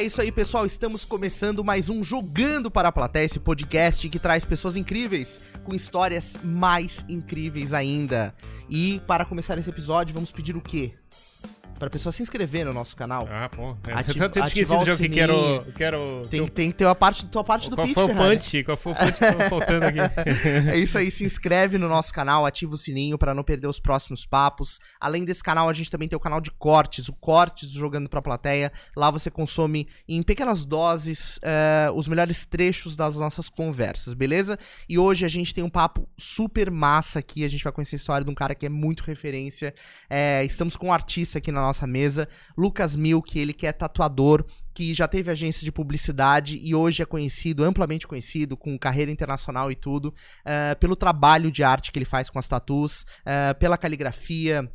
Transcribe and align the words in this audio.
É 0.00 0.02
isso 0.02 0.18
aí, 0.18 0.32
pessoal. 0.32 0.64
Estamos 0.64 1.04
começando 1.04 1.62
mais 1.62 1.90
um 1.90 2.02
Jogando 2.02 2.70
para 2.70 2.88
a 2.88 2.92
Plateia, 2.92 3.26
esse 3.26 3.38
podcast 3.38 4.08
que 4.08 4.18
traz 4.18 4.46
pessoas 4.46 4.74
incríveis 4.74 5.42
com 5.62 5.74
histórias 5.74 6.38
mais 6.42 7.04
incríveis 7.06 7.74
ainda. 7.74 8.34
E 8.66 9.02
para 9.06 9.26
começar 9.26 9.58
esse 9.58 9.68
episódio, 9.68 10.14
vamos 10.14 10.30
pedir 10.30 10.56
o 10.56 10.60
quê? 10.62 10.94
Pra 11.80 11.88
pessoa 11.88 12.12
se 12.12 12.22
inscrever 12.22 12.66
no 12.66 12.74
nosso 12.74 12.94
canal. 12.94 13.26
Ah, 13.30 13.48
pô. 13.48 13.74
É, 13.88 13.94
Ativa- 13.94 14.26
eu 14.26 14.30
tinha 14.30 14.44
esquecido 14.44 14.76
ativar 14.76 14.82
o 14.82 14.86
já 14.86 14.94
o 14.94 14.96
que 14.98 15.08
quero. 15.08 15.72
quero 15.74 16.22
Tem, 16.30 16.46
tem 16.46 16.70
que 16.70 16.76
ter 16.76 16.86
a 16.86 16.94
parte, 16.94 17.24
tua 17.24 17.42
parte 17.42 17.70
do 17.70 17.74
Qual 17.74 17.86
pitch, 17.86 17.94
foi 17.94 18.04
o 18.04 18.14
punch? 18.14 18.64
Qual 18.64 18.76
foi 18.76 18.92
o 18.92 18.94
punch 18.94 19.12
que 19.18 19.48
faltando 19.48 19.86
aqui? 19.86 19.98
É 20.70 20.76
isso 20.76 20.98
aí, 20.98 21.10
se 21.10 21.24
inscreve 21.24 21.78
no 21.78 21.88
nosso 21.88 22.12
canal, 22.12 22.44
ativa 22.44 22.74
o 22.74 22.76
sininho 22.76 23.16
pra 23.16 23.32
não 23.34 23.42
perder 23.42 23.66
os 23.66 23.80
próximos 23.80 24.26
papos. 24.26 24.78
Além 25.00 25.24
desse 25.24 25.42
canal, 25.42 25.70
a 25.70 25.72
gente 25.72 25.90
também 25.90 26.06
tem 26.06 26.18
o 26.18 26.20
canal 26.20 26.38
de 26.38 26.50
cortes, 26.50 27.08
o 27.08 27.14
Cortes 27.14 27.72
do 27.72 27.78
Jogando 27.78 28.10
Pra 28.10 28.20
Plateia. 28.20 28.70
Lá 28.94 29.10
você 29.10 29.30
consome 29.30 29.88
em 30.06 30.22
pequenas 30.22 30.66
doses 30.66 31.40
eh, 31.42 31.90
os 31.94 32.06
melhores 32.06 32.44
trechos 32.44 32.94
das 32.94 33.16
nossas 33.16 33.48
conversas, 33.48 34.12
beleza? 34.12 34.58
E 34.86 34.98
hoje 34.98 35.24
a 35.24 35.28
gente 35.28 35.54
tem 35.54 35.64
um 35.64 35.70
papo 35.70 36.06
super 36.18 36.70
massa 36.70 37.20
aqui, 37.20 37.42
a 37.42 37.48
gente 37.48 37.64
vai 37.64 37.72
conhecer 37.72 37.96
a 37.96 37.98
história 37.98 38.22
de 38.24 38.30
um 38.30 38.34
cara 38.34 38.54
que 38.54 38.66
é 38.66 38.68
muito 38.68 39.02
referência. 39.02 39.74
Eh, 40.10 40.44
estamos 40.44 40.76
com 40.76 40.88
um 40.88 40.92
artista 40.92 41.38
aqui 41.38 41.50
na 41.50 41.60
nossa 41.62 41.69
mesa, 41.86 42.28
Lucas 42.56 42.96
Milk, 42.96 43.38
ele 43.38 43.52
que 43.52 43.66
é 43.66 43.72
tatuador, 43.72 44.44
que 44.74 44.94
já 44.94 45.06
teve 45.06 45.30
agência 45.30 45.64
de 45.64 45.72
publicidade 45.72 46.58
e 46.62 46.74
hoje 46.74 47.02
é 47.02 47.06
conhecido, 47.06 47.64
amplamente 47.64 48.06
conhecido, 48.06 48.56
com 48.56 48.78
carreira 48.78 49.10
internacional 49.10 49.70
e 49.70 49.74
tudo, 49.74 50.14
eh, 50.44 50.74
pelo 50.76 50.96
trabalho 50.96 51.50
de 51.50 51.62
arte 51.62 51.92
que 51.92 51.98
ele 51.98 52.04
faz 52.04 52.30
com 52.30 52.38
as 52.38 52.48
tatus, 52.48 53.04
eh, 53.26 53.54
pela 53.54 53.76
caligrafia, 53.76 54.70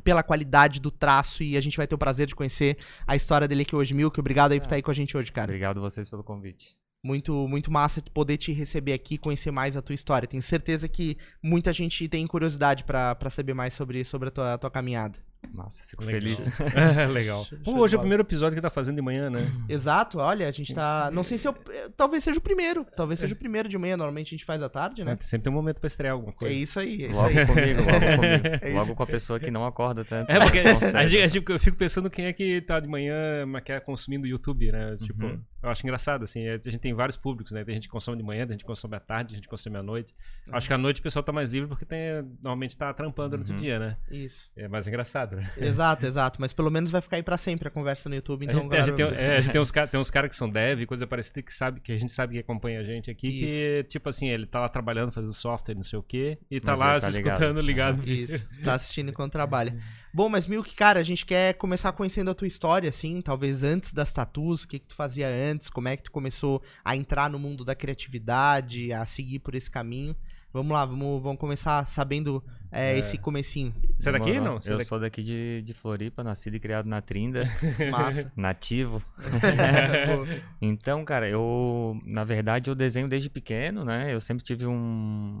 pela 0.00 0.22
qualidade 0.22 0.80
do 0.80 0.90
traço 0.90 1.42
e 1.42 1.56
a 1.56 1.60
gente 1.60 1.76
vai 1.76 1.86
ter 1.86 1.94
o 1.94 1.98
prazer 1.98 2.26
de 2.26 2.34
conhecer 2.34 2.78
a 3.06 3.14
história 3.14 3.46
dele 3.46 3.62
aqui 3.62 3.76
hoje, 3.76 3.92
Milk. 3.92 4.18
Obrigado 4.18 4.52
aí 4.52 4.60
por 4.60 4.66
estar 4.66 4.76
aí 4.76 4.82
com 4.82 4.90
a 4.90 4.94
gente 4.94 5.16
hoje, 5.16 5.30
cara. 5.30 5.50
Obrigado 5.50 5.80
vocês 5.80 6.08
pelo 6.08 6.24
convite. 6.24 6.78
Muito, 7.04 7.48
muito 7.48 7.70
massa 7.70 8.00
poder 8.14 8.36
te 8.36 8.52
receber 8.52 8.92
aqui, 8.92 9.18
conhecer 9.18 9.50
mais 9.50 9.76
a 9.76 9.82
tua 9.82 9.94
história. 9.94 10.28
Tenho 10.28 10.42
certeza 10.42 10.88
que 10.88 11.16
muita 11.42 11.72
gente 11.72 12.08
tem 12.08 12.26
curiosidade 12.26 12.84
pra 12.84 13.28
saber 13.28 13.54
mais 13.54 13.74
sobre, 13.74 14.04
sobre 14.04 14.28
a 14.28 14.30
tua, 14.30 14.54
a 14.54 14.58
tua 14.58 14.70
caminhada. 14.70 15.18
Massa, 15.52 15.82
fico 15.86 16.04
Legal. 16.04 16.20
feliz. 16.20 16.48
É, 16.74 17.06
Legal. 17.12 17.46
Pô, 17.64 17.78
hoje 17.80 17.94
é 17.94 17.98
o 17.98 18.00
primeiro 18.00 18.22
episódio 18.22 18.54
que 18.56 18.62
tá 18.62 18.70
fazendo 18.70 18.96
de 18.96 19.02
manhã, 19.02 19.28
né? 19.28 19.40
Exato, 19.68 20.18
olha, 20.18 20.48
a 20.48 20.50
gente 20.50 20.72
tá. 20.74 21.10
Não 21.12 21.22
sei 21.22 21.36
se 21.36 21.46
eu. 21.46 21.54
eh, 21.68 21.90
Talvez 21.96 22.24
seja 22.24 22.38
o 22.38 22.42
primeiro. 22.42 22.86
Talvez 22.96 23.20
seja 23.20 23.34
o 23.34 23.36
primeiro 23.36 23.68
de 23.68 23.76
manhã. 23.76 23.96
Normalmente 23.96 24.28
a 24.28 24.30
gente 24.30 24.44
faz 24.44 24.62
à 24.62 24.68
tarde, 24.68 25.04
né? 25.04 25.16
Sempre 25.20 25.44
tem 25.44 25.52
um 25.52 25.56
momento 25.56 25.78
pra 25.80 25.86
estrear 25.86 26.14
alguma 26.14 26.32
É 26.32 26.36
coisa. 26.36 26.54
isso 26.54 26.78
aí, 26.80 27.04
é 27.04 27.08
isso 27.08 27.20
Logo 27.20 27.38
aí. 27.38 27.46
comigo, 27.46 27.80
logo 27.82 27.92
comigo. 28.16 28.42
É. 28.62 28.72
Logo 28.74 28.94
com 28.94 29.02
a 29.02 29.06
pessoa 29.06 29.38
que 29.40 29.50
não 29.50 29.66
acorda 29.66 30.04
tanto. 30.04 30.30
É, 30.30 30.38
porque 30.38 30.58
a 30.60 31.06
gente, 31.06 31.18
a 31.22 31.26
gente- 31.26 31.50
eu 31.50 31.58
fico 31.60 31.76
pensando 31.76 32.08
quem 32.08 32.26
é 32.26 32.32
que 32.32 32.60
tá 32.62 32.78
de 32.80 32.88
manhã, 32.88 33.44
mas 33.46 33.62
quer 33.64 33.80
consumindo 33.80 34.26
YouTube, 34.26 34.70
né? 34.72 34.96
Tipo, 35.02 35.26
Uhum. 35.26 35.40
Eu 35.62 35.68
acho 35.68 35.84
engraçado, 35.86 36.24
assim, 36.24 36.46
a 36.48 36.56
gente 36.56 36.78
tem 36.78 36.92
vários 36.92 37.16
públicos, 37.16 37.52
né? 37.52 37.64
Tem 37.64 37.74
gente 37.74 37.86
que 37.88 37.92
consome 37.92 38.16
de 38.16 38.22
manhã, 38.22 38.44
tem 38.46 38.54
gente 38.54 38.62
que 38.62 38.66
consome 38.66 38.96
à 38.96 39.00
tarde, 39.00 39.28
tem 39.30 39.36
gente 39.36 39.44
que 39.44 39.50
consome 39.50 39.76
à 39.76 39.82
noite. 39.82 40.14
Acho 40.50 40.66
que 40.66 40.74
à 40.74 40.78
noite 40.78 41.00
o 41.00 41.02
pessoal 41.02 41.22
tá 41.22 41.30
mais 41.32 41.50
livre 41.50 41.68
porque 41.68 41.84
tem, 41.84 41.98
normalmente 42.42 42.76
tá 42.76 42.92
trampando 42.92 43.30
durante 43.30 43.50
o 43.52 43.54
Uhum. 43.54 43.60
dia, 43.60 43.78
né? 43.78 43.96
Isso. 44.10 44.50
É 44.56 44.66
mais 44.68 44.86
engraçado, 44.86 45.36
né? 45.36 45.50
Exato, 45.56 46.04
exato. 46.06 46.40
Mas 46.40 46.52
pelo 46.52 46.70
menos 46.70 46.90
vai 46.90 47.00
ficar 47.00 47.16
aí 47.16 47.22
pra 47.22 47.36
sempre 47.36 47.68
a 47.68 47.70
conversa 47.70 48.08
no 48.08 48.14
YouTube. 48.14 48.44
Então, 48.44 48.56
a 48.58 48.60
gente, 48.60 48.74
a 48.76 48.82
gente 48.82 48.94
tem, 48.96 49.06
é, 49.18 49.36
a 49.36 49.40
gente 49.40 49.52
tem 49.52 49.60
uns 49.60 49.70
caras 49.70 49.90
tem 49.90 50.00
uns 50.00 50.10
cara 50.10 50.28
que 50.28 50.36
são 50.36 50.48
dev, 50.50 50.84
coisa 50.86 51.06
parecida 51.06 51.42
que 51.42 51.52
sabe 51.52 51.80
que 51.80 51.92
a 51.92 51.98
gente 51.98 52.10
sabe 52.12 52.34
que 52.34 52.40
acompanha 52.40 52.80
a 52.80 52.84
gente 52.84 53.10
aqui, 53.10 53.30
que 53.30 53.84
tipo 53.88 54.08
assim, 54.08 54.28
ele 54.28 54.46
tá 54.46 54.60
lá 54.60 54.68
trabalhando, 54.68 55.12
fazendo 55.12 55.32
software, 55.34 55.74
não 55.74 55.82
sei 55.82 55.98
o 55.98 56.02
quê, 56.02 56.38
e 56.50 56.60
tá 56.60 56.72
Mas 56.72 56.80
lá 56.80 56.92
tá 56.94 57.00
se 57.10 57.16
ligado. 57.18 57.34
escutando 57.34 57.60
ligado. 57.60 58.08
Isso, 58.08 58.44
tá 58.64 58.74
assistindo 58.74 59.10
enquanto 59.10 59.32
trabalha. 59.32 59.76
Bom, 60.14 60.28
mas 60.28 60.46
Milk, 60.46 60.74
cara, 60.74 61.00
a 61.00 61.02
gente 61.02 61.24
quer 61.24 61.54
começar 61.54 61.90
conhecendo 61.92 62.30
a 62.30 62.34
tua 62.34 62.46
história, 62.46 62.88
assim, 62.88 63.20
talvez 63.22 63.62
antes 63.64 63.92
das 63.94 64.12
tatuas, 64.12 64.62
o 64.64 64.68
que 64.68 64.78
que 64.78 64.86
tu 64.88 64.94
fazia 64.94 65.26
antes, 65.28 65.70
como 65.70 65.88
é 65.88 65.96
que 65.96 66.02
tu 66.02 66.10
começou 66.12 66.62
a 66.84 66.94
entrar 66.94 67.30
no 67.30 67.38
mundo 67.38 67.64
da 67.64 67.74
criatividade, 67.74 68.92
a 68.92 69.04
seguir 69.06 69.38
por 69.38 69.54
esse 69.54 69.70
caminho. 69.70 70.14
Vamos 70.52 70.70
lá, 70.72 70.84
vamos, 70.84 71.22
vamos 71.22 71.40
começar 71.40 71.82
sabendo 71.86 72.44
é, 72.70 72.92
É. 72.94 72.98
esse 72.98 73.16
comecinho. 73.16 73.74
Você 73.98 74.10
é 74.10 74.12
daqui, 74.12 74.38
não? 74.38 74.60
Você 74.60 74.68
é 74.70 74.74
Eu 74.74 74.78
daqui? 74.78 74.88
sou 74.90 75.00
daqui 75.00 75.22
de, 75.22 75.62
de 75.62 75.72
Floripa, 75.72 76.22
nascido 76.22 76.56
e 76.56 76.60
criado 76.60 76.90
na 76.90 77.00
Trinda, 77.00 77.44
Massa. 77.90 78.30
nativo. 78.36 79.02
Então, 80.60 81.04
cara, 81.06 81.26
eu, 81.28 81.98
na 82.04 82.22
verdade, 82.22 82.70
eu 82.70 82.74
desenho 82.74 83.08
desde 83.08 83.30
pequeno, 83.30 83.82
né? 83.84 84.12
Eu 84.14 84.20
sempre 84.20 84.44
tive 84.44 84.66
um- 84.66 85.40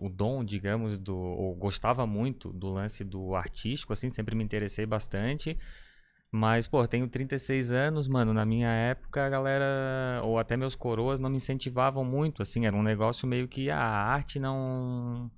o 0.00 0.08
dom, 0.08 0.44
digamos, 0.44 0.98
do, 0.98 1.16
ou 1.16 1.54
gostava 1.54 2.06
muito 2.06 2.52
do 2.52 2.70
lance 2.70 3.04
do 3.04 3.34
artístico, 3.34 3.92
assim, 3.92 4.08
sempre 4.08 4.34
me 4.34 4.44
interessei 4.44 4.86
bastante. 4.86 5.58
Mas, 6.30 6.66
pô, 6.66 6.86
tenho 6.88 7.08
36 7.08 7.70
anos, 7.70 8.08
mano, 8.08 8.32
na 8.32 8.44
minha 8.46 8.68
época 8.70 9.24
a 9.26 9.28
galera, 9.28 10.22
ou 10.24 10.38
até 10.38 10.56
meus 10.56 10.74
coroas, 10.74 11.20
não 11.20 11.28
me 11.30 11.36
incentivavam 11.36 12.04
muito, 12.04 12.40
assim, 12.42 12.66
era 12.66 12.74
um 12.76 12.82
negócio 12.82 13.28
meio 13.28 13.46
que 13.48 13.70
"Ah, 13.70 13.78
a 13.78 14.12
arte 14.14 14.38
não... 14.38 15.30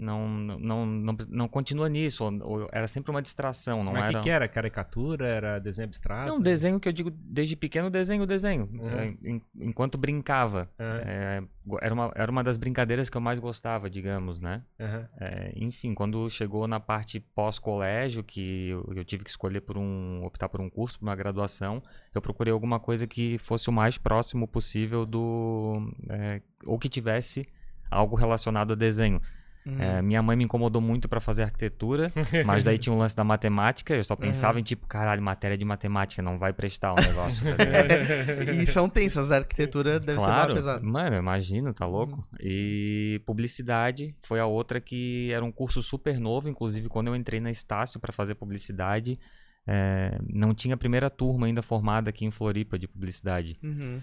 Não, 0.00 0.26
não, 0.28 0.86
não, 0.86 1.16
não 1.28 1.48
continua 1.48 1.88
nisso, 1.88 2.24
ou, 2.24 2.32
ou 2.62 2.68
era 2.72 2.86
sempre 2.86 3.10
uma 3.10 3.20
distração, 3.20 3.84
não 3.84 3.92
Mas 3.92 4.02
o 4.02 4.04
era... 4.08 4.18
que, 4.18 4.24
que 4.24 4.30
era? 4.30 4.48
Caricatura? 4.48 5.26
Era 5.28 5.58
desenho 5.58 5.86
abstrato? 5.86 6.32
Não, 6.32 6.40
desenho 6.40 6.80
que 6.80 6.88
eu 6.88 6.92
digo 6.92 7.10
desde 7.10 7.54
pequeno, 7.56 7.90
desenho, 7.90 8.24
desenho. 8.26 8.68
Uhum. 8.72 8.88
É, 8.98 9.06
en- 9.22 9.42
enquanto 9.60 9.98
brincava. 9.98 10.70
Aham, 10.78 11.00
É, 11.04 11.42
era, 11.82 11.94
uma, 11.94 12.12
era 12.14 12.30
uma 12.32 12.42
das 12.42 12.56
brincadeiras 12.56 13.10
que 13.10 13.16
eu 13.16 13.20
mais 13.20 13.38
gostava, 13.38 13.90
digamos, 13.90 14.40
né? 14.40 14.62
aham. 14.80 15.08
É, 15.20 15.52
enfim, 15.56 15.92
quando 15.94 16.28
chegou 16.30 16.66
na 16.66 16.80
parte 16.80 17.20
pós-colégio, 17.20 18.24
que 18.24 18.68
eu, 18.70 18.92
eu 18.96 19.04
tive 19.04 19.22
que 19.24 19.30
escolher 19.30 19.60
por 19.60 19.76
um. 19.76 20.24
optar 20.24 20.48
por 20.48 20.60
um 20.60 20.70
curso, 20.70 20.98
por 20.98 21.04
uma 21.06 21.14
graduação, 21.16 21.82
eu 22.14 22.22
procurei 22.22 22.52
alguma 22.52 22.80
coisa 22.80 23.06
que 23.06 23.36
fosse 23.38 23.68
o 23.68 23.72
mais 23.72 23.98
próximo 23.98 24.48
possível 24.48 25.04
do. 25.04 25.92
é, 26.08 26.40
ou 26.64 26.78
que 26.78 26.88
tivesse 26.88 27.46
algo 27.90 28.16
relacionado 28.16 28.72
a 28.72 28.76
desenho. 28.76 29.20
Hum, 29.66 29.80
É, 29.80 30.02
minha 30.02 30.22
mãe 30.22 30.36
me 30.36 30.44
incomodou 30.44 30.80
muito 30.80 31.08
para 31.08 31.20
fazer 31.20 31.42
arquitetura, 31.44 32.12
mas 32.46 32.64
daí 32.64 32.78
tinha 32.78 32.92
um 32.92 32.98
lance 32.98 33.14
da 33.14 33.24
matemática, 33.24 33.94
eu 33.94 34.04
só 34.04 34.16
pensava 34.16 34.58
em 34.58 34.62
tipo, 34.62 34.86
caralho, 34.86 35.22
matéria 35.22 35.56
de 35.56 35.64
matemática, 35.64 36.22
não 36.22 36.38
vai 36.38 36.52
prestar 36.52 36.92
o 36.92 36.96
negócio. 36.96 37.44
tá? 37.56 38.52
E 38.54 38.66
são 38.66 38.88
tensas, 38.88 39.30
a 39.32 39.36
arquitetura 39.36 40.00
deve 40.00 40.18
ser 40.18 40.26
claro, 40.26 40.52
mais 40.52 40.64
pesada. 40.64 40.84
mano, 40.84 41.16
imagino, 41.16 41.72
tá 41.72 41.86
louco? 41.86 42.26
E 42.40 43.20
publicidade 43.26 44.14
foi 44.22 44.40
a 44.40 44.46
outra 44.46 44.80
que 44.80 45.30
era 45.32 45.44
um 45.44 45.52
curso 45.52 45.82
super 45.82 46.18
novo, 46.18 46.48
inclusive 46.48 46.88
quando 46.88 47.08
eu 47.08 47.16
entrei 47.16 47.40
na 47.40 47.50
Estácio 47.50 48.00
para 48.00 48.12
fazer 48.12 48.34
publicidade, 48.34 49.18
é, 49.66 50.18
não 50.28 50.54
tinha 50.54 50.74
a 50.74 50.78
primeira 50.78 51.08
turma 51.10 51.46
ainda 51.46 51.62
formada 51.62 52.10
aqui 52.10 52.24
em 52.24 52.30
Floripa 52.30 52.78
de 52.78 52.88
publicidade. 52.88 53.58
Uhum. 53.62 54.00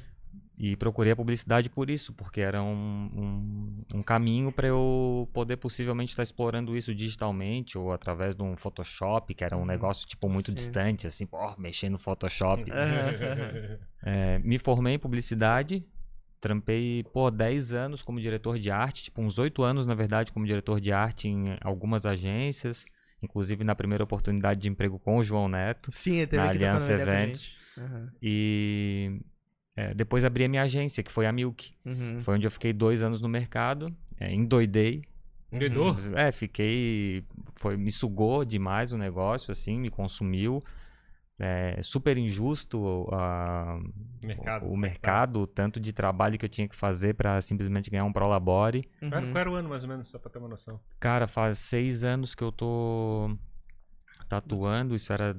E 0.60 0.76
procurei 0.76 1.12
a 1.12 1.16
publicidade 1.16 1.70
por 1.70 1.88
isso, 1.88 2.14
porque 2.14 2.42
era 2.42 2.64
um, 2.64 2.74
um, 3.94 3.98
um 4.00 4.02
caminho 4.02 4.52
para 4.52 4.68
eu 4.68 5.30
poder 5.32 5.58
possivelmente 5.58 6.12
estar 6.14 6.24
explorando 6.24 6.76
isso 6.76 6.96
digitalmente 6.96 7.78
ou 7.78 7.92
através 7.94 8.36
de 8.36 8.42
um 8.42 8.58
Photoshop, 8.58 9.36
que 9.36 9.44
era 9.44 9.56
um 9.56 9.60
Uhum. 9.60 9.66
negócio 9.68 10.08
tipo 10.08 10.28
muito 10.28 10.48
Sim. 10.50 10.56
distante, 10.56 11.06
assim, 11.06 11.28
pô, 11.28 11.38
mexer 11.60 11.90
no 11.90 12.00
Photoshop. 12.00 12.64
É, 14.04 14.38
me 14.40 14.58
formei 14.60 14.94
em 14.94 15.00
publicidade, 15.00 15.84
trampei, 16.40 17.04
pô, 17.12 17.32
10 17.32 17.74
anos 17.74 18.04
como 18.04 18.22
diretor 18.22 18.58
de 18.60 18.70
arte, 18.72 19.04
tipo 19.06 19.22
uns 19.22 19.40
8 19.40 19.64
anos, 19.64 19.88
na 19.88 19.96
verdade, 19.96 20.32
como 20.32 20.46
diretor 20.46 20.80
de 20.80 20.92
arte 20.94 21.28
em 21.28 21.46
algumas 21.62 22.06
agências, 22.06 22.86
inclusive 23.22 23.64
na 23.64 23.76
primeira 23.76 24.04
oportunidade 24.04 24.60
de 24.60 24.70
emprego 24.70 25.00
com 25.00 25.18
o 25.18 25.24
João 25.24 25.50
Neto. 25.50 25.92
Sim, 25.92 26.28
Na 26.32 26.48
Aliança 26.50 26.94
Eventos. 26.94 27.42
gente. 27.42 27.58
Aham. 27.78 28.12
E 28.22 29.20
é, 29.78 29.94
depois 29.94 30.26
abri 30.26 30.44
a 30.44 30.50
minha 30.50 30.64
agência, 30.64 31.04
que 31.04 31.12
foi 31.12 31.28
a 31.28 31.32
Milk. 31.32 31.72
Uhum. 31.86 32.20
Foi 32.20 32.34
onde 32.34 32.48
eu 32.48 32.52
fiquei 32.52 32.74
dois 32.74 33.04
anos 33.04 33.22
no 33.22 33.30
mercado, 33.30 33.96
é, 34.20 34.34
endoidei. 34.34 35.04
Endoidou? 35.52 35.96
É, 36.16 36.32
fiquei. 36.32 37.24
Foi, 37.56 37.78
me 37.78 37.92
sugou 37.92 38.44
demais 38.44 38.92
o 38.92 38.98
negócio, 38.98 39.52
assim, 39.52 39.80
me 39.80 39.92
consumiu. 39.92 40.62
É, 41.40 41.80
super 41.84 42.18
injusto 42.18 43.08
a, 43.14 43.80
Mercado. 44.24 44.66
o, 44.66 44.72
o 44.72 44.78
mercado, 44.78 45.42
o 45.42 45.46
tanto 45.46 45.80
de 45.80 45.94
trabalho 45.94 46.36
que 46.40 46.44
eu 46.44 46.50
tinha 46.50 46.68
que 46.68 46.76
fazer 46.76 47.14
pra 47.14 47.40
simplesmente 47.40 47.92
ganhar 47.92 48.06
um 48.06 48.12
prolabore. 48.12 48.82
Uhum. 49.00 49.12
Qual, 49.12 49.22
qual 49.22 49.38
era 49.38 49.52
o 49.52 49.54
ano, 49.54 49.70
mais 49.70 49.84
ou 49.84 49.90
menos, 49.90 50.08
só 50.08 50.18
pra 50.18 50.32
ter 50.32 50.40
uma 50.40 50.48
noção? 50.50 50.80
Cara, 51.00 51.28
faz 51.28 51.60
seis 51.60 52.04
anos 52.04 52.34
que 52.34 52.44
eu 52.44 52.52
tô 52.52 53.38
tatuando, 54.28 54.96
isso 54.96 55.14
era 55.14 55.38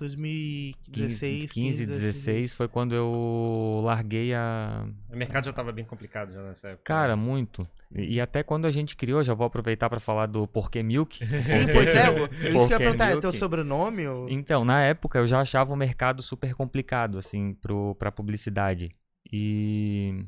2016, 0.00 1.52
15, 1.52 1.54
15 1.54 1.86
16, 1.86 2.54
foi 2.54 2.68
quando 2.68 2.94
eu 2.94 3.80
larguei 3.84 4.34
a, 4.34 4.86
O 5.08 5.16
mercado 5.16 5.44
já 5.46 5.52
tava 5.52 5.70
bem 5.72 5.84
complicado 5.84 6.32
já 6.32 6.42
nessa 6.42 6.68
época. 6.68 6.82
Cara, 6.84 7.16
muito. 7.16 7.66
E, 7.94 8.14
e 8.14 8.20
até 8.20 8.42
quando 8.42 8.66
a 8.66 8.70
gente 8.70 8.96
criou, 8.96 9.22
já 9.22 9.34
vou 9.34 9.46
aproveitar 9.46 9.88
pra 9.90 10.00
falar 10.00 10.26
do 10.26 10.46
porquê 10.46 10.82
Milk. 10.82 11.24
Sim, 11.24 11.66
pois 11.72 11.94
é. 11.94 12.08
eu- 12.18 12.26
Isso 12.26 12.66
que 12.68 12.74
eu 12.74 12.78
ia 12.78 12.78
perguntar, 12.78 13.10
é 13.12 13.20
teu 13.20 13.32
sobrenome? 13.32 14.06
Ou... 14.06 14.28
Então, 14.28 14.64
na 14.64 14.80
época 14.82 15.18
eu 15.18 15.26
já 15.26 15.40
achava 15.40 15.72
o 15.72 15.76
mercado 15.76 16.22
super 16.22 16.54
complicado, 16.54 17.18
assim, 17.18 17.54
pro, 17.54 17.94
pra 17.96 18.10
publicidade. 18.10 18.90
E 19.32 20.24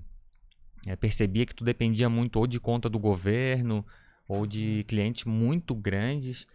é, 0.86 0.94
percebia 0.96 1.46
que 1.46 1.54
tu 1.54 1.64
dependia 1.64 2.08
muito 2.08 2.36
ou 2.38 2.46
de 2.46 2.60
conta 2.60 2.88
do 2.88 2.98
governo 2.98 3.84
ou 4.28 4.46
de 4.46 4.84
clientes 4.88 5.24
muito 5.24 5.74
grandes. 5.74 6.46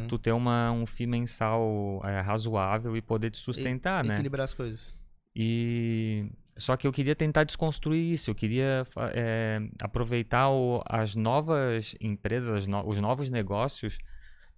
Uhum. 0.00 0.06
tu 0.08 0.18
ter 0.18 0.32
uma, 0.32 0.70
um 0.72 0.86
FII 0.86 1.06
mensal 1.06 2.00
é, 2.04 2.20
razoável 2.20 2.96
e 2.96 3.02
poder 3.02 3.30
te 3.30 3.38
sustentar, 3.38 4.04
né? 4.04 4.14
Equilibrar 4.14 4.44
as 4.44 4.52
coisas. 4.52 4.94
E 5.34 6.26
só 6.56 6.76
que 6.76 6.86
eu 6.86 6.92
queria 6.92 7.14
tentar 7.14 7.44
desconstruir 7.44 8.12
isso. 8.14 8.30
Eu 8.30 8.34
queria 8.34 8.86
eh, 9.12 9.60
aproveitar 9.82 10.48
o- 10.50 10.82
as 10.86 11.14
novas 11.14 11.94
empresas, 12.00 12.52
as 12.54 12.66
no- 12.66 12.86
os 12.88 12.98
novos 12.98 13.28
negócios, 13.30 13.98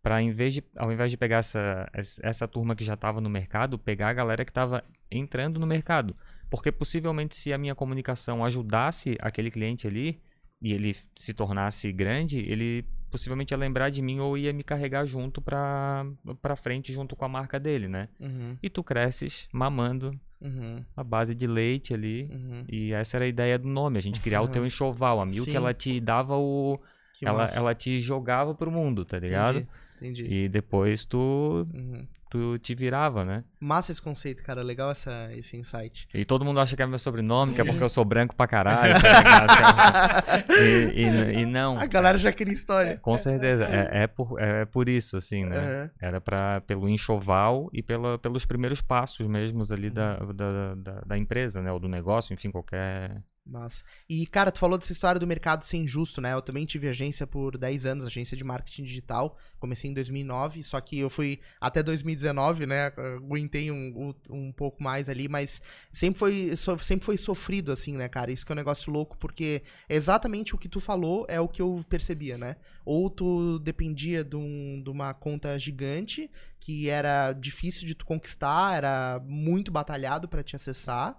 para 0.00 0.23
em 0.23 0.31
vez 0.31 0.55
de, 0.55 0.62
ao 0.76 0.93
invés 0.93 1.11
de 1.11 1.17
pegar 1.17 1.38
essa, 1.38 1.88
es- 1.93 2.21
essa 2.23 2.47
turma 2.47 2.76
que 2.76 2.85
já 2.85 2.94
estava 2.94 3.21
no 3.21 3.29
mercado, 3.29 3.76
pegar 3.79 4.11
a 4.11 4.12
galera 4.12 4.44
que 4.44 4.50
estava 4.53 4.82
entrando 5.11 5.59
no 5.59 5.67
mercado. 5.67 6.14
Porque 6.49 6.71
possivelmente 6.71 7.35
se 7.35 7.53
a 7.53 7.59
minha 7.59 7.75
comunicação 7.75 8.44
ajudasse 8.44 9.19
aquele 9.21 9.50
cliente 9.50 9.87
ali 9.88 10.21
e 10.62 10.73
ele 10.73 10.97
se 11.17 11.35
tornasse 11.35 11.93
grande, 11.93 12.38
ele 12.38 12.85
possivelmente 13.10 13.52
ia 13.52 13.58
lembrar 13.58 13.90
de 13.90 14.00
mim 14.02 14.19
ou 14.20 14.37
ia 14.37 14.52
me 14.52 14.62
carregar 14.62 15.05
junto 15.06 15.40
para 15.40 16.06
para 16.43 16.56
frente 16.56 16.93
junto 16.93 17.14
com 17.16 17.25
a 17.25 17.28
marca 17.28 17.58
dele, 17.58 17.88
né? 17.88 18.08
Uhum. 18.20 18.56
E 18.62 18.69
tu 18.70 18.82
cresces 18.82 19.49
mamando 19.52 20.19
Uhum. 20.40 20.84
a 20.96 21.02
base 21.02 21.34
de 21.34 21.46
leite 21.49 21.93
ali. 21.93 22.31
Uhum. 22.32 22.64
E 22.69 22.93
essa 22.93 23.16
era 23.16 23.25
a 23.25 23.28
ideia 23.28 23.58
do 23.58 23.66
nome, 23.69 23.99
a 23.99 24.00
gente 24.02 24.20
criar 24.20 24.40
o 24.43 24.46
teu 24.49 24.64
enxoval. 24.66 25.20
A 25.20 25.26
Milk, 25.26 25.50
Sim. 25.50 25.56
ela 25.56 25.75
te 25.75 25.99
dava 26.00 26.37
o. 26.37 26.78
Que 27.19 27.26
Ela, 27.26 27.38
massa. 27.38 27.58
ela 27.58 27.75
te 27.75 27.99
jogava 27.99 28.55
pro 28.55 28.70
mundo, 28.70 29.05
tá 29.05 29.19
ligado? 29.19 29.58
Entendi. 30.00 30.22
Entendi. 30.22 30.32
E 30.44 30.49
depois 30.49 31.04
tu, 31.04 31.66
Uhum. 31.75 32.06
Tu 32.28 32.58
te 32.58 32.75
virava, 32.75 33.25
né? 33.25 33.44
Massa 33.60 33.92
esse 33.92 34.00
conceito, 34.00 34.42
cara. 34.42 34.62
Legal 34.62 34.90
essa, 34.90 35.30
esse 35.32 35.56
insight. 35.56 36.06
E 36.12 36.25
todo 36.25 36.44
mundo 36.44 36.60
acha 36.60 36.76
que 36.76 36.82
é 36.82 36.86
meu 36.86 36.98
sobrenome, 36.98 37.54
que 37.54 37.60
é 37.60 37.64
Sim. 37.64 37.70
porque 37.70 37.84
eu 37.84 37.88
sou 37.88 38.04
branco 38.04 38.34
pra 38.34 38.46
caralho, 38.46 38.94
tá 39.00 40.44
e, 40.54 41.02
e, 41.02 41.40
e 41.40 41.46
não. 41.46 41.78
A 41.78 41.86
galera 41.86 42.19
já 42.19 42.32
queria 42.32 42.52
história. 42.52 42.98
Com 42.98 43.16
certeza. 43.16 43.64
É, 43.64 44.04
é, 44.04 44.06
por, 44.06 44.40
é 44.40 44.64
por 44.64 44.88
isso, 44.88 45.16
assim, 45.16 45.44
né? 45.44 45.58
Aham. 45.58 45.90
Era 46.00 46.20
pra, 46.20 46.60
pelo 46.62 46.88
enxoval 46.88 47.69
e 47.72 47.82
pela, 47.82 48.19
pelos 48.19 48.44
primeiros 48.44 48.80
passos 48.80 49.26
mesmos 49.26 49.72
ali 49.72 49.90
da, 49.90 50.16
da, 50.16 50.75
da, 50.75 51.00
da 51.06 51.19
empresa, 51.19 51.62
né? 51.62 51.72
Ou 51.72 51.78
do 51.78 51.88
negócio, 51.88 52.32
enfim, 52.32 52.50
qualquer. 52.50 53.22
Massa. 53.50 53.83
E, 54.06 54.27
cara, 54.27 54.53
tu 54.53 54.59
falou 54.59 54.77
dessa 54.77 54.93
história 54.93 55.19
do 55.19 55.27
mercado 55.27 55.65
ser 55.65 55.79
injusto, 55.79 56.21
né? 56.21 56.35
Eu 56.35 56.43
também 56.43 56.67
tive 56.67 56.87
agência 56.87 57.27
por 57.27 57.56
10 57.56 57.87
anos, 57.87 58.05
agência 58.05 58.37
de 58.37 58.45
marketing 58.45 58.85
digital. 58.85 59.39
Comecei 59.59 59.91
em 59.91 59.95
2009, 59.95 60.62
só 60.62 60.79
que 60.83 60.99
eu 60.99 61.09
fui 61.09 61.41
até 61.59 61.83
2019, 61.83 62.67
né? 62.67 62.93
Aguentei 63.17 63.71
um, 63.71 64.15
um 64.29 64.53
pouco 64.53 64.83
mais 64.83 65.09
ali, 65.09 65.29
mas 65.29 65.62
sempre 65.91 66.19
foi, 66.19 66.53
sempre 66.83 67.06
foi 67.06 67.17
sofrido, 67.17 67.73
assim, 67.73 67.97
né, 67.97 68.06
cara? 68.06 68.31
Isso 68.31 68.45
que 68.45 68.53
é 68.53 68.55
um 68.55 68.56
negócio 68.56 68.93
louco, 68.93 69.17
porque 69.17 69.62
exatamente 69.89 70.55
o 70.55 70.59
que 70.59 70.69
tu 70.69 70.79
falou 70.79 71.25
é 71.29 71.41
o 71.41 71.49
que 71.49 71.62
eu 71.62 71.83
percebia, 71.89 72.37
né? 72.37 72.56
Ou 72.85 73.09
tu 73.09 73.59
dependia 73.61 74.23
de, 74.23 74.37
um- 74.37 74.83
de 74.85 74.91
uma 74.91 75.15
conta 75.15 75.59
gigante, 75.59 76.31
que 76.61 76.91
era 76.91 77.33
difícil 77.33 77.87
de 77.87 77.95
tu 77.95 78.05
conquistar, 78.05 78.77
era 78.77 79.23
muito 79.25 79.73
batalhado 79.73 80.29
pra 80.29 80.43
te 80.43 80.55
acessar. 80.55 81.19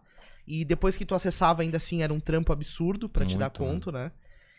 E 0.49 0.65
depois 0.65 0.97
que 0.97 1.05
tu 1.05 1.13
acessava, 1.13 1.61
ainda 1.61 1.77
assim, 1.77 2.01
era 2.01 2.11
um 2.11 2.19
trampo 2.19 2.51
absurdo 2.51 3.07
pra 3.07 3.23
te 3.23 3.37
dar 3.37 3.45
né? 3.45 3.51
conta, 3.55 3.91
né? 3.91 4.11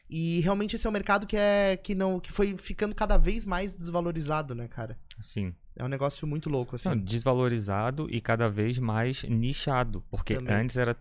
E 0.09 0.39
realmente 0.39 0.77
esse 0.77 0.87
é 0.87 0.91
um 0.91 0.93
mercado 0.93 1.27
que 1.27 1.37
é 1.37 1.77
que 1.77 1.97
não 1.97 2.21
que 2.21 2.33
foi 2.33 2.57
ficando 2.57 2.95
cada 2.95 3.17
vez 3.17 3.45
mais 3.45 3.75
desvalorizado, 3.75 4.55
né, 4.55 4.69
cara? 4.69 4.97
Assim. 5.19 5.53
É 5.75 5.85
um 5.85 5.89
negócio 5.89 6.29
muito 6.29 6.49
louco, 6.49 6.77
assim. 6.77 6.89
Não, 6.89 6.97
desvalorizado 6.97 8.07
e 8.09 8.21
cada 8.21 8.49
vez 8.49 8.79
mais 8.79 9.25
nichado. 9.25 10.05
Porque 10.11 10.35
Também. 10.35 10.55
antes 10.55 10.77
era. 10.77 10.97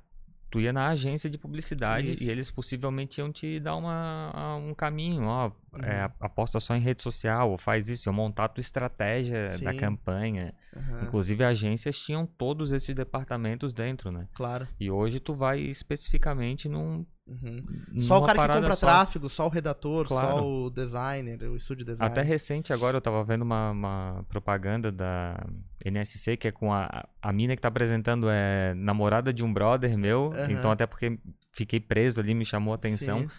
Tu 0.50 0.62
ia 0.62 0.74
na 0.74 0.88
agência 0.88 1.30
de 1.30 1.38
publicidade 1.38 2.14
Isso. 2.14 2.24
e 2.24 2.30
eles 2.30 2.50
possivelmente 2.50 3.20
iam 3.20 3.32
te 3.32 3.60
dar 3.60 3.76
uma, 3.76 4.56
um 4.58 4.74
caminho, 4.74 5.26
ó. 5.26 5.52
Uhum. 5.72 5.84
é, 5.84 6.12
aposta 6.20 6.60
só 6.60 6.76
em 6.76 6.80
rede 6.80 7.04
social, 7.04 7.52
ou 7.52 7.58
faz 7.58 7.90
isso, 7.90 8.10
ou 8.10 8.14
montar 8.14 8.46
a 8.46 8.48
tua 8.48 8.62
estratégia 8.62 9.44
da 9.60 9.72
Sim. 9.72 9.78
campanha. 9.78 10.54
Aham, 10.76 11.04
Inclusive, 11.04 11.44
agências 11.44 12.00
tinham 12.00 12.26
todos 12.26 12.72
esses 12.72 12.96
departamentos 12.96 13.72
dentro, 13.72 14.12
né? 14.12 14.28
claro. 14.34 14.68
E 14.80 14.90
hoje 14.90 15.20
tu 15.20 15.36
vai 15.36 15.60
especificamente 15.60 16.68
num. 16.68 17.06
Uhum. 17.30 17.64
Só 18.00 18.18
o 18.20 18.26
cara 18.26 18.48
que 18.48 18.54
compra 18.60 18.76
só. 18.76 18.86
tráfego, 18.88 19.30
só 19.30 19.46
o 19.46 19.50
redator, 19.50 20.08
só 20.08 20.20
Claro. 20.20 20.44
o 20.46 20.70
designer, 20.70 21.44
o 21.44 21.56
estúdio 21.56 21.86
design. 21.86 22.12
Até 22.12 22.22
recente 22.22 22.74
agora 22.74 22.98
eu 22.98 23.02
tava 23.02 23.24
vendo 23.24 23.44
uma, 23.44 23.72
uma 23.72 24.26
propaganda 24.28 24.92
da 24.92 25.38
NSC 25.86 26.36
que 26.38 26.48
é 26.48 26.52
com 26.52 26.74
a, 26.74 27.08
a 27.22 27.32
mina 27.32 27.56
que 27.56 27.62
tá 27.62 27.68
apresentando 27.68 28.28
é 28.30 28.74
namorada 28.74 29.32
de 29.32 29.44
um 29.44 29.54
brother 29.54 29.98
meu, 29.98 30.34
Aham. 30.34 30.52
então 30.52 30.72
até 30.72 30.86
porque 30.88 31.20
fiquei 31.54 31.80
preso 31.80 32.20
ali, 32.20 32.34
me 32.34 32.44
chamou 32.46 32.72
a 32.74 32.76
atenção, 32.76 33.20
Sim. 33.22 33.30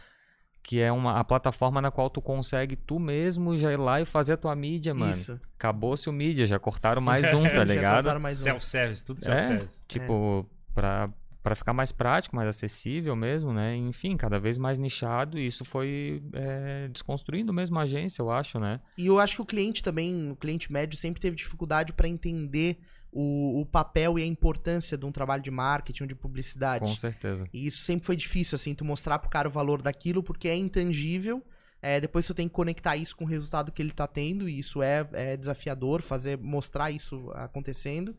que 0.62 0.80
é 0.80 0.92
uma 0.92 1.18
a 1.18 1.24
plataforma 1.24 1.80
na 1.80 1.90
qual 1.90 2.08
tu 2.08 2.20
consegue 2.22 2.76
tu 2.76 2.98
mesmo 2.98 3.56
já 3.58 3.72
ir 3.72 3.76
lá 3.78 4.00
e 4.00 4.04
fazer 4.04 4.34
a 4.34 4.36
tua 4.36 4.54
mídia, 4.54 4.94
mano. 4.94 5.12
Isso. 5.12 5.40
Acabou-se 5.58 6.08
o 6.08 6.12
mídia, 6.12 6.46
já 6.46 6.58
cortaram 6.58 7.02
mais 7.02 7.26
um, 7.34 7.42
tá 7.42 7.64
ligado? 7.64 8.08
Self-service, 8.34 9.04
tudo 9.04 9.18
É, 9.18 9.20
self-service. 9.22 9.82
tipo, 9.88 10.46
pra, 10.74 11.10
pra 11.42 11.54
ficar 11.54 11.72
mais 11.72 11.90
prático, 11.90 12.36
mais 12.36 12.48
acessível 12.48 13.16
mesmo, 13.16 13.52
né? 13.52 13.74
Enfim, 13.76 14.16
cada 14.16 14.38
vez 14.38 14.58
mais 14.58 14.78
nichado 14.78 15.38
e 15.38 15.46
isso 15.46 15.64
foi 15.64 16.22
é, 16.32 16.88
desconstruindo 16.88 17.52
mesmo 17.52 17.78
a 17.78 17.82
agência, 17.82 18.22
eu 18.22 18.30
acho, 18.30 18.58
né? 18.58 18.80
E 18.98 19.06
eu 19.06 19.18
acho 19.18 19.36
que 19.36 19.42
o 19.42 19.46
cliente 19.46 19.82
também, 19.82 20.30
o 20.30 20.36
cliente 20.36 20.70
médio, 20.70 20.98
sempre 20.98 21.20
teve 21.20 21.36
dificuldade 21.36 21.92
pra 21.92 22.06
entender 22.06 22.78
o, 23.12 23.60
o 23.60 23.66
papel 23.66 24.18
e 24.18 24.22
a 24.22 24.26
importância 24.26 24.96
de 24.96 25.04
um 25.04 25.12
trabalho 25.12 25.42
de 25.42 25.50
marketing 25.50 26.06
de 26.06 26.14
publicidade. 26.14 26.84
Com 26.84 26.94
certeza. 26.94 27.48
E 27.52 27.66
isso 27.66 27.82
sempre 27.82 28.06
foi 28.06 28.16
difícil, 28.16 28.56
assim, 28.56 28.74
tu 28.74 28.84
mostrar 28.84 29.18
pro 29.18 29.30
cara 29.30 29.48
o 29.48 29.50
valor 29.52 29.82
daquilo, 29.82 30.22
porque 30.22 30.48
é 30.48 30.56
intangível. 30.56 31.42
É, 31.82 31.98
depois 31.98 32.26
tu 32.26 32.34
tem 32.34 32.46
que 32.46 32.54
conectar 32.54 32.96
isso 32.96 33.16
com 33.16 33.24
o 33.24 33.26
resultado 33.26 33.72
que 33.72 33.80
ele 33.80 33.90
tá 33.90 34.06
tendo, 34.06 34.48
e 34.48 34.58
isso 34.58 34.82
é, 34.82 35.08
é 35.12 35.36
desafiador, 35.36 36.02
fazer, 36.02 36.36
mostrar 36.36 36.90
isso 36.90 37.30
acontecendo. 37.32 38.14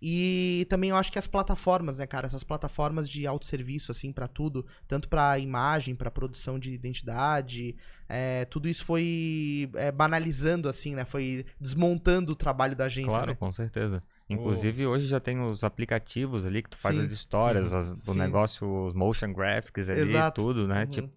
E 0.00 0.66
também 0.68 0.90
eu 0.90 0.96
acho 0.96 1.10
que 1.10 1.18
as 1.18 1.26
plataformas, 1.26 1.98
né, 1.98 2.06
cara, 2.06 2.26
essas 2.26 2.44
plataformas 2.44 3.08
de 3.08 3.26
autosserviço, 3.26 3.90
assim, 3.90 4.12
pra 4.12 4.28
tudo, 4.28 4.66
tanto 4.86 5.08
pra 5.08 5.38
imagem, 5.38 5.94
pra 5.94 6.10
produção 6.10 6.58
de 6.58 6.72
identidade, 6.72 7.76
é, 8.08 8.44
tudo 8.46 8.68
isso 8.68 8.84
foi 8.84 9.70
é, 9.74 9.90
banalizando, 9.90 10.68
assim, 10.68 10.94
né, 10.94 11.04
foi 11.04 11.44
desmontando 11.60 12.32
o 12.32 12.36
trabalho 12.36 12.76
da 12.76 12.84
agência, 12.84 13.10
Claro, 13.10 13.30
né? 13.30 13.34
com 13.38 13.50
certeza. 13.52 14.02
Inclusive, 14.28 14.86
hoje 14.86 15.06
já 15.06 15.20
tem 15.20 15.40
os 15.40 15.62
aplicativos 15.62 16.44
ali 16.44 16.60
que 16.62 16.70
tu 16.70 16.78
faz 16.78 16.96
Sim. 16.96 17.04
as 17.04 17.12
histórias, 17.12 17.72
Uhum. 17.72 17.78
as- 17.78 17.94
do 18.04 18.12
Sim. 18.12 18.18
negócio, 18.18 18.86
os 18.86 18.92
motion 18.92 19.32
graphics 19.32 19.88
ali, 19.88 20.00
Exato. 20.00 20.42
tudo, 20.42 20.66
né? 20.66 20.80
Uhum. 20.80 20.86
Tipo, 20.86 21.10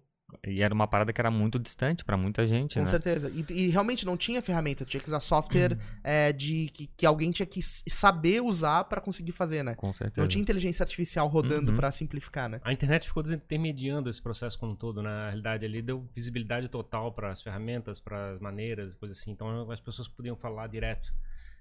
e 0.46 0.62
era 0.62 0.72
uma 0.74 0.86
parada 0.86 1.12
que 1.12 1.20
era 1.20 1.30
muito 1.30 1.58
distante 1.58 2.04
pra 2.04 2.16
muita 2.16 2.46
gente, 2.46 2.74
Com 2.74 2.80
né? 2.84 2.86
certeza. 2.86 3.30
E, 3.30 3.44
e 3.52 3.68
realmente 3.70 4.04
não 4.06 4.16
tinha 4.16 4.40
ferramenta, 4.42 4.84
tinha 4.84 5.00
que 5.00 5.06
usar 5.08 5.20
software 5.20 5.72
Uhum. 5.72 5.78
é, 6.04 6.32
de 6.32 6.70
que, 6.72 6.86
que 6.96 7.06
alguém 7.06 7.30
tinha 7.30 7.46
que 7.46 7.60
saber 7.62 8.40
usar 8.42 8.84
pra 8.84 9.00
conseguir 9.00 9.32
fazer, 9.32 9.62
né? 9.62 9.74
Com 9.74 9.92
certeza. 9.92 10.20
Não 10.20 10.28
tinha 10.28 10.42
inteligência 10.42 10.82
artificial 10.82 11.26
rodando 11.28 11.70
Uhum. 11.72 11.76
pra 11.76 11.90
simplificar, 11.90 12.48
né? 12.48 12.60
A 12.64 12.72
internet 12.72 13.06
ficou 13.06 13.22
desintermediando 13.22 14.08
esse 14.08 14.20
processo 14.22 14.58
como 14.58 14.72
um 14.72 14.76
todo, 14.76 15.02
na 15.02 15.26
realidade 15.26 15.64
ali 15.66 15.82
deu 15.82 16.08
visibilidade 16.14 16.68
total 16.68 17.12
para 17.12 17.30
as 17.30 17.40
ferramentas, 17.42 17.98
para 18.00 18.32
as 18.32 18.40
maneiras, 18.40 18.94
coisas 18.94 19.18
assim. 19.18 19.30
Então 19.32 19.70
as 19.70 19.80
pessoas 19.80 20.08
podiam 20.08 20.36
falar 20.36 20.66
direto. 20.66 21.12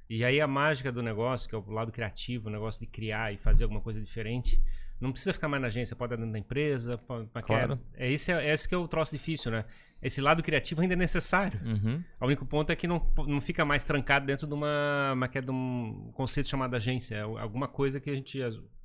E 0.10 0.26
aí 0.26 0.42
a 0.42 0.48
mágica 0.48 0.92
do 0.92 1.04
negócio, 1.04 1.48
que 1.48 1.54
é 1.54 1.58
o 1.58 1.70
lado 1.72 1.92
criativo, 1.92 2.50
o 2.50 2.52
negócio 2.52 2.82
de 2.82 2.88
criar 2.88 3.32
e 3.32 3.38
fazer 3.38 3.64
alguma 3.66 3.80
coisa 3.80 4.02
diferente, 4.02 4.60
não 5.00 5.12
precisa 5.12 5.34
ficar 5.34 5.48
mais 5.48 5.62
na 5.62 5.68
agência, 5.68 5.96
pode 5.96 6.14
ir 6.14 6.18
dentro 6.18 6.32
da 6.34 6.40
empresa, 6.40 6.98
pode, 6.98 7.28
pode- 7.28 7.46
Claro. 7.46 7.80
É 7.96 8.12
esse, 8.12 8.32
é 8.32 8.52
esse 8.54 8.68
que 8.68 8.76
é 8.76 8.78
o 8.78 8.88
troço 8.88 9.12
difícil, 9.12 9.52
né? 9.52 9.66
Esse 10.02 10.22
lado 10.22 10.42
criativo 10.42 10.82
ainda 10.82 10.94
é 10.94 10.98
necessário. 10.98 11.60
Uhum. 11.64 12.02
O 12.22 12.26
único 12.26 12.46
ponto 12.46 12.72
é 12.72 12.76
que 12.76 12.88
não, 12.88 13.06
não 13.28 13.42
fica 13.42 13.66
mais 13.66 13.84
trancado 13.84 14.26
dentro 14.26 14.48
de 14.48 14.54
uma, 14.54 15.12
uma 15.14 15.30
é 15.34 15.42
de 15.42 15.52
um 15.52 16.10
conceito 16.14 16.48
chamado 16.48 16.74
agência. 16.76 17.16
É 17.16 17.22
alguma 17.22 17.68
coisa 17.68 18.00
que 18.00 18.10
a 18.10 18.16
gente 18.16 18.40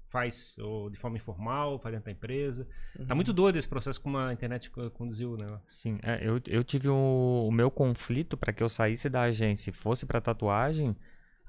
faz 0.07 0.57
ou 0.61 0.91
de 0.91 0.97
forma 0.99 1.17
informal, 1.17 1.79
faz 1.79 1.93
dentro 1.93 2.07
da 2.07 2.13
empresa. 2.13 2.67
Uhum. 2.99 3.07
Tá 3.07 3.15
muito 3.15 3.33
doido 3.33 3.57
esse 3.57 3.69
processo 3.69 4.01
como 4.01 4.17
a 4.19 4.33
internet 4.33 4.71
co- 4.71 4.91
conduziu, 4.91 5.37
né? 5.37 5.47
Sim, 5.67 5.99
é, 6.03 6.19
eu, 6.21 6.41
eu 6.49 6.63
tive 6.65 6.89
o, 6.89 7.47
o 7.49 7.53
meu 7.53 7.71
conflito 7.71 8.37
pra 8.37 8.53
que 8.53 8.63
eu 8.63 8.69
saísse 8.69 9.09
da 9.09 9.23
agência 9.23 9.71
e 9.71 9.73
fosse 9.73 10.07
pra 10.07 10.21
tatuagem 10.21 10.97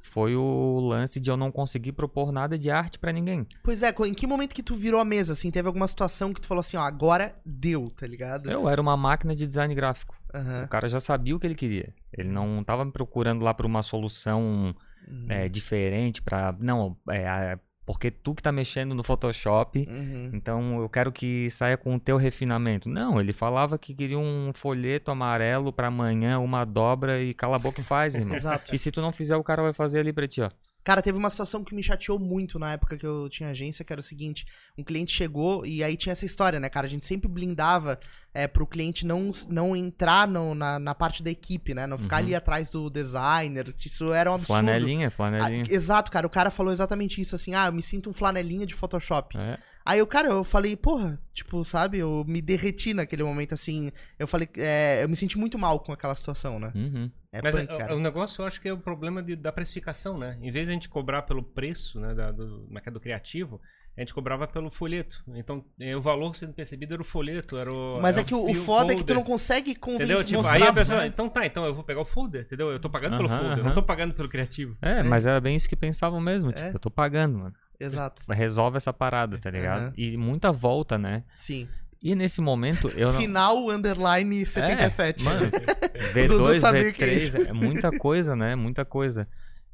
foi 0.05 0.35
o 0.35 0.79
lance 0.79 1.19
de 1.19 1.29
eu 1.29 1.35
não 1.37 1.51
conseguir 1.51 1.91
propor 1.91 2.31
nada 2.31 2.57
de 2.57 2.69
arte 2.71 2.97
pra 2.99 3.11
ninguém. 3.11 3.45
Pois 3.63 3.83
é, 3.83 3.93
em 4.05 4.13
que 4.13 4.25
momento 4.27 4.53
que 4.55 4.63
tu 4.63 4.75
virou 4.75 4.99
a 4.99 5.05
mesa, 5.05 5.33
assim? 5.33 5.51
Teve 5.51 5.67
alguma 5.67 5.87
situação 5.87 6.33
que 6.33 6.39
tu 6.41 6.47
falou 6.47 6.59
assim, 6.61 6.77
ó, 6.77 6.81
agora 6.81 7.35
deu, 7.45 7.87
tá 7.89 8.05
ligado? 8.07 8.49
Eu 8.49 8.69
era 8.69 8.81
uma 8.81 8.95
máquina 8.95 9.35
de 9.35 9.45
design 9.45 9.73
gráfico. 9.75 10.15
Aham. 10.33 10.63
O 10.65 10.67
cara 10.69 10.87
já 10.87 10.99
sabia 10.99 11.35
o 11.35 11.39
que 11.39 11.47
ele 11.47 11.55
queria. 11.55 11.93
Ele 12.17 12.29
não 12.29 12.63
tava 12.63 12.85
me 12.85 12.91
procurando 12.91 13.43
lá 13.43 13.53
por 13.53 13.65
uma 13.65 13.81
solução 13.83 14.73
Uhum. 15.07 15.27
é, 15.29 15.47
diferente 15.47 16.19
para 16.19 16.55
não 16.59 16.97
é, 17.11 17.59
porque 17.85 18.09
tu 18.09 18.33
que 18.33 18.41
tá 18.41 18.51
mexendo 18.51 18.95
no 18.95 19.03
Photoshop 19.03 19.85
Uhum. 19.87 20.31
então 20.33 20.79
eu 20.81 20.89
quero 20.89 21.11
que 21.11 21.49
saia 21.51 21.77
com 21.77 21.95
o 21.95 21.99
teu 21.99 22.17
refinamento 22.17 22.89
não 22.89 23.19
ele 23.19 23.31
falava 23.33 23.77
que 23.77 23.93
queria 23.93 24.17
um 24.17 24.51
folheto 24.53 25.11
amarelo 25.11 25.71
pra 25.71 25.87
amanhã 25.87 26.39
uma 26.39 26.65
dobra 26.65 27.21
e 27.21 27.33
cala 27.33 27.57
a 27.57 27.59
boca 27.59 27.79
e 27.81 27.83
faz 27.83 28.15
irmão 28.15 28.35
Exato. 28.37 28.73
e 28.73 28.77
se 28.77 28.91
tu 28.91 29.01
não 29.01 29.11
fizer 29.11 29.35
o 29.35 29.43
cara 29.43 29.61
vai 29.61 29.73
fazer 29.73 29.99
ali 29.99 30.11
pra 30.11 30.27
ti 30.27 30.41
ó 30.41 30.49
Cara, 30.85 31.01
teve 31.01 31.17
uma 31.17 31.29
situação 31.31 31.63
que 31.63 31.73
me 31.75 31.81
chateou 31.83 32.19
muito 32.19 32.57
na 32.59 32.73
época 32.73 32.95
que 32.95 33.05
eu 33.05 33.27
tinha 33.27 33.49
agência, 33.49 33.83
que 33.83 33.91
era 33.91 33.99
o 33.99 34.03
seguinte: 34.03 34.45
um 34.77 34.83
cliente 34.83 35.11
chegou 35.11 35.65
e 35.65 35.83
aí 35.83 35.97
tinha 35.97 36.13
essa 36.13 36.25
história, 36.25 36.59
né, 36.59 36.69
cara? 36.69 36.85
A 36.85 36.89
gente 36.89 37.03
sempre 37.03 37.27
blindava 37.27 37.99
é, 38.33 38.47
pro 38.47 38.67
cliente 38.67 39.05
não, 39.05 39.31
não 39.49 39.75
entrar 39.75 40.27
no- 40.27 40.53
na, 40.53 40.77
na 40.77 40.93
parte 40.93 41.23
da 41.23 41.31
equipe, 41.31 41.73
né? 41.73 41.87
Não 41.87 41.97
ficar 41.97 42.17
Uhum. 42.17 42.21
ali 42.23 42.35
atrás 42.35 42.69
do 42.69 42.87
designer. 42.89 43.73
Isso 43.83 44.13
era 44.13 44.29
um 44.31 44.35
absurdo. 44.35 44.59
Flanelinha, 44.59 45.07
Ah, 45.07 45.11
flanelinha. 45.11 45.63
exato, 45.69 46.11
cara. 46.11 46.27
O 46.27 46.29
cara 46.29 46.51
falou 46.51 46.71
exatamente 46.71 47.19
isso, 47.19 47.33
assim, 47.33 47.55
ah, 47.55 47.65
eu 47.65 47.73
me 47.73 47.81
sinto 47.81 48.09
um 48.09 48.13
flanelinha 48.13 48.65
de 48.67 48.75
Photoshop. 48.75 49.35
É. 49.37 49.57
Aí 49.85 50.01
o 50.01 50.07
cara, 50.07 50.29
eu 50.29 50.43
falei, 50.43 50.75
porra, 50.75 51.21
tipo, 51.31 51.63
sabe, 51.63 51.99
eu 51.99 52.25
me 52.27 52.41
derreti 52.41 52.91
naquele 52.93 53.23
momento, 53.23 53.53
assim. 53.53 53.91
Eu 54.17 54.25
falei, 54.27 54.49
é, 54.57 55.03
eu 55.03 55.07
me 55.09 55.15
senti 55.15 55.37
muito 55.37 55.59
mal 55.59 55.79
com 55.79 55.91
aquela 55.93 56.15
situação, 56.15 56.59
né? 56.59 56.71
Uhum. 56.73 57.11
É 57.31 57.39
Mas 57.43 57.55
punk, 57.55 57.71
é- 57.71 57.77
cara. 57.77 57.95
o 57.95 57.99
negócio 57.99 58.41
eu 58.41 58.47
acho 58.47 58.59
que 58.59 58.67
é 58.67 58.73
o 58.73 58.77
problema 58.79 59.21
de- 59.21 59.35
da 59.35 59.51
precificação, 59.51 60.17
né? 60.17 60.37
Em 60.41 60.51
vez 60.51 60.65
de 60.67 60.71
a 60.71 60.73
gente 60.73 60.89
cobrar 60.89 61.21
pelo 61.21 61.43
preço, 61.43 61.99
né, 61.99 62.15
da- 62.15 62.31
do, 62.31 62.67
é 62.75 62.81
é, 62.83 62.91
do 62.91 62.99
criativo, 62.99 63.61
a 63.95 64.01
gente 64.01 64.13
cobrava 64.13 64.47
pelo 64.47 64.71
folheto. 64.71 65.23
Então, 65.35 65.63
o 65.95 66.01
valor 66.01 66.35
sendo 66.35 66.53
percebido 66.53 66.93
era 66.95 67.01
o 67.01 67.05
folheto, 67.05 67.55
era 67.55 67.71
o. 67.71 68.01
Mas 68.01 68.17
é 68.17 68.21
era 68.21 68.27
que 68.27 68.33
o, 68.33 68.49
o 68.49 68.53
foda 68.55 68.91
é 68.91 68.95
que 68.95 69.03
tu 69.03 69.07
folder. 69.07 69.15
não 69.17 69.23
consegue 69.23 69.75
convencer? 69.75 70.23
Tipo, 70.25 70.37
mostrar... 70.39 70.55
aí 70.55 70.63
a 70.63 70.73
pessoa, 70.73 71.01
né? 71.01 71.07
então 71.07 71.29
tá, 71.29 71.45
então 71.45 71.63
eu 71.65 71.75
vou 71.75 71.83
pegar 71.83 72.01
o 72.01 72.05
folder, 72.05 72.41
entendeu? 72.41 72.71
Eu 72.71 72.79
tô 72.79 72.89
pagando 72.89 73.17
pelo 73.17 73.29
Aham, 73.29 73.37
folder, 73.37 73.51
eu 73.57 73.59
aham. 73.59 73.67
não 73.67 73.73
tô 73.75 73.83
pagando 73.83 74.13
pelo 74.15 74.27
criativo. 74.27 74.75
É, 74.81 74.99
É. 74.99 75.03
mas 75.03 75.25
era 75.27 75.39
bem 75.39 75.55
isso 75.55 75.69
que 75.69 75.75
pensavam 75.75 76.19
mesmo. 76.19 76.51
Tipo, 76.51 76.69
É. 76.69 76.73
eu 76.73 76.79
tô 76.79 76.89
pagando, 76.89 77.37
mano. 77.37 77.53
Exato, 77.79 78.21
Resolve 78.29 78.77
essa 78.77 78.93
parada, 78.93 79.37
tá 79.37 79.49
ligado? 79.49 79.87
Aham. 79.87 79.93
E 79.97 80.17
muita 80.17 80.51
volta, 80.51 80.97
né? 80.97 81.23
sim. 81.35 81.67
E 82.01 82.13
nesse 82.13 82.39
momento 82.39 82.87
eu 82.89 83.11
não. 83.11 83.19
Final, 83.19 83.69
underline 83.71 84.45
77. 84.45 85.21
É, 85.21 85.25
mano, 85.25 85.49
Dudu 86.27 86.43
V2, 86.43 86.59
sabia 86.59 86.93
que 86.93 87.03
é 87.03 87.07
V3, 87.07 87.47
é 87.47 87.53
muita 87.53 87.89
coisa, 87.97 88.35
né? 88.35 88.55
Muita 88.55 88.85
coisa. 88.85 89.27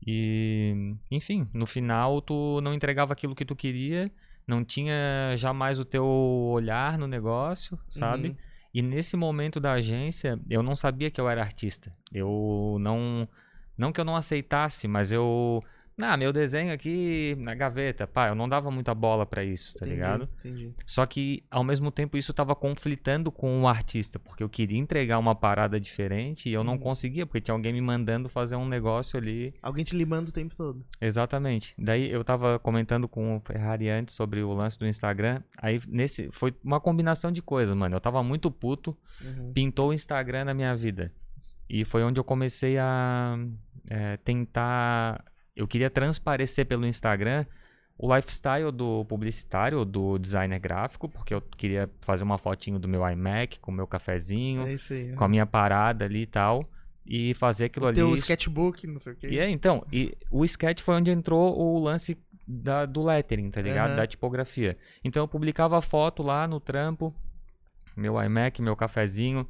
E, 0.08 0.96
enfim, 1.12 1.50
no 1.54 1.68
final 1.68 2.22
tu 2.22 2.62
não 2.62 2.74
entregava 2.74 3.12
aquilo 3.12 3.36
que 3.36 3.44
tu 3.44 3.54
queria, 3.54 4.10
não 4.48 4.64
tinha 4.64 5.36
jamais 5.36 5.78
o 5.78 5.84
teu 5.84 6.06
olhar 6.06 6.98
no 6.98 7.06
negócio, 7.06 7.78
sabe? 7.90 8.30
Uhum. 8.30 8.36
E 8.74 8.82
nesse 8.82 9.18
momento 9.18 9.60
da 9.60 9.74
agência, 9.74 10.40
eu 10.50 10.64
não 10.64 10.76
sabia 10.76 11.12
que 11.12 11.20
eu 11.20 11.30
era 11.30 11.42
artista. 11.42 11.94
Eu 12.14 12.78
não. 12.80 13.28
Não 13.78 13.92
que 13.92 14.00
eu 14.00 14.06
não 14.06 14.16
aceitasse, 14.16 14.88
mas 14.88 15.12
eu. 15.12 15.60
Ah, 16.02 16.16
meu 16.18 16.32
desenho 16.34 16.74
aqui 16.74 17.36
na 17.40 17.54
gaveta. 17.56 18.08
Pá, 18.08 18.28
eu 18.30 18.36
não 18.36 18.48
dava 18.50 18.72
muita 18.72 18.94
bola 18.96 19.26
pra 19.26 19.44
isso, 19.44 19.74
tá 19.74 19.86
Entendi, 19.86 19.92
ligado? 19.96 20.30
Entendi. 20.40 20.74
Só 20.86 21.06
que, 21.06 21.44
ao 21.50 21.64
mesmo 21.64 21.92
tempo, 21.92 22.18
isso 22.18 22.34
tava 22.34 22.56
conflitando 22.56 23.32
com 23.32 23.62
o 23.62 23.68
artista, 23.68 24.18
porque 24.18 24.42
eu 24.44 24.50
queria 24.50 24.80
entregar 24.80 25.20
uma 25.20 25.36
parada 25.36 25.80
diferente 25.80 26.50
e 26.50 26.54
eu 26.54 26.64
não 26.64 26.74
Uhum. 26.74 26.80
conseguia, 26.80 27.26
porque 27.26 27.42
tinha 27.42 27.54
alguém 27.54 27.74
me 27.74 27.82
mandando 27.82 28.28
fazer 28.30 28.56
um 28.56 28.68
negócio 28.68 29.18
ali. 29.20 29.54
Alguém 29.62 29.84
te 29.86 29.96
limando 29.96 30.30
o 30.30 30.34
tempo 30.34 30.56
todo. 30.56 30.84
Exatamente. 31.00 31.76
Daí 31.78 32.10
eu 32.10 32.24
tava 32.24 32.58
comentando 32.58 33.08
com 33.08 33.38
o 33.38 33.40
Ferrari 33.42 33.90
antes 33.90 34.16
sobre 34.16 34.42
o 34.42 34.54
lance 34.54 34.80
do 34.80 34.88
Instagram. 34.88 35.42
Aí 35.58 35.80
nesse. 35.88 36.30
Foi 36.32 36.54
uma 36.64 36.80
combinação 36.80 37.32
de 37.32 37.42
coisas, 37.42 37.76
mano. 37.76 37.96
Eu 37.96 38.02
tava 38.02 38.24
muito 38.24 38.50
puto 38.50 38.98
Uhum. 39.24 39.52
pintou 39.54 39.90
o 39.90 39.94
Instagram 39.94 40.46
na 40.46 40.54
minha 40.54 40.76
vida. 40.76 41.12
E 41.70 41.86
foi 41.86 42.04
onde 42.04 42.20
eu 42.20 42.24
comecei 42.24 42.78
a 42.78 43.38
é, 43.90 44.18
tentar. 44.18 45.24
Eu 45.62 45.68
queria 45.68 45.90
transparecer 45.90 46.66
pelo 46.66 46.86
Instagram 46.88 47.46
o 47.98 48.14
lifestyle 48.16 48.72
do 48.72 49.06
publicitário, 49.06 49.86
do 49.86 50.18
designer 50.18 50.60
gráfico, 50.60 51.08
porque 51.08 51.34
eu 51.36 51.42
queria 51.42 51.88
fazer 52.02 52.24
uma 52.24 52.38
fotinho 52.40 52.80
do 52.80 52.88
meu 52.88 53.08
iMac 53.08 53.60
com 53.60 53.72
o 53.72 53.74
meu 53.74 53.86
cafezinho, 53.86 54.64
É 54.66 54.76
aí. 54.90 55.14
com 55.16 55.24
a 55.24 55.28
minha 55.28 55.46
parada 55.46 56.06
ali 56.06 56.24
e 56.24 56.26
tal. 56.26 56.68
E 57.06 57.34
fazer 57.36 57.66
aquilo 57.66 57.86
ali. 57.88 57.96
Teu 57.96 58.14
sketchbook, 58.16 58.88
não 58.88 58.98
sei 58.98 59.14
o 59.14 59.16
quê. 59.16 59.28
E 59.30 59.38
é, 59.40 59.48
então, 59.50 59.86
e 59.92 60.16
o 60.32 60.44
sketch 60.46 60.82
foi 60.82 60.96
onde 60.96 61.12
entrou 61.12 61.56
o 61.60 61.80
lance 61.80 62.18
da- 62.48 62.86
do 62.86 63.04
lettering, 63.04 63.50
tá 63.52 63.62
ligado? 63.62 63.90
Aham. 63.90 63.98
Da 63.98 64.08
tipografia. 64.08 64.78
Então 65.04 65.24
eu 65.24 65.28
publicava 65.28 65.78
a 65.78 65.82
foto 65.82 66.24
lá 66.24 66.48
no 66.48 66.60
trampo, 66.60 67.14
meu 67.96 68.20
iMac, 68.24 68.62
meu 68.62 68.76
cafezinho, 68.76 69.48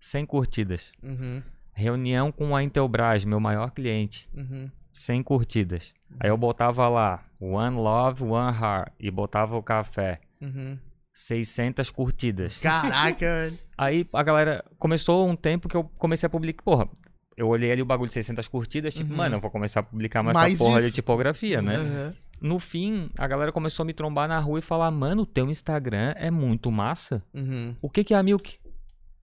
100 0.00 0.24
curtidas. 0.26 0.92
Uhum, 1.02 1.42
Reunião 1.74 2.30
com 2.32 2.54
a 2.56 2.62
Intelbras, 2.62 3.24
meu 3.24 3.40
maior 3.40 3.70
cliente, 3.70 4.28
uhum. 4.34 4.70
100 4.92 5.22
curtidas. 5.22 5.94
Aí 6.18 6.28
eu 6.30 6.36
botava 6.36 6.88
lá, 6.88 7.24
One 7.40 7.76
Love, 7.76 8.24
One 8.24 8.56
Heart, 8.56 8.92
e 8.98 9.10
botava 9.10 9.56
o 9.56 9.62
café, 9.62 10.20
Uhum. 10.40 10.78
600 11.12 11.90
curtidas. 11.90 12.56
Caraca, 12.58 13.18
velho. 13.50 13.58
Aí 13.76 14.06
a 14.12 14.22
galera 14.22 14.64
começou 14.78 15.28
um 15.28 15.36
tempo 15.36 15.68
que 15.68 15.76
eu 15.76 15.84
comecei 15.98 16.26
a 16.26 16.30
publicar. 16.30 16.62
Porra, 16.62 16.88
eu 17.36 17.48
olhei 17.48 17.70
ali 17.72 17.82
o 17.82 17.86
bagulho 17.86 18.08
de 18.08 18.14
600 18.14 18.48
curtidas, 18.48 18.94
tipo, 18.94 19.10
Uhum. 19.10 19.16
mano, 19.16 19.36
eu 19.36 19.40
vou 19.40 19.50
começar 19.50 19.80
a 19.80 19.82
publicar 19.82 20.22
mais, 20.22 20.34
Mais 20.36 20.54
essa 20.54 20.64
porra 20.64 20.80
de 20.82 20.92
tipografia, 20.92 21.60
né? 21.60 21.78
Uhum. 21.78 22.12
No 22.40 22.58
fim, 22.58 23.10
a 23.18 23.26
galera 23.28 23.52
começou 23.52 23.82
a 23.82 23.86
me 23.86 23.92
trombar 23.92 24.26
na 24.26 24.38
rua 24.38 24.58
e 24.60 24.62
falar: 24.62 24.90
Mano, 24.90 25.26
teu 25.26 25.50
Instagram 25.50 26.14
é 26.16 26.30
muito 26.30 26.70
massa. 26.70 27.22
Uhum. 27.34 27.76
O 27.82 27.90
que, 27.90 28.02
que 28.02 28.14
é 28.14 28.16
a 28.16 28.22
Milk? 28.22 28.58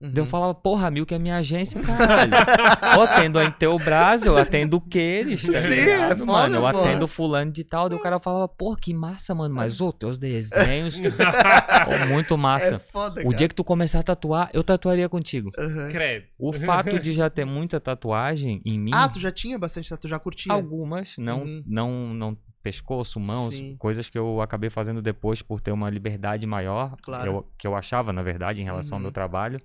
Uhum. 0.00 0.10
Daí 0.12 0.22
eu 0.22 0.26
falava, 0.26 0.54
porra, 0.54 0.86
a 0.86 0.90
Milk 0.92 1.12
é 1.12 1.18
minha 1.18 1.36
agência, 1.38 1.80
caralho. 1.82 2.30
eu 2.94 3.02
atendo 3.02 3.36
a 3.38 3.44
Intelbras, 3.44 4.22
eu 4.24 4.36
atendo 4.38 4.76
o 4.76 4.80
Queires, 4.80 5.42
tá 5.44 5.60
Sim, 5.60 5.68
ligado, 5.74 6.12
é 6.12 6.16
foda, 6.16 6.24
mano? 6.26 6.54
Eu 6.54 6.60
porra. 6.60 6.84
atendo 6.88 7.08
fulano 7.08 7.50
de 7.50 7.64
tal. 7.64 7.88
Daí 7.88 7.98
o 7.98 8.00
cara 8.00 8.20
falava, 8.20 8.46
porra, 8.46 8.76
que 8.80 8.94
massa, 8.94 9.34
mano. 9.34 9.52
Mas, 9.54 9.80
ô, 9.80 9.92
teus 9.92 10.16
desenhos, 10.16 10.96
pô, 11.02 12.06
muito 12.12 12.34
É 12.34 12.36
massa. 12.36 12.78
foda, 12.78 13.20
o 13.22 13.24
cara. 13.24 13.36
dia 13.36 13.48
que 13.48 13.54
tu 13.56 13.64
começar 13.64 13.98
a 13.98 14.02
tatuar, 14.04 14.48
eu 14.52 14.62
tatuaria 14.62 15.08
contigo. 15.08 15.50
Uhum. 15.58 15.88
Credo. 15.90 16.26
O 16.38 16.52
fato 16.52 16.98
de 17.00 17.12
já 17.12 17.28
ter 17.28 17.44
muita 17.44 17.80
tatuagem 17.80 18.62
em 18.64 18.78
mim, 18.78 18.92
Ah, 18.94 19.08
tu 19.08 19.18
já 19.18 19.32
tinha 19.32 19.58
bastante, 19.58 19.94
tu 19.96 20.06
já 20.06 20.18
curtia? 20.18 20.52
algumas, 20.52 21.16
não, 21.18 21.42
Uhum. 21.42 21.62
não, 21.66 21.90
não 22.14 22.38
pescoço, 22.62 23.18
mãos, 23.18 23.54
Sim. 23.54 23.76
coisas 23.78 24.08
que 24.08 24.18
eu 24.18 24.40
acabei 24.40 24.68
fazendo 24.70 25.00
depois 25.00 25.40
por 25.42 25.60
ter 25.60 25.72
uma 25.72 25.88
liberdade 25.90 26.46
maior, 26.46 26.94
Claro. 27.02 27.22
que, 27.22 27.28
eu, 27.28 27.46
que 27.58 27.66
eu 27.66 27.74
achava, 27.74 28.12
na 28.12 28.22
verdade, 28.22 28.60
em 28.60 28.64
relação 28.64 28.96
ao 28.96 28.98
Uhum. 28.98 29.02
meu 29.04 29.12
trabalho. 29.12 29.58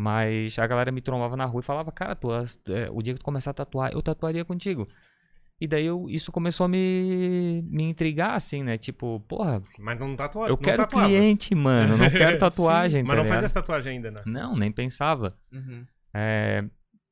Mas 0.00 0.56
a 0.60 0.66
galera 0.68 0.92
me 0.92 1.00
trombava 1.00 1.36
na 1.36 1.44
rua 1.44 1.58
e 1.60 1.64
falava, 1.64 1.90
cara, 1.90 2.14
tu, 2.14 2.28
é, 2.32 2.88
o 2.92 3.02
dia 3.02 3.14
que 3.14 3.18
tu 3.18 3.24
começar 3.24 3.50
a 3.50 3.54
tatuar, 3.54 3.90
eu 3.92 4.00
tatuaria 4.00 4.44
contigo. 4.44 4.86
E 5.60 5.66
daí 5.66 5.84
eu, 5.86 6.06
isso 6.08 6.30
começou 6.30 6.66
a 6.66 6.68
me, 6.68 7.64
me 7.68 7.82
intrigar, 7.82 8.34
assim, 8.36 8.62
né? 8.62 8.78
Tipo, 8.78 9.18
porra, 9.26 9.60
Mas 9.76 9.98
não 9.98 10.14
tatua, 10.14 10.44
eu 10.44 10.50
não 10.50 10.56
quero 10.56 10.76
tatuavas. 10.84 11.10
cliente, 11.10 11.52
mano, 11.52 11.94
eu 11.94 11.98
não 11.98 12.10
quero 12.10 12.38
tatuagem, 12.38 13.02
Mas 13.02 13.10
tá 13.10 13.16
não 13.16 13.22
ligado? 13.24 13.34
faz 13.40 13.44
essa 13.44 13.54
tatuagem 13.54 13.94
ainda, 13.96 14.12
né? 14.12 14.18
Não, 14.24 14.54
nem 14.54 14.70
pensava. 14.70 15.36
Uhum. 15.52 15.84
É, 16.14 16.64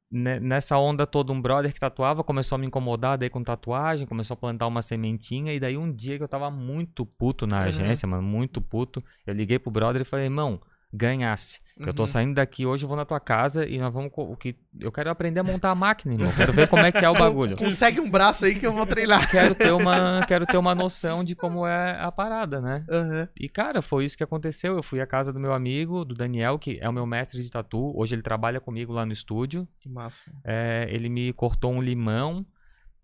ne- 0.08 0.38
nessa 0.38 0.78
onda 0.78 1.04
toda, 1.08 1.32
um 1.32 1.42
brother 1.42 1.74
que 1.74 1.80
tatuava 1.80 2.22
começou 2.22 2.54
a 2.54 2.58
me 2.60 2.68
incomodar 2.68 3.18
daí 3.18 3.28
com 3.28 3.42
tatuagem, 3.42 4.06
começou 4.06 4.34
a 4.34 4.38
plantar 4.38 4.68
uma 4.68 4.80
sementinha. 4.80 5.52
E 5.52 5.58
daí 5.58 5.76
um 5.76 5.92
dia 5.92 6.16
que 6.16 6.22
eu 6.22 6.28
tava 6.28 6.48
muito 6.52 7.04
puto 7.04 7.48
na 7.48 7.58
Uhum. 7.62 7.64
agência, 7.64 8.06
mano, 8.06 8.22
muito 8.22 8.60
puto, 8.60 9.02
eu 9.26 9.34
liguei 9.34 9.58
pro 9.58 9.72
brother 9.72 10.02
e 10.02 10.04
falei, 10.04 10.26
irmão, 10.26 10.60
ganhasse. 10.92 11.60
Eu 11.78 11.92
tô 11.92 12.04
Uhum. 12.04 12.06
saindo 12.06 12.34
daqui 12.34 12.64
hoje, 12.64 12.84
eu 12.84 12.88
vou 12.88 12.96
na 12.96 13.04
tua 13.04 13.20
casa 13.20 13.68
e 13.68 13.76
nós 13.78 13.92
vamos. 13.92 14.10
O 14.14 14.34
que, 14.34 14.56
eu 14.80 14.90
quero 14.90 15.10
aprender 15.10 15.40
a 15.40 15.42
montar 15.42 15.70
a 15.70 15.74
máquina, 15.74 16.14
irmão. 16.14 16.32
Quero 16.34 16.50
ver 16.50 16.68
como 16.68 16.86
é 16.86 16.90
que 16.90 17.04
é 17.04 17.10
o 17.10 17.12
bagulho. 17.12 17.54
Consegue 17.54 18.00
um 18.00 18.10
braço 18.10 18.46
aí 18.46 18.54
que 18.54 18.66
eu 18.66 18.72
vou 18.72 18.86
treinar. 18.86 19.30
Quero 19.30 19.54
ter 19.54 19.72
uma, 19.72 20.24
quero 20.26 20.46
ter 20.46 20.56
uma 20.56 20.74
noção 20.74 21.22
de 21.22 21.34
como 21.34 21.66
é 21.66 22.00
a 22.00 22.10
parada, 22.10 22.62
né? 22.62 22.82
Aham. 22.90 23.28
E, 23.38 23.46
cara, 23.46 23.82
foi 23.82 24.06
isso 24.06 24.16
que 24.16 24.24
aconteceu. 24.24 24.74
Eu 24.74 24.82
fui 24.82 25.00
à 25.02 25.06
casa 25.06 25.34
do 25.34 25.38
meu 25.38 25.52
amigo, 25.52 26.02
do 26.02 26.14
Daniel, 26.14 26.58
que 26.58 26.78
é 26.80 26.88
o 26.88 26.92
meu 26.92 27.04
mestre 27.04 27.42
de 27.42 27.50
tatu. 27.50 27.92
Hoje 27.94 28.14
ele 28.14 28.22
trabalha 28.22 28.58
comigo 28.58 28.94
lá 28.94 29.04
no 29.04 29.12
estúdio. 29.12 29.68
Que 29.78 29.90
massa. 29.90 30.30
É, 30.44 30.88
ele 30.90 31.10
me 31.10 31.30
cortou 31.34 31.72
um 31.72 31.82
limão 31.82 32.46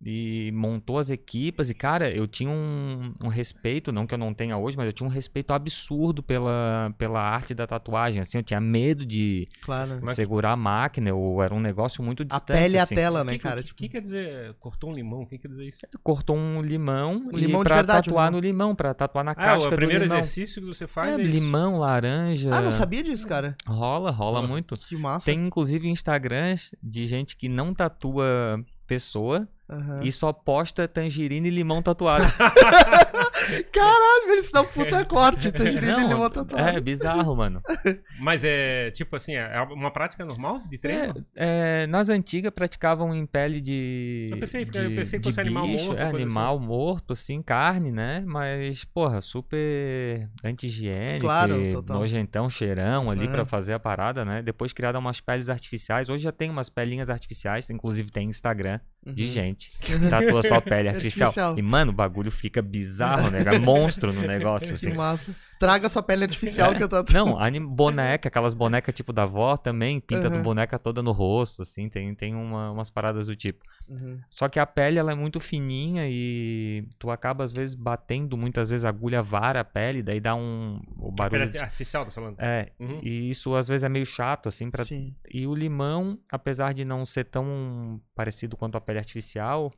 e 0.05 0.51
montou 0.53 0.99
as 0.99 1.11
equipas. 1.11 1.71
E, 1.71 1.75
cara, 1.75 2.11
eu 2.11 2.27
tinha 2.27 2.51
um, 2.51 3.15
um 3.23 3.29
respeito, 3.29 3.93
não 3.93 4.07
que 4.07 4.15
eu 4.15 4.19
não 4.19 4.35
tenha 4.35 4.57
hoje, 4.57 4.77
mas 4.77 4.87
eu 4.87 4.93
tinha 4.93 5.07
um 5.07 5.11
respeito 5.13 5.53
absurdo 5.53 6.23
pela, 6.23 6.93
pela 6.99 7.21
arte 7.21 7.55
da 7.55 7.67
tatuagem. 7.67 8.21
Assim, 8.21 8.39
eu 8.39 8.43
tinha 8.43 8.61
medo 8.61 9.07
de 9.07 9.47
Claro. 9.63 10.01
Segurar 10.15 10.53
a 10.53 10.57
máquina. 10.57 11.09
Eu, 11.11 11.41
era 11.43 11.55
um 11.55 11.61
negócio 11.61 12.03
muito 12.03 12.23
A 12.23 12.27
distante. 12.27 12.57
pele 12.59 12.75
e 12.75 12.79
a 12.79 12.83
assim. 12.83 12.95
tela, 12.97 13.21
O 13.21 13.25
né, 13.25 13.33
que, 13.35 13.39
cara? 13.39 13.61
o 13.61 13.63
que, 13.63 13.69
Tipo, 13.69 13.79
que 13.79 13.89
quer 13.89 14.01
dizer 14.01 14.55
cortou 14.59 14.91
um 14.91 14.95
limão? 14.95 15.23
O 15.23 15.27
que 15.27 15.39
quer 15.39 15.49
dizer 15.49 15.67
isso? 15.69 15.79
Cortou 16.03 16.37
um 16.37 16.61
limão, 16.61 17.29
Um 17.33 17.39
e 17.39 17.41
limão 17.41 17.61
de 17.63 17.69
pra 17.69 17.77
verdade, 17.77 18.01
um 18.11 18.13
tatuar 18.13 18.27
limão. 18.27 18.41
no 18.41 18.47
limão, 18.47 18.75
pra 18.75 18.93
tatuar 18.95 19.25
na 19.25 19.31
Ah, 19.33 19.35
casca 19.37 19.69
o 19.69 19.71
do 19.71 19.77
primeiro 19.77 20.03
limão. 20.05 20.19
exercício 20.19 20.61
que 20.61 20.67
você 20.69 20.87
faz 20.87 21.17
É, 21.17 21.21
é, 21.21 21.25
isso. 21.25 21.31
limão, 21.39 21.79
laranja. 21.79 22.53
Ah, 22.55 22.61
não 22.61 22.73
sabia 22.73 23.03
disso, 23.05 23.27
cara. 23.29 23.57
Rola, 23.67 24.11
rola 24.11 24.43
muito. 24.47 24.77
Que 24.77 24.97
massa. 24.97 25.27
Tem 25.27 25.39
inclusive 25.47 25.89
Instagrams 25.89 26.75
de 26.83 27.07
gente 27.07 27.37
que 27.37 27.49
não 27.49 27.73
tatua 27.73 28.61
pessoa 28.87 29.49
Aham. 29.73 30.01
e 30.03 30.13
só 30.13 30.33
posta 30.33 30.87
tangerina 30.87 31.47
e 31.47 31.51
limão 31.51 31.81
tatuado. 31.83 32.25
Caralho, 33.73 34.27
velho, 34.27 34.39
isso 34.39 34.53
dá 34.53 34.61
um 34.63 34.67
puta 34.67 35.05
corte. 35.07 35.51
Tangerina 35.51 35.99
e 36.05 36.09
limão 36.09 36.19
Não, 36.25 36.31
tatuado. 36.31 36.69
é 36.77 36.81
bizarro, 36.81 37.35
mano. 37.37 37.61
Mas 38.21 38.45
é 38.45 38.91
tipo 38.91 39.17
assim, 39.17 39.35
é 39.35 39.61
uma 39.71 39.91
prática 39.91 40.25
normal 40.25 40.61
de 40.69 40.79
treino? 40.79 41.25
É, 41.35 41.83
é, 41.83 41.87
nas 41.87 42.09
antigas 42.09 42.53
praticavam 42.53 43.15
em 43.15 43.27
pele 43.27 43.61
de. 43.61 44.29
Eu 44.33 44.39
pensei- 44.39 44.65
de, 44.65 44.79
eu 44.79 44.95
pensei 44.95 45.19
que 45.19 45.25
fosse 45.27 45.41
animal 45.41 45.67
bicho, 45.67 45.87
morto, 45.87 45.99
É, 46.01 46.11
coisa 46.11 46.25
animal 46.27 46.59
morto, 46.61 47.13
assim, 47.13 47.43
carne, 47.43 47.91
né? 47.91 48.23
Mas, 48.27 48.85
porra, 48.85 49.21
super 49.21 50.29
anti-higiênico, 50.45 51.25
Claro, 51.27 51.71
total. 51.73 51.99
nojentão, 51.99 52.49
cheirão 52.49 53.11
ali 53.11 53.27
É. 53.27 53.29
pra 53.31 53.45
fazer 53.45 53.73
a 53.75 53.79
parada, 53.79 54.25
né? 54.25 54.43
Depois 54.43 54.73
criaram 54.73 55.01
umas 55.01 55.21
peles 55.21 55.49
artificiais. 55.51 56.09
Hoje 56.09 56.25
já 56.25 56.33
tem 56.33 56.51
umas 56.51 56.69
pelinhas 56.69 57.11
artificiais, 57.11 57.69
inclusive 57.71 58.11
tem 58.11 58.29
Instagram. 58.29 58.79
De 59.05 59.25
Uhum. 59.25 59.29
gente 59.29 59.73
que 59.81 59.99
tatua 60.09 60.43
sua 60.43 60.61
pele 60.61 60.89
artificial. 60.91 61.29
Artificial. 61.29 61.59
E, 61.59 61.63
mano, 61.63 61.91
o 61.91 61.95
bagulho 61.95 62.31
fica 62.31 62.63
bizarro, 62.63 63.31
né? 63.31 63.43
É 63.53 63.59
monstro 63.59 64.13
no 64.13 64.23
negócio, 64.27 64.69
Que 64.69 64.75
assim. 64.75 64.93
massa. 64.93 65.35
Traga 65.63 65.89
sua 65.89 66.03
pele 66.03 66.25
artificial 66.25 66.75
que 66.75 66.83
eu 66.83 66.89
tô. 66.89 67.05
Não, 67.13 67.39
anim- 67.39 67.65
boneca, 67.65 68.27
aquelas 68.29 68.53
bonecas 68.53 68.93
tipo 68.93 69.13
da 69.13 69.23
avó 69.23 69.57
também, 69.57 70.01
pinta 70.01 70.29
Uhum. 70.29 70.43
boneca 70.43 70.77
toda 70.77 71.01
no 71.05 71.13
rosto, 71.13 71.63
assim, 71.63 71.89
tem, 71.89 72.13
tem 72.17 72.35
uma- 72.35 72.73
umas 72.73 72.91
paradas 72.91 73.27
do 73.29 73.37
tipo. 73.37 73.65
Uhum. 73.89 74.19
Só 74.29 74.49
que 74.49 74.59
a 74.59 74.67
pele, 74.67 74.99
ela 74.99 75.13
é 75.13 75.15
muito 75.15 75.39
fininha 75.39 76.03
e 76.09 76.85
tu 76.99 77.13
acaba, 77.13 77.45
às 77.45 77.53
vezes, 77.53 77.77
batendo, 77.77 78.37
muitas 78.37 78.71
vezes 78.71 78.85
a 78.85 78.89
agulha 78.89 79.23
vara 79.23 79.61
a 79.61 79.65
pele, 79.65 80.03
daí 80.03 80.19
dá 80.19 80.35
um... 80.35 80.81
o 80.99 81.13
barulho... 81.13 81.39
Pele 81.43 81.53
de- 81.53 81.59
artificial, 81.59 82.05
tá 82.07 82.11
falando? 82.11 82.41
É, 82.41 82.73
Uhum. 82.81 82.99
e 83.01 83.31
isso 83.31 83.55
às 83.55 83.69
vezes 83.69 83.85
é 83.85 83.89
meio 83.89 84.05
chato, 84.05 84.49
assim, 84.49 84.69
pra... 84.69 84.85
Sim. 84.85 85.15
E 85.33 85.47
o 85.47 85.55
limão, 85.55 86.19
apesar 86.33 86.75
de 86.75 86.85
não 86.85 87.07
ser 87.07 87.25
tão 87.27 88.01
parecido 88.17 88.57
quanto 88.57 88.77
a 88.77 88.81
pele 88.81 88.99
artificial, 88.99 89.71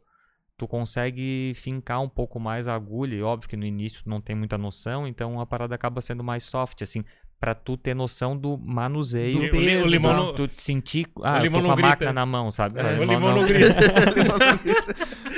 tu 0.57 0.69
consegue 0.69 1.53
fincar 1.57 2.01
um 2.01 2.09
pouco 2.09 2.39
mais 2.39 2.69
a 2.69 2.75
agulha. 2.75 3.15
E 3.17 3.23
óbvio 3.23 3.49
que 3.49 3.57
no 3.57 3.65
início 3.67 4.03
tu 4.05 4.09
não 4.11 4.21
tem 4.21 4.37
muita 4.37 4.57
noção, 4.59 5.07
então 5.07 5.41
a 5.41 5.47
parada 5.47 5.75
acaba 5.75 6.01
sendo 6.01 6.23
mais 6.23 6.45
soft, 6.45 6.81
assim, 6.83 7.05
pra 7.41 7.55
tu 7.55 7.77
ter 7.77 7.95
noção 7.95 8.37
do 8.37 8.57
manuseio. 8.57 9.41
Do 9.41 9.47
o, 9.47 9.51
peso 9.51 9.85
o 9.85 9.89
limão 9.89 10.17
não, 10.27 10.35
Tu 10.35 10.49
sentir, 10.57 11.07
ah, 11.23 11.39
eu 11.39 11.43
limão 11.45 11.61
tô 11.61 11.69
não 11.69 11.69
com 11.69 11.73
a 11.73 11.77
grita. 11.77 11.89
máquina 11.91 12.13
na 12.13 12.25
mão, 12.27 12.51
sabe? 12.51 12.79
É, 12.81 12.83
Ah, 12.97 13.01
o 13.01 13.05
limão 13.05 13.35
não 13.35 13.45
grita. 13.47 13.75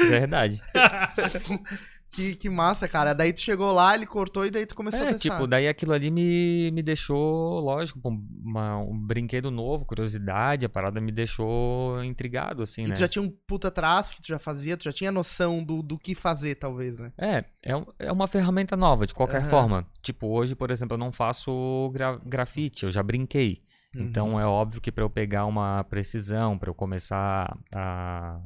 Verdade. 0.08 0.60
que, 2.16 2.34
que 2.34 2.48
massa, 2.50 2.88
cara. 2.88 3.12
Daí 3.12 3.32
tu 3.32 3.40
chegou 3.40 3.70
lá, 3.72 3.94
ele 3.94 4.06
cortou 4.06 4.44
e 4.46 4.50
daí 4.50 4.64
tu 4.66 4.74
começou 4.74 5.00
a 5.00 5.10
É, 5.10 5.12
testar. 5.12 5.34
tipo, 5.36 5.46
daí 5.46 5.68
aquilo 5.68 5.92
ali 5.92 6.10
me, 6.10 6.70
me 6.72 6.82
deixou, 6.82 7.60
lógico, 7.60 8.00
um, 8.08 8.26
uma- 8.42 8.78
um 8.78 8.98
brinquedo 8.98 9.50
novo, 9.50 9.84
curiosidade, 9.84 10.64
a 10.64 10.68
parada 10.68 11.00
me 11.00 11.12
deixou 11.12 12.02
intrigado, 12.02 12.62
assim, 12.62 12.84
E 12.84 12.88
né? 12.88 12.94
tu 12.94 12.98
já 13.00 13.06
tinha 13.08 13.22
um 13.22 13.30
puta 13.46 13.70
traço 13.70 14.14
que 14.14 14.22
tu 14.22 14.28
já 14.28 14.38
fazia, 14.38 14.76
tu 14.76 14.84
já 14.84 14.92
tinha 14.92 15.12
noção 15.12 15.62
do, 15.62 15.82
do 15.82 15.98
que 15.98 16.14
fazer, 16.14 16.54
talvez, 16.56 16.98
né? 16.98 17.12
É, 17.18 17.44
é, 17.62 17.72
é 17.98 18.10
uma 18.12 18.26
ferramenta 18.26 18.76
nova, 18.76 19.06
de 19.06 19.14
qualquer 19.14 19.42
Aham. 19.42 19.50
forma. 19.50 19.86
Tipo, 20.02 20.26
hoje, 20.28 20.54
por 20.56 20.70
exemplo, 20.70 20.94
eu 20.94 20.98
não 20.98 21.12
faço 21.12 21.90
gra- 21.92 22.18
grafite, 22.24 22.84
eu 22.84 22.90
já 22.90 23.02
brinquei. 23.02 23.62
Uhum. 23.94 24.02
Então 24.02 24.40
é 24.40 24.46
óbvio 24.46 24.80
que 24.80 24.90
para 24.92 25.04
eu 25.04 25.10
pegar 25.10 25.46
uma 25.46 25.84
precisão, 25.84 26.58
para 26.58 26.70
eu 26.70 26.74
começar 26.74 27.56
a 27.74 28.40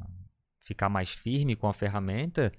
ficar 0.65 0.89
mais 0.89 1.11
firme 1.11 1.57
com 1.57 1.69
a 1.69 1.73
ferramenta, 1.73 2.53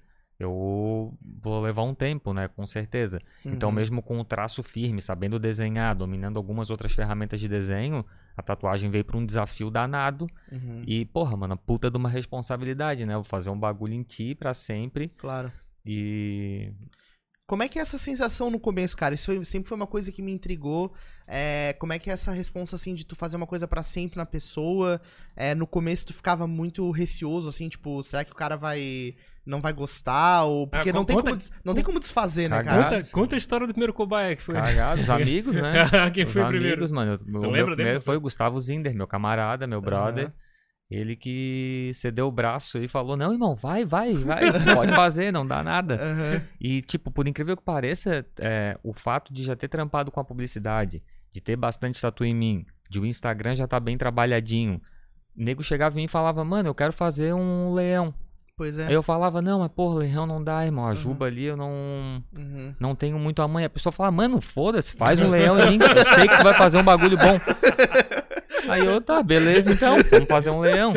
eu 0.44 1.12
vou 1.40 1.60
levar 1.62 1.82
um 1.82 1.94
tempo, 1.94 2.32
né? 2.32 2.48
Com 2.48 2.66
certeza. 2.66 3.20
Então, 3.44 3.68
Uhum. 3.68 3.74
mesmo 3.74 4.02
com 4.02 4.18
o 4.20 4.24
traço 4.24 4.62
firme, 4.62 5.00
sabendo 5.00 5.38
desenhar, 5.38 5.94
dominando 5.94 6.36
algumas 6.36 6.70
outras 6.70 6.92
ferramentas 6.92 7.40
de 7.40 7.48
desenho, 7.48 8.04
a 8.36 8.42
tatuagem 8.42 8.90
veio 8.90 9.04
para 9.04 9.16
um 9.16 9.24
desafio 9.26 9.70
danado. 9.70 10.26
Uhum. 10.50 10.82
E, 10.86 11.04
porra, 11.06 11.36
mano, 11.36 11.56
puta 11.56 11.90
de 11.90 11.96
uma 11.96 12.08
responsabilidade, 12.08 13.04
né? 13.06 13.14
Eu 13.14 13.18
vou 13.22 13.24
fazer 13.24 13.50
um 13.50 13.58
bagulho 13.58 13.94
em 13.94 14.02
ti 14.02 14.34
para 14.34 14.54
sempre. 14.54 15.08
Claro. 15.08 15.50
E 15.84 16.72
Como 17.52 17.62
é 17.62 17.68
que 17.68 17.78
é 17.78 17.82
essa 17.82 17.98
sensação 17.98 18.50
no 18.50 18.58
começo, 18.58 18.96
cara? 18.96 19.14
Isso 19.14 19.26
foi- 19.26 19.44
sempre 19.44 19.68
foi 19.68 19.76
uma 19.76 19.86
coisa 19.86 20.10
que 20.10 20.22
me 20.22 20.32
intrigou. 20.32 20.90
É, 21.28 21.76
como 21.78 21.92
é 21.92 21.98
que 21.98 22.08
é 22.08 22.14
essa 22.14 22.32
responsa, 22.32 22.76
assim, 22.76 22.94
de 22.94 23.04
tu 23.04 23.14
fazer 23.14 23.36
uma 23.36 23.46
coisa 23.46 23.68
pra 23.68 23.82
sempre 23.82 24.16
na 24.16 24.24
pessoa? 24.24 24.98
É, 25.36 25.54
no 25.54 25.66
começo 25.66 26.06
tu 26.06 26.14
ficava 26.14 26.46
muito 26.46 26.90
receoso, 26.90 27.50
assim, 27.50 27.68
tipo, 27.68 28.02
será 28.02 28.24
que 28.24 28.32
o 28.32 28.34
cara 28.34 28.56
vai... 28.56 29.14
Não 29.44 29.60
vai 29.60 29.74
gostar? 29.74 30.44
Ou... 30.44 30.66
Porque 30.66 30.88
Ah, 30.88 30.92
não, 30.94 31.04
tem 31.04 31.14
conta- 31.14 31.26
como, 31.28 31.36
des- 31.36 31.50
não 31.62 31.74
tem 31.74 31.84
como 31.84 32.00
desfazer, 32.00 32.48
né, 32.48 32.56
Cagado. 32.56 32.82
cara? 32.84 32.96
Conta, 33.02 33.10
conta 33.12 33.34
a 33.34 33.38
história 33.38 33.66
do 33.66 33.74
primeiro 33.74 33.92
cobaia 33.92 34.34
que 34.34 34.40
foi. 34.42 34.54
Cagado, 34.54 35.02
os 35.02 35.10
amigos, 35.10 35.56
né? 35.56 35.74
Quem 36.14 36.24
os 36.24 36.32
foi 36.32 36.42
o 36.42 36.46
primeiro? 36.48 36.72
amigos, 36.74 36.90
mano. 36.90 37.18
O 37.26 37.30
meu 37.30 37.50
lembra 37.50 37.76
dele? 37.76 38.00
foi 38.00 38.16
o 38.16 38.20
Gustavo 38.22 38.58
Zinder, 38.58 38.94
meu 38.94 39.06
camarada, 39.06 39.66
meu 39.66 39.82
brother. 39.82 40.24
Aham. 40.28 40.32
Ele 40.92 41.16
que 41.16 41.90
cedeu 41.94 42.26
o 42.26 42.32
braço 42.32 42.76
e 42.78 42.86
falou: 42.86 43.16
Não, 43.16 43.32
irmão, 43.32 43.54
vai, 43.56 43.84
vai, 43.84 44.12
vai, 44.14 44.40
pode 44.74 44.92
fazer, 44.92 45.32
não 45.32 45.46
dá 45.46 45.62
nada. 45.62 45.94
Aham. 45.94 46.42
E, 46.60 46.82
tipo, 46.82 47.10
por 47.10 47.26
incrível 47.26 47.56
que 47.56 47.62
pareça, 47.62 48.26
é, 48.38 48.76
o 48.84 48.92
fato 48.92 49.32
de 49.32 49.42
já 49.42 49.56
ter 49.56 49.68
trampado 49.68 50.10
com 50.10 50.20
a 50.20 50.24
publicidade, 50.24 51.02
de 51.30 51.40
ter 51.40 51.56
bastante 51.56 52.00
tatu 52.00 52.24
em 52.24 52.34
mim, 52.34 52.66
de 52.90 53.00
o 53.00 53.06
Instagram 53.06 53.54
já 53.54 53.66
tá 53.66 53.80
bem 53.80 53.96
trabalhadinho. 53.96 54.80
O 55.34 55.42
nego 55.42 55.62
chegava 55.62 55.94
em 55.94 56.02
mim 56.02 56.04
e 56.04 56.08
falava, 56.08 56.44
mano, 56.44 56.68
eu 56.68 56.74
quero 56.74 56.92
fazer 56.92 57.32
um 57.32 57.72
leão. 57.72 58.12
Pois 58.54 58.78
é. 58.78 58.86
Aí 58.88 58.92
eu 58.92 59.02
falava, 59.02 59.40
não, 59.40 59.60
mas 59.60 59.70
porra, 59.72 60.00
leão 60.00 60.26
não 60.26 60.44
dá, 60.44 60.62
irmão. 60.66 60.84
A 60.84 60.90
Uhum. 60.90 60.94
juba 60.94 61.24
ali 61.24 61.44
eu 61.44 61.56
não, 61.56 61.72
Uhum. 62.36 62.72
não 62.78 62.94
tenho 62.94 63.18
muito 63.18 63.40
a 63.40 63.48
mãe. 63.48 63.64
A 63.64 63.70
pessoa 63.70 63.90
fala, 63.92 64.10
mano, 64.10 64.42
foda-se, 64.42 64.94
faz 64.94 65.22
um 65.22 65.30
leão 65.30 65.58
em 65.58 65.70
mim. 65.78 65.78
Eu 65.82 66.14
sei 66.14 66.28
que 66.28 66.36
tu 66.36 66.42
vai 66.42 66.52
fazer 66.52 66.76
um 66.76 66.84
bagulho 66.84 67.16
bom. 67.16 67.40
Aí 68.68 68.84
eu, 68.84 69.00
tá, 69.00 69.22
beleza 69.22 69.72
então, 69.72 69.96
vamos 70.10 70.28
fazer 70.28 70.50
um 70.50 70.60
leão. 70.60 70.92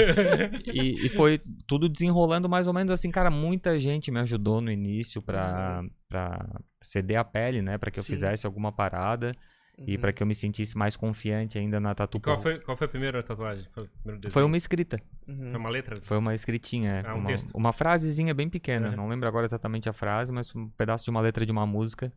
E, 0.65 1.05
e 1.05 1.09
foi 1.09 1.39
tudo 1.67 1.87
desenrolando 1.89 2.47
mais 2.49 2.67
ou 2.67 2.73
menos 2.73 2.91
assim, 2.91 3.09
cara. 3.11 3.29
Muita 3.29 3.79
gente 3.79 4.11
me 4.11 4.19
ajudou 4.19 4.61
no 4.61 4.71
início 4.71 5.21
pra, 5.21 5.83
pra 6.07 6.45
ceder 6.81 7.17
a 7.17 7.23
pele, 7.23 7.61
né? 7.61 7.77
Pra 7.77 7.89
que 7.91 7.99
eu 7.99 8.03
Sim. 8.03 8.13
fizesse 8.13 8.45
alguma 8.45 8.71
parada 8.71 9.31
e 9.77 9.95
Uhum. 9.95 10.01
pra 10.01 10.13
que 10.13 10.23
eu 10.23 10.27
me 10.27 10.33
sentisse 10.33 10.77
mais 10.77 10.95
confiante 10.95 11.57
ainda 11.59 11.81
na 11.81 11.93
tatu. 11.93 12.17
E 12.17 12.21
qual 12.21 12.41
foi, 12.41 12.59
qual 12.59 12.77
foi 12.77 12.85
a 12.85 12.89
primeira 12.89 13.21
tatuagem? 13.21 13.67
Foi, 13.73 13.83
o 13.83 13.89
primeiro 13.89 14.21
desenho? 14.21 14.31
Foi 14.33 14.43
uma 14.43 14.55
escrita. 14.55 14.97
Uhum. 15.27 15.47
Foi 15.51 15.59
uma 15.59 15.69
letra? 15.69 15.95
Foi 16.01 16.17
uma 16.17 16.33
escritinha, 16.33 16.91
é, 16.91 17.03
Ah, 17.09 17.13
um 17.13 17.17
uma, 17.19 17.27
texto. 17.27 17.51
uma 17.53 17.73
frasezinha 17.73 18.33
bem 18.33 18.49
pequena. 18.49 18.91
Uhum. 18.91 18.95
Não 18.95 19.07
lembro 19.09 19.27
agora 19.27 19.45
exatamente 19.45 19.89
a 19.89 19.93
frase, 19.93 20.31
mas 20.31 20.55
um 20.55 20.69
pedaço 20.77 21.03
de 21.03 21.09
uma 21.09 21.19
letra 21.19 21.45
de 21.45 21.51
uma 21.51 21.65
música. 21.65 22.09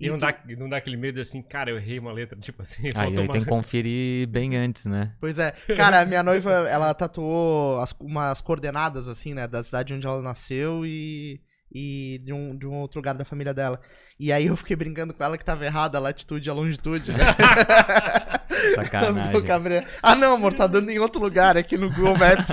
Uhum. 0.00 0.06
E, 0.06 0.10
não, 0.10 0.18
tu- 0.18 0.20
dá, 0.20 0.34
não 0.58 0.68
dá 0.68 0.76
aquele 0.78 0.96
medo 0.96 1.20
assim, 1.20 1.42
cara, 1.42 1.70
eu 1.70 1.76
errei 1.76 1.98
uma 1.98 2.12
letra, 2.12 2.38
tipo 2.40 2.62
assim. 2.62 2.88
Aí, 2.94 3.08
aí 3.08 3.18
uma... 3.18 3.28
tem 3.32 3.42
que 3.42 3.48
conferir 3.48 4.26
bem 4.28 4.56
antes, 4.56 4.86
né? 4.86 5.14
Pois 5.20 5.38
é. 5.38 5.52
Cara, 5.76 6.00
a 6.00 6.06
minha 6.06 6.22
noiva, 6.22 6.50
ela 6.68 6.92
tatuou 6.94 7.80
as- 7.80 7.94
umas 8.00 8.40
coordenadas, 8.40 9.08
assim, 9.08 9.34
né? 9.34 9.46
Da 9.46 9.62
cidade 9.62 9.92
onde 9.94 10.06
ela 10.06 10.22
nasceu 10.22 10.84
e, 10.86 11.40
e 11.72 12.20
de, 12.24 12.32
um, 12.32 12.56
de 12.56 12.66
um 12.66 12.74
outro 12.74 12.98
lugar 12.98 13.14
da 13.14 13.24
família 13.24 13.54
dela. 13.54 13.80
E 14.18 14.32
aí 14.32 14.46
eu 14.46 14.56
fiquei 14.56 14.76
brincando 14.76 15.14
com 15.14 15.22
ela 15.22 15.38
que 15.38 15.44
tava 15.44 15.64
errada 15.64 15.98
a 15.98 16.00
latitude 16.00 16.48
e 16.48 16.50
a 16.50 16.54
longitude, 16.54 17.12
né? 17.12 17.18
Sacanagem. 18.74 19.32
Ah, 20.02 20.14
não, 20.14 20.34
amor, 20.34 20.52
tá 20.52 20.66
dando 20.66 20.90
em 20.90 20.98
outro 20.98 21.22
lugar 21.22 21.56
aqui 21.56 21.78
no 21.78 21.88
Google 21.88 22.18
Maps. 22.18 22.46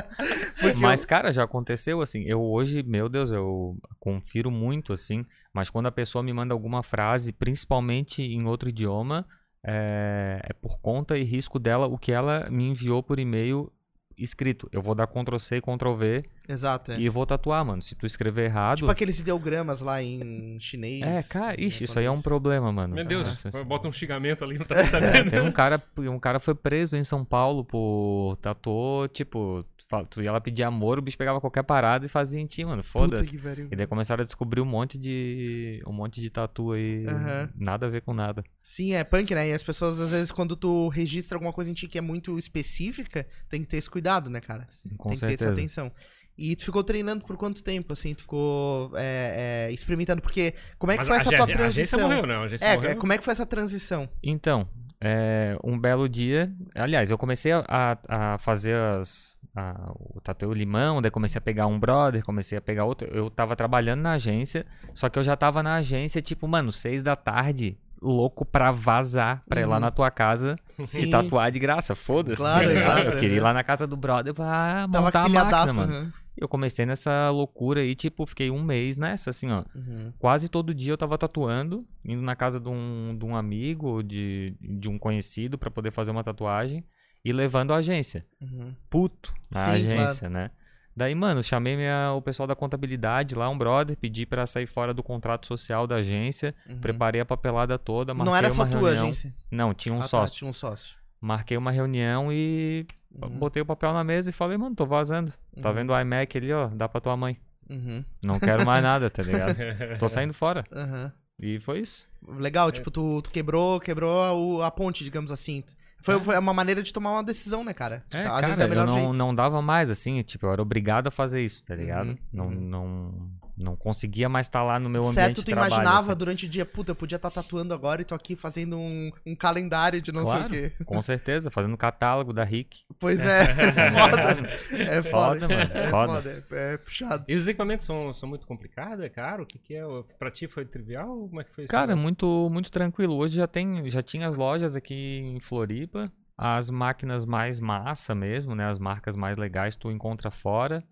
Mas, 0.78 1.04
cara, 1.04 1.32
já 1.32 1.44
aconteceu 1.44 2.00
assim. 2.00 2.22
Eu 2.24 2.42
hoje, 2.42 2.82
meu 2.82 3.08
Deus, 3.08 3.30
eu 3.30 3.76
confiro 3.98 4.50
muito 4.50 4.92
assim. 4.92 5.24
Mas 5.52 5.70
quando 5.70 5.86
a 5.86 5.92
pessoa 5.92 6.22
me 6.22 6.32
manda 6.32 6.54
alguma 6.54 6.82
frase, 6.82 7.32
principalmente 7.32 8.22
em 8.22 8.46
outro 8.46 8.68
idioma, 8.68 9.26
é, 9.66 10.40
é 10.42 10.52
por 10.52 10.78
conta 10.80 11.16
e 11.16 11.24
risco 11.24 11.58
dela 11.58 11.86
o 11.86 11.98
que 11.98 12.12
ela 12.12 12.48
me 12.50 12.68
enviou 12.68 13.02
por 13.02 13.18
e-mail 13.18 13.72
escrito. 14.18 14.68
Eu 14.72 14.82
vou 14.82 14.94
dar 14.94 15.06
Ctrl 15.06 15.38
C, 15.38 15.60
Ctrl 15.60 15.94
V 15.94 16.22
eu... 16.48 16.54
Exato, 16.54 16.92
é. 16.92 17.00
e 17.00 17.08
vou 17.08 17.24
tatuar, 17.24 17.64
mano. 17.64 17.82
Se 17.82 17.94
tu 17.94 18.04
escrever 18.06 18.44
errado. 18.44 18.78
Tipo 18.78 18.90
aqueles 18.90 19.18
ideogramas 19.18 19.80
lá 19.80 20.02
em 20.02 20.58
chinês. 20.60 21.02
É, 21.02 21.22
cara, 21.22 21.60
ixi, 21.60 21.82
em 21.82 21.84
isso 21.84 21.98
aí 21.98 22.04
é 22.04 22.10
um 22.10 22.20
problema, 22.20 22.70
mano. 22.70 22.94
Meu 22.94 23.04
Deus, 23.04 23.44
Nossa, 23.44 23.64
bota 23.64 23.88
um 23.88 23.92
xingamento 23.92 24.44
ali, 24.44 24.58
não 24.58 24.66
tá 24.66 24.76
É, 24.84 24.84
sabendo. 24.84 25.30
tem 25.30 25.40
um 25.40 25.52
cara, 25.52 25.82
um 25.98 26.18
cara 26.18 26.38
foi 26.38 26.54
preso 26.54 26.96
em 26.96 27.02
São 27.02 27.24
Paulo 27.24 27.64
por 27.64 28.36
tatuou, 28.40 29.08
tipo, 29.08 29.64
tu 30.10 30.22
ia 30.22 30.32
lá 30.32 30.40
pedir 30.40 30.62
amor, 30.62 30.98
o 30.98 31.02
bicho 31.02 31.16
pegava 31.18 31.40
qualquer 31.40 31.62
parada 31.62 32.06
e 32.06 32.08
fazia 32.08 32.40
em 32.40 32.46
ti, 32.46 32.64
mano. 32.64 32.82
Puta 32.82 32.88
Foda-se. 32.88 33.36
E 33.70 33.76
daí 33.76 33.86
começaram 33.86 34.22
a 34.22 34.24
descobrir 34.24 34.60
um 34.60 34.64
monte 34.64 34.98
de. 34.98 35.80
um 35.86 35.92
monte 35.92 36.20
de 36.20 36.30
tatu 36.30 36.72
aí. 36.72 37.06
Aham. 37.06 37.50
Nada 37.56 37.86
a 37.86 37.88
ver 37.88 38.00
com 38.02 38.12
nada. 38.14 38.42
Sim, 38.62 38.94
é 38.94 39.04
punk, 39.04 39.34
né? 39.34 39.48
E 39.48 39.52
as 39.52 39.62
pessoas, 39.62 40.00
às 40.00 40.10
vezes, 40.10 40.32
quando 40.32 40.56
tu 40.56 40.88
registra 40.88 41.36
alguma 41.36 41.52
coisa 41.52 41.70
em 41.70 41.74
ti 41.74 41.86
que 41.86 41.98
é 41.98 42.00
muito 42.00 42.38
específica, 42.38 43.26
tem 43.48 43.62
que 43.62 43.68
ter 43.68 43.76
esse 43.76 43.90
cuidado, 43.90 44.30
né, 44.30 44.40
cara? 44.40 44.66
Sim, 44.68 44.90
com 44.96 45.10
tem 45.10 45.18
que 45.18 45.26
ter 45.26 45.34
essa 45.34 45.44
certeza. 45.44 45.60
atenção. 45.60 45.92
E 46.36 46.56
tu 46.56 46.64
ficou 46.64 46.82
treinando 46.82 47.24
por 47.24 47.36
quanto 47.36 47.62
tempo, 47.62 47.92
assim? 47.92 48.12
Tu 48.12 48.22
ficou 48.22 48.90
é, 48.96 49.66
é, 49.68 49.72
experimentando? 49.72 50.20
Porque 50.20 50.54
como 50.78 50.90
é 50.90 50.96
que 50.96 51.06
Mas 51.06 51.06
foi 51.06 51.16
a, 51.16 51.20
essa 51.20 51.28
a, 51.28 51.36
tua 51.36 51.40
a 51.40 51.44
agência 51.44 51.96
transição? 51.96 52.00
morreu, 52.00 52.26
né? 52.26 52.34
A 52.34 52.40
agência 52.40 52.66
É, 52.66 52.74
morreu. 52.74 52.96
como 52.96 53.12
é 53.12 53.18
que 53.18 53.24
foi 53.24 53.32
essa 53.32 53.46
transição? 53.46 54.08
Então, 54.20 54.68
é, 55.00 55.56
um 55.62 55.78
belo 55.78 56.08
dia. 56.08 56.52
Aliás, 56.74 57.10
eu 57.12 57.18
comecei 57.18 57.52
a, 57.52 57.98
a 58.08 58.38
fazer 58.38 58.74
as. 58.74 59.33
A- 59.54 59.92
o 59.94 60.20
tatu 60.20 60.52
limão, 60.52 61.00
daí 61.00 61.10
comecei 61.10 61.38
a 61.38 61.42
pegar 61.42 61.66
um 61.66 61.78
brother, 61.78 62.24
comecei 62.24 62.58
a 62.58 62.60
pegar 62.60 62.84
outro. 62.84 63.08
Eu 63.08 63.30
tava 63.30 63.54
trabalhando 63.56 64.00
na 64.02 64.12
agência, 64.12 64.66
só 64.94 65.08
que 65.08 65.18
eu 65.18 65.22
já 65.22 65.36
tava 65.36 65.62
na 65.62 65.74
agência, 65.76 66.20
tipo, 66.20 66.46
mano, 66.48 66.72
seis 66.72 67.02
da 67.02 67.14
tarde, 67.16 67.78
louco 68.02 68.44
pra 68.44 68.70
vazar, 68.70 69.42
pra 69.48 69.60
ir 69.60 69.66
lá 69.66 69.76
Uhum. 69.76 69.80
na 69.80 69.90
tua 69.90 70.10
casa 70.10 70.56
Sim. 70.84 71.02
e 71.02 71.10
tatuar 71.10 71.50
de 71.50 71.58
graça, 71.58 71.94
foda-se. 71.94 72.36
Claro, 72.36 72.68
exato, 72.70 73.06
Eu 73.06 73.12
queria 73.20 73.36
ir 73.36 73.40
lá 73.40 73.52
na 73.52 73.64
casa 73.64 73.86
do 73.86 73.96
brother 73.96 74.34
pra 74.34 74.86
Tava 74.90 75.00
montar 75.06 75.24
a 75.24 75.28
máquina, 75.28 75.72
mano. 75.72 75.92
aham. 75.94 76.12
Eu 76.36 76.48
comecei 76.48 76.84
nessa 76.84 77.30
loucura 77.30 77.80
aí, 77.80 77.94
tipo, 77.94 78.26
fiquei 78.26 78.50
um 78.50 78.60
mês 78.60 78.96
nessa, 78.96 79.30
assim, 79.30 79.52
ó. 79.52 79.62
Uhum. 79.72 80.12
Quase 80.18 80.48
todo 80.48 80.74
dia 80.74 80.92
eu 80.92 80.98
tava 80.98 81.16
tatuando, 81.16 81.86
indo 82.04 82.20
na 82.22 82.34
casa 82.34 82.58
de 82.58 82.68
um, 82.68 83.16
de 83.16 83.24
um 83.24 83.36
amigo 83.36 83.86
ou 83.86 84.02
de, 84.02 84.52
de 84.60 84.88
um 84.88 84.98
conhecido 84.98 85.56
pra 85.56 85.70
poder 85.70 85.92
fazer 85.92 86.10
uma 86.10 86.24
tatuagem 86.24 86.84
e 87.24 87.32
levando 87.32 87.72
a 87.72 87.76
agência. 87.76 88.24
Uhum. 88.40 88.74
Puto 88.90 89.32
na 89.50 89.64
Sim, 89.64 89.70
agência, 89.70 90.28
né? 90.28 90.50
Daí, 90.96 91.12
mano, 91.14 91.42
chamei 91.42 91.74
minha, 91.76 92.12
o 92.12 92.22
pessoal 92.22 92.46
da 92.46 92.54
contabilidade 92.54 93.34
lá, 93.34 93.48
um 93.48 93.58
brother, 93.58 93.96
pedi 93.96 94.24
pra 94.24 94.46
sair 94.46 94.66
fora 94.66 94.94
do 94.94 95.02
contrato 95.02 95.46
social 95.46 95.86
da 95.88 95.96
agência, 95.96 96.54
Uhum. 96.68 96.78
preparei 96.78 97.20
a 97.20 97.24
papelada 97.24 97.76
toda, 97.78 98.14
marquei 98.14 98.30
Não 98.30 98.36
era 98.36 98.48
só 98.50 98.54
uma 98.62 98.66
tua 98.70 98.78
reunião. 98.80 99.04
agência? 99.06 99.34
Não, 99.50 99.74
tinha 99.74 99.92
um 99.92 99.98
Ah, 99.98 100.02
tá, 100.02 100.08
sócio. 100.08 100.36
tinha 100.38 100.48
um 100.48 100.52
sócio. 100.52 100.96
Marquei 101.20 101.56
uma 101.56 101.70
reunião 101.72 102.32
e 102.32 102.86
Uhum. 103.22 103.28
Botei 103.38 103.62
o 103.62 103.66
papel 103.66 103.92
na 103.92 104.02
mesa 104.02 104.30
e 104.30 104.32
falei, 104.32 104.56
mano, 104.58 104.74
tô 104.74 104.84
vazando. 104.84 105.32
Tá 105.62 105.68
Uhum. 105.68 105.74
vendo 105.76 105.92
o 105.92 106.00
iMac 106.00 106.36
ali, 106.36 106.52
ó, 106.52 106.66
dá 106.66 106.88
pra 106.88 107.00
tua 107.00 107.16
mãe. 107.16 107.38
Uhum. 107.70 108.04
Não 108.24 108.40
quero 108.40 108.66
mais 108.66 108.82
nada, 108.82 109.08
tá 109.08 109.22
ligado? 109.22 109.56
Tô 110.00 110.08
saindo 110.08 110.34
fora. 110.34 110.64
Aham. 110.72 111.12
E 111.40 111.60
foi 111.60 111.78
isso. 111.80 112.08
Legal, 112.26 112.70
tipo, 112.72 112.90
tu, 112.90 113.22
tu 113.22 113.30
quebrou, 113.30 113.78
quebrou 113.80 114.60
a, 114.60 114.66
a 114.66 114.70
ponte, 114.70 115.04
digamos 115.04 115.30
assim. 115.30 115.62
Foi, 116.04 116.16
É. 116.16 116.20
foi 116.20 116.38
uma 116.38 116.52
maneira 116.52 116.82
de 116.82 116.92
tomar 116.92 117.12
uma 117.12 117.24
decisão, 117.24 117.64
né, 117.64 117.72
cara? 117.72 118.04
É, 118.10 118.20
Às 118.24 118.28
cara, 118.28 118.46
vezes 118.48 118.60
é 118.60 118.68
melhor 118.68 118.82
eu 118.82 118.86
não, 118.86 119.00
jeito. 119.00 119.12
não 119.14 119.34
dava 119.34 119.62
mais, 119.62 119.88
assim, 119.88 120.20
tipo, 120.22 120.44
eu 120.44 120.52
era 120.52 120.60
obrigado 120.60 121.06
a 121.06 121.10
fazer 121.10 121.40
isso, 121.40 121.64
tá 121.64 121.74
ligado? 121.74 122.08
Uhum, 122.10 122.18
não, 122.30 122.44
uhum. 122.46 122.50
não, 122.60 123.14
não 123.56 123.76
conseguia 123.76 124.28
mais 124.28 124.46
estar 124.46 124.62
lá 124.62 124.78
no 124.78 124.88
meu 124.90 125.02
ambiente 125.02 125.14
certo, 125.14 125.36
de 125.36 125.42
tu 125.42 125.46
trabalho. 125.46 125.72
imaginava 125.72 126.10
assim. 126.10 126.18
durante 126.18 126.46
o 126.46 126.48
dia, 126.48 126.66
puta, 126.66 126.90
eu 126.90 126.94
podia 126.96 127.16
estar 127.16 127.30
tatuando 127.30 127.72
agora 127.72 128.02
e 128.02 128.04
tô 128.04 128.14
aqui 128.14 128.34
fazendo 128.34 128.76
um, 128.76 129.10
um 129.26 129.36
calendário 129.36 130.02
de 130.02 130.10
não 130.12 130.24
Claro. 130.24 130.48
sei 130.52 130.66
o 130.66 130.70
quê. 130.70 130.84
Com 130.84 131.00
certeza, 131.00 131.50
fazendo 131.50 131.76
catálogo 131.76 132.32
da 132.32 132.42
RIC. 132.44 132.82
Pois 132.98 133.20
é, 133.24 133.42
é 133.42 133.90
foda. 133.90 134.50
É 134.72 135.02
foda. 135.02 135.40
Foda, 135.40 135.48
mano, 135.48 135.70
É 135.72 135.88
foda. 135.90 136.12
foda, 136.14 136.44
é, 136.50 136.74
é 136.74 136.76
puxado. 136.78 137.24
E 137.28 137.34
os 137.34 137.46
equipamentos 137.46 137.86
são, 137.86 138.12
são 138.12 138.28
muito 138.28 138.46
complicados, 138.46 139.00
é 139.00 139.08
caro? 139.08 139.44
O 139.44 139.46
que, 139.46 139.58
que 139.58 139.74
é? 139.74 139.82
Pra 140.18 140.30
ti 140.30 140.46
foi 140.48 140.64
trivial? 140.64 141.28
Como 141.28 141.40
é 141.40 141.44
que 141.44 141.54
foi 141.54 141.64
isso? 141.64 141.70
Cara, 141.70 141.94
muito, 141.96 142.48
muito 142.50 142.70
tranquilo. 142.70 143.14
Hoje 143.16 143.36
já 143.36 143.46
tem, 143.46 143.88
já 143.88 144.02
tinha 144.02 144.28
as 144.28 144.36
lojas 144.36 144.76
aqui 144.76 145.18
em 145.18 145.40
Floripa. 145.40 146.12
As 146.36 146.68
máquinas 146.68 147.24
mais 147.24 147.60
massa 147.60 148.12
mesmo, 148.14 148.54
né? 148.56 148.66
As 148.66 148.78
marcas 148.78 149.14
mais 149.14 149.36
legais 149.36 149.76
tu 149.76 149.90
encontra 149.92 150.30
fora. 150.32 150.82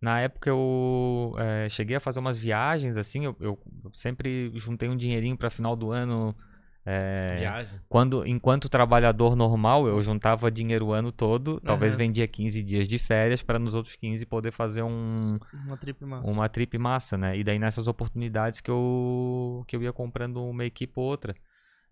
Na 0.00 0.20
época 0.20 0.50
eu 0.50 1.34
eh, 1.38 1.68
cheguei 1.70 1.96
a 1.96 2.00
fazer 2.00 2.20
umas 2.20 2.36
viagens 2.38 2.96
assim. 2.98 3.24
Eu, 3.24 3.36
eu 3.40 3.58
sempre 3.92 4.50
juntei 4.54 4.88
um 4.88 4.96
dinheirinho 4.96 5.36
para 5.36 5.48
final 5.50 5.74
do 5.74 5.90
ano. 5.92 6.34
eh, 6.86 7.38
Viagem. 7.38 7.80
quando, 7.88 8.26
enquanto 8.26 8.68
trabalhador 8.68 9.34
normal, 9.34 9.86
eu 9.88 10.00
juntava 10.02 10.50
dinheiro 10.50 10.86
o 10.88 10.92
ano 10.92 11.10
todo. 11.10 11.58
Talvez 11.60 11.94
Aham. 11.94 12.04
vendia 12.04 12.28
15 12.28 12.62
dias 12.62 12.86
de 12.86 12.98
férias 12.98 13.42
para 13.42 13.58
nos 13.58 13.74
outros 13.74 13.96
15 13.96 14.26
poder 14.26 14.50
fazer 14.52 14.82
um, 14.82 15.38
Uma 15.66 15.76
trip 15.78 16.04
massa. 16.04 16.30
uma 16.30 16.48
trip 16.48 16.76
massa, 16.76 17.16
né? 17.16 17.38
E 17.38 17.42
daí 17.42 17.58
nessas 17.58 17.88
oportunidades 17.88 18.60
que 18.60 18.70
eu, 18.70 19.64
que 19.66 19.74
eu 19.74 19.82
ia 19.82 19.92
comprando 19.92 20.44
uma 20.44 20.64
equipe 20.66 20.92
ou 20.96 21.04
outra. 21.06 21.34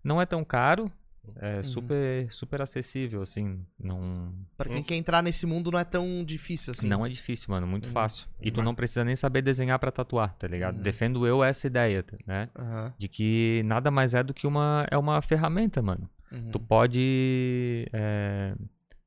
Não 0.03 0.21
é 0.21 0.25
tão 0.27 0.43
caro, 0.43 0.91
é 1.37 1.57
Uhum. 1.57 1.63
super, 1.63 2.31
super 2.31 2.61
acessível, 2.61 3.21
assim. 3.21 3.65
Não, 3.79 4.33
Pra 4.57 4.69
quem 4.69 4.83
quer 4.83 4.95
entrar 4.95 5.21
nesse 5.23 5.45
mundo 5.45 5.71
não 5.71 5.79
é 5.79 5.83
tão 5.83 6.23
difícil 6.25 6.71
assim. 6.71 6.87
não 6.87 7.05
é 7.05 7.09
difícil, 7.09 7.47
mano, 7.49 7.65
muito 7.65 7.87
Uhum. 7.87 7.93
fácil. 7.93 8.27
E 8.41 8.51
tu 8.51 8.57
Uhum. 8.59 8.63
não 8.65 8.75
precisa 8.75 9.03
nem 9.03 9.15
saber 9.15 9.41
desenhar 9.41 9.79
pra 9.79 9.91
tatuar, 9.91 10.33
tá 10.35 10.47
ligado? 10.47 10.77
Uhum. 10.77 10.83
Defendo 10.83 11.25
eu 11.27 11.43
essa 11.43 11.67
ideia, 11.67 12.03
né? 12.27 12.49
Aham, 12.57 12.93
De 12.97 13.07
que 13.07 13.61
nada 13.65 13.89
mais 13.89 14.13
é 14.13 14.21
do 14.23 14.33
que 14.33 14.45
uma, 14.47 14.85
é 14.91 14.97
uma 14.97 15.21
ferramenta, 15.21 15.81
mano. 15.81 16.09
uhum. 16.31 16.51
Tu 16.51 16.59
pode 16.59 17.87
é, 17.93 18.55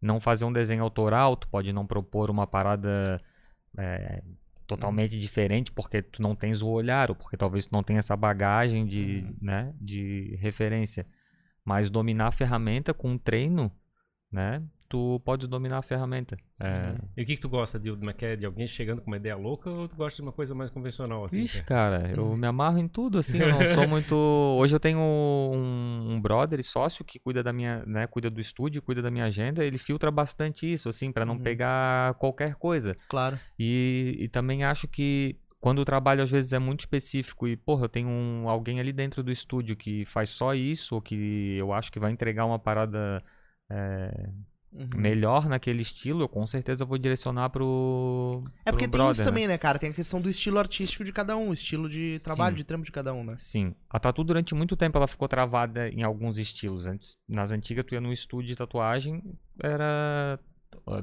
não 0.01 0.21
fazer 0.21 0.45
um 0.45 0.53
desenho 0.53 0.83
autoral, 0.83 1.37
tu 1.37 1.49
pode 1.49 1.73
não 1.73 1.87
propor 1.87 2.31
uma 2.31 2.47
parada 2.47 3.21
é, 3.79 4.23
totalmente 4.67 5.19
diferente 5.19 5.71
porque 5.71 6.03
tu 6.03 6.21
não 6.23 6.35
tens 6.35 6.63
o 6.63 6.69
olhar, 6.69 7.11
ou 7.11 7.15
porque 7.17 7.37
talvez 7.37 7.67
tu 7.67 7.73
não 7.73 7.83
tenha 7.83 7.99
essa 8.01 8.17
bagagem 8.17 8.85
de, 8.87 9.25
Uhum. 9.27 9.35
né, 9.41 9.75
de 9.81 10.35
referência. 10.41 11.07
Mas 11.67 11.91
dominar 11.91 12.29
a 12.29 12.33
ferramenta 12.33 12.95
com 12.95 13.11
um 13.11 13.19
treino, 13.19 13.71
né? 14.33 14.63
Tu 14.89 15.21
podes 15.25 15.49
dominar 15.49 15.79
a 15.79 15.83
ferramenta. 15.83 16.37
É, 16.61 16.95
E 17.17 17.23
o 17.25 17.27
que, 17.27 17.35
que 17.35 17.43
tu 17.43 17.49
gosta 17.49 17.77
de, 17.77 17.91
como 17.91 18.09
é 18.09 18.15
é, 18.21 18.37
de 18.37 18.47
alguém 18.47 18.69
chegando 18.69 19.01
com 19.03 19.09
uma 19.11 19.17
ideia 19.17 19.35
louca 19.35 19.69
ou 19.69 19.89
tu 19.89 19.97
gosta 19.97 20.15
de 20.15 20.23
uma 20.23 20.31
coisa 20.31 20.55
mais 20.55 20.71
convencional? 20.71 21.25
Assim, 21.25 21.41
Ixi, 21.43 21.59
é? 21.59 21.63
cara, 21.63 22.13
eu 22.17 22.37
me 22.37 22.47
amarro 22.47 22.79
em 22.79 22.87
tudo, 22.87 23.19
assim, 23.19 23.39
eu 23.41 23.49
não 23.49 23.67
sou 23.67 23.87
muito... 23.89 24.15
Hoje 24.15 24.77
eu 24.77 24.79
tenho 24.79 25.01
um, 25.01 26.13
um 26.13 26.21
brother 26.21 26.61
e 26.61 26.63
sócio 26.63 27.05
que 27.05 27.19
cuida 27.19 27.43
da 27.43 27.53
minha, 27.53 27.85
né, 27.85 28.07
cuida 28.07 28.31
do 28.31 28.41
estúdio, 28.41 28.81
cuida 28.81 29.03
da 29.03 29.11
minha 29.11 29.25
agenda, 29.25 29.65
ele 29.65 29.77
filtra 29.77 30.09
bastante 30.09 30.73
isso, 30.73 30.89
assim, 30.89 31.11
pra 31.11 31.25
não 31.25 31.35
Uhum. 31.35 31.43
pegar 31.43 32.15
qualquer 32.15 32.55
coisa. 32.55 32.97
Claro. 33.09 33.37
E, 33.59 34.17
e 34.21 34.29
também 34.29 34.63
acho 34.63 34.87
que 34.87 35.37
quando 35.67 35.81
o 35.81 35.85
trabalho 35.85 36.23
às 36.23 36.31
vezes 36.31 36.53
é 36.53 36.61
muito 36.61 36.83
específico 36.83 37.49
e, 37.49 37.57
porra, 37.57 37.87
eu 37.87 37.89
tenho 37.89 38.09
um, 38.09 38.49
alguém 38.49 38.79
ali 38.79 38.93
dentro 38.93 39.21
do 39.21 39.33
estúdio 39.33 39.75
que 39.75 40.05
faz 40.05 40.29
só 40.29 40.55
isso, 40.55 40.95
ou 40.95 41.03
que 41.03 41.57
eu 41.59 41.73
acho 41.73 41.91
que 41.91 41.99
vai 41.99 42.13
entregar 42.13 42.47
uma 42.47 42.57
parada 42.57 43.21
é, 43.69 44.31
Uhum. 44.73 44.89
melhor 44.95 45.49
naquele 45.49 45.83
estilo, 45.83 46.23
eu 46.23 46.29
com 46.29 46.47
certeza 46.47 46.85
vou 46.85 46.97
direcionar 46.99 47.51
pro. 47.51 48.45
É 48.65 48.71
porque 48.71 48.87
pro 48.87 48.91
tem 48.93 49.01
brother, 49.01 49.13
isso 49.13 49.21
né? 49.23 49.25
também, 49.25 49.49
né, 49.49 49.59
cara? 49.59 49.77
Tem 49.77 49.91
a 49.91 49.93
questão 49.93 50.21
do 50.21 50.31
estilo 50.31 50.59
artístico 50.59 51.03
de 51.03 51.13
cada 51.13 51.37
um, 51.37 51.53
estilo 51.53 51.89
de 51.89 52.19
trabalho, 52.23 52.55
Sim. 52.55 52.59
de 52.59 52.65
trampo 52.65 52.85
de 52.85 52.93
cada 52.93 53.13
um, 53.13 53.25
né? 53.25 53.35
Sim. 53.37 53.75
A 53.91 53.99
tatu 53.99 54.23
durante 54.23 54.55
muito 54.55 54.77
tempo 54.77 54.97
ela 54.99 55.09
ficou 55.09 55.27
travada 55.27 55.89
em 55.89 56.05
alguns 56.05 56.39
estilos. 56.39 56.87
Antes, 56.87 57.17
nas 57.29 57.51
antigas 57.51 57.85
tu 57.85 57.95
ia 57.95 58.01
no 58.01 58.13
estúdio 58.13 58.49
de 58.49 58.55
tatuagem, 58.55 59.21
era 59.61 60.39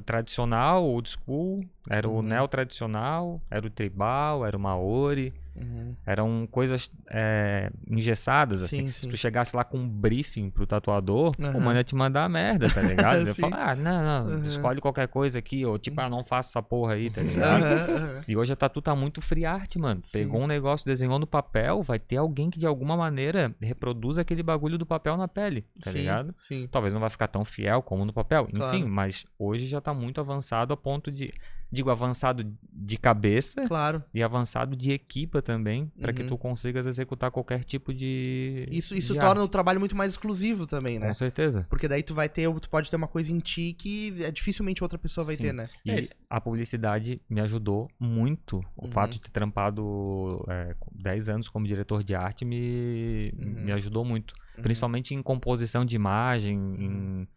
tradicional, 0.04 0.82
old 0.84 1.08
school, 1.08 1.64
era 1.90 2.08
Uhum. 2.08 2.18
o 2.18 2.22
neo 2.22 2.48
tradicional, 2.48 3.40
era 3.50 3.66
o 3.66 3.70
tribal, 3.70 4.44
era 4.46 4.56
o 4.56 4.60
maori, 4.60 5.32
Uhum. 5.56 5.94
eram 6.04 6.48
coisas 6.50 6.90
é, 7.10 7.70
engessadas 7.88 8.62
assim. 8.62 8.86
Sim, 8.86 8.92
Se 8.92 9.00
sim. 9.02 9.08
tu 9.08 9.16
chegasse 9.16 9.54
lá 9.56 9.62
com 9.64 9.78
um 9.78 9.88
briefing 9.88 10.50
pro 10.50 10.66
tatuador, 10.66 11.32
Aham. 11.40 11.56
o 11.56 11.60
mano 11.60 11.78
ia 11.78 11.84
te 11.84 11.94
mandar 11.94 12.24
a 12.24 12.28
merda, 12.28 12.68
tá 12.68 12.80
ligado? 12.82 13.18
Ele 13.18 13.26
ia 13.30 13.34
Sim. 13.34 13.42
falar, 13.42 13.70
ah, 13.70 13.74
não, 13.76 14.02
não, 14.02 14.32
Aham. 14.36 14.46
escolhe 14.46 14.80
qualquer 14.80 15.08
coisa 15.08 15.38
aqui, 15.38 15.64
ou 15.64 15.78
tipo, 15.78 16.00
ah, 16.00 16.08
não 16.08 16.24
faça 16.24 16.50
essa 16.50 16.62
porra 16.62 16.94
aí, 16.94 17.10
tá 17.10 17.22
ligado? 17.22 18.24
E 18.26 18.36
hoje 18.36 18.52
a 18.52 18.56
tatu 18.56 18.80
tá 18.82 18.94
muito 18.94 19.20
free 19.20 19.44
art, 19.44 19.76
mano. 19.76 20.00
Sim. 20.04 20.18
Pegou 20.18 20.40
um 20.42 20.46
negócio, 20.46 20.86
desenhou 20.86 21.18
no 21.18 21.26
papel, 21.26 21.82
vai 21.82 21.98
ter 21.98 22.16
alguém 22.16 22.50
que 22.50 22.58
de 22.58 22.66
alguma 22.66 22.96
maneira 22.96 23.54
reproduz 23.60 24.18
aquele 24.18 24.42
bagulho 24.42 24.78
do 24.78 24.86
papel 24.86 25.16
na 25.16 25.28
pele, 25.28 25.64
tá 25.82 25.90
sim, 25.90 25.98
ligado? 25.98 26.34
Sim. 26.38 26.68
Talvez 26.70 26.92
não 26.92 27.00
vai 27.00 27.10
ficar 27.10 27.28
tão 27.28 27.44
fiel 27.44 27.82
como 27.82 28.04
no 28.04 28.12
papel. 28.12 28.48
Claro. 28.52 28.76
Enfim, 28.76 28.88
mas 28.88 29.24
hoje 29.38 29.66
já 29.66 29.80
tá 29.80 29.92
muito 29.94 30.20
avançado 30.20 30.72
a 30.72 30.76
ponto 30.76 31.10
de. 31.10 31.32
Digo, 31.72 31.90
avançado 31.90 32.44
de 32.72 32.96
cabeça 32.96 33.66
Claro. 33.66 34.02
e 34.14 34.22
avançado 34.22 34.76
de 34.76 34.92
equipa 34.92 35.42
também, 35.42 35.90
pra 36.00 36.12
que 36.12 36.22
Uhum. 36.22 36.28
tu 36.28 36.38
consigas 36.38 36.86
executar 36.86 37.30
qualquer 37.30 37.64
tipo 37.64 37.92
de. 37.92 38.68
Isso, 38.70 38.94
isso 38.94 39.12
de 39.14 39.18
torna 39.18 39.40
arte. 39.40 39.46
o 39.46 39.48
trabalho 39.48 39.80
muito 39.80 39.96
mais 39.96 40.12
exclusivo 40.12 40.66
também, 40.66 40.98
né? 40.98 41.08
Com 41.08 41.14
certeza. 41.14 41.66
Porque 41.68 41.88
daí 41.88 42.02
tu 42.02 42.14
vai 42.14 42.28
ter, 42.28 42.48
tu 42.60 42.70
pode 42.70 42.88
ter 42.90 42.96
uma 42.96 43.08
coisa 43.08 43.32
em 43.32 43.38
ti 43.40 43.74
que 43.76 44.14
é, 44.22 44.30
dificilmente 44.30 44.82
outra 44.82 44.98
pessoa 44.98 45.24
vai 45.26 45.34
Sim. 45.36 45.42
ter, 45.42 45.52
né? 45.52 45.68
E 45.84 45.90
É 45.90 46.00
a 46.30 46.40
publicidade 46.40 47.20
me 47.28 47.40
ajudou 47.40 47.88
muito. 47.98 48.58
O 48.76 48.86
Uhum. 48.86 48.92
fato 48.92 49.12
de 49.14 49.20
ter 49.22 49.30
trampado 49.30 50.44
é, 50.48 50.74
com 50.78 50.90
10 50.94 51.28
anos 51.28 51.48
como 51.48 51.66
diretor 51.66 52.04
de 52.04 52.14
arte 52.14 52.44
me, 52.44 53.32
Uhum. 53.38 53.64
me 53.64 53.72
ajudou 53.72 54.04
muito. 54.04 54.32
Uhum. 54.56 54.62
Principalmente 54.62 55.14
em 55.14 55.22
composição 55.22 55.84
de 55.84 55.96
imagem, 55.96 56.56
em, 56.78 57.28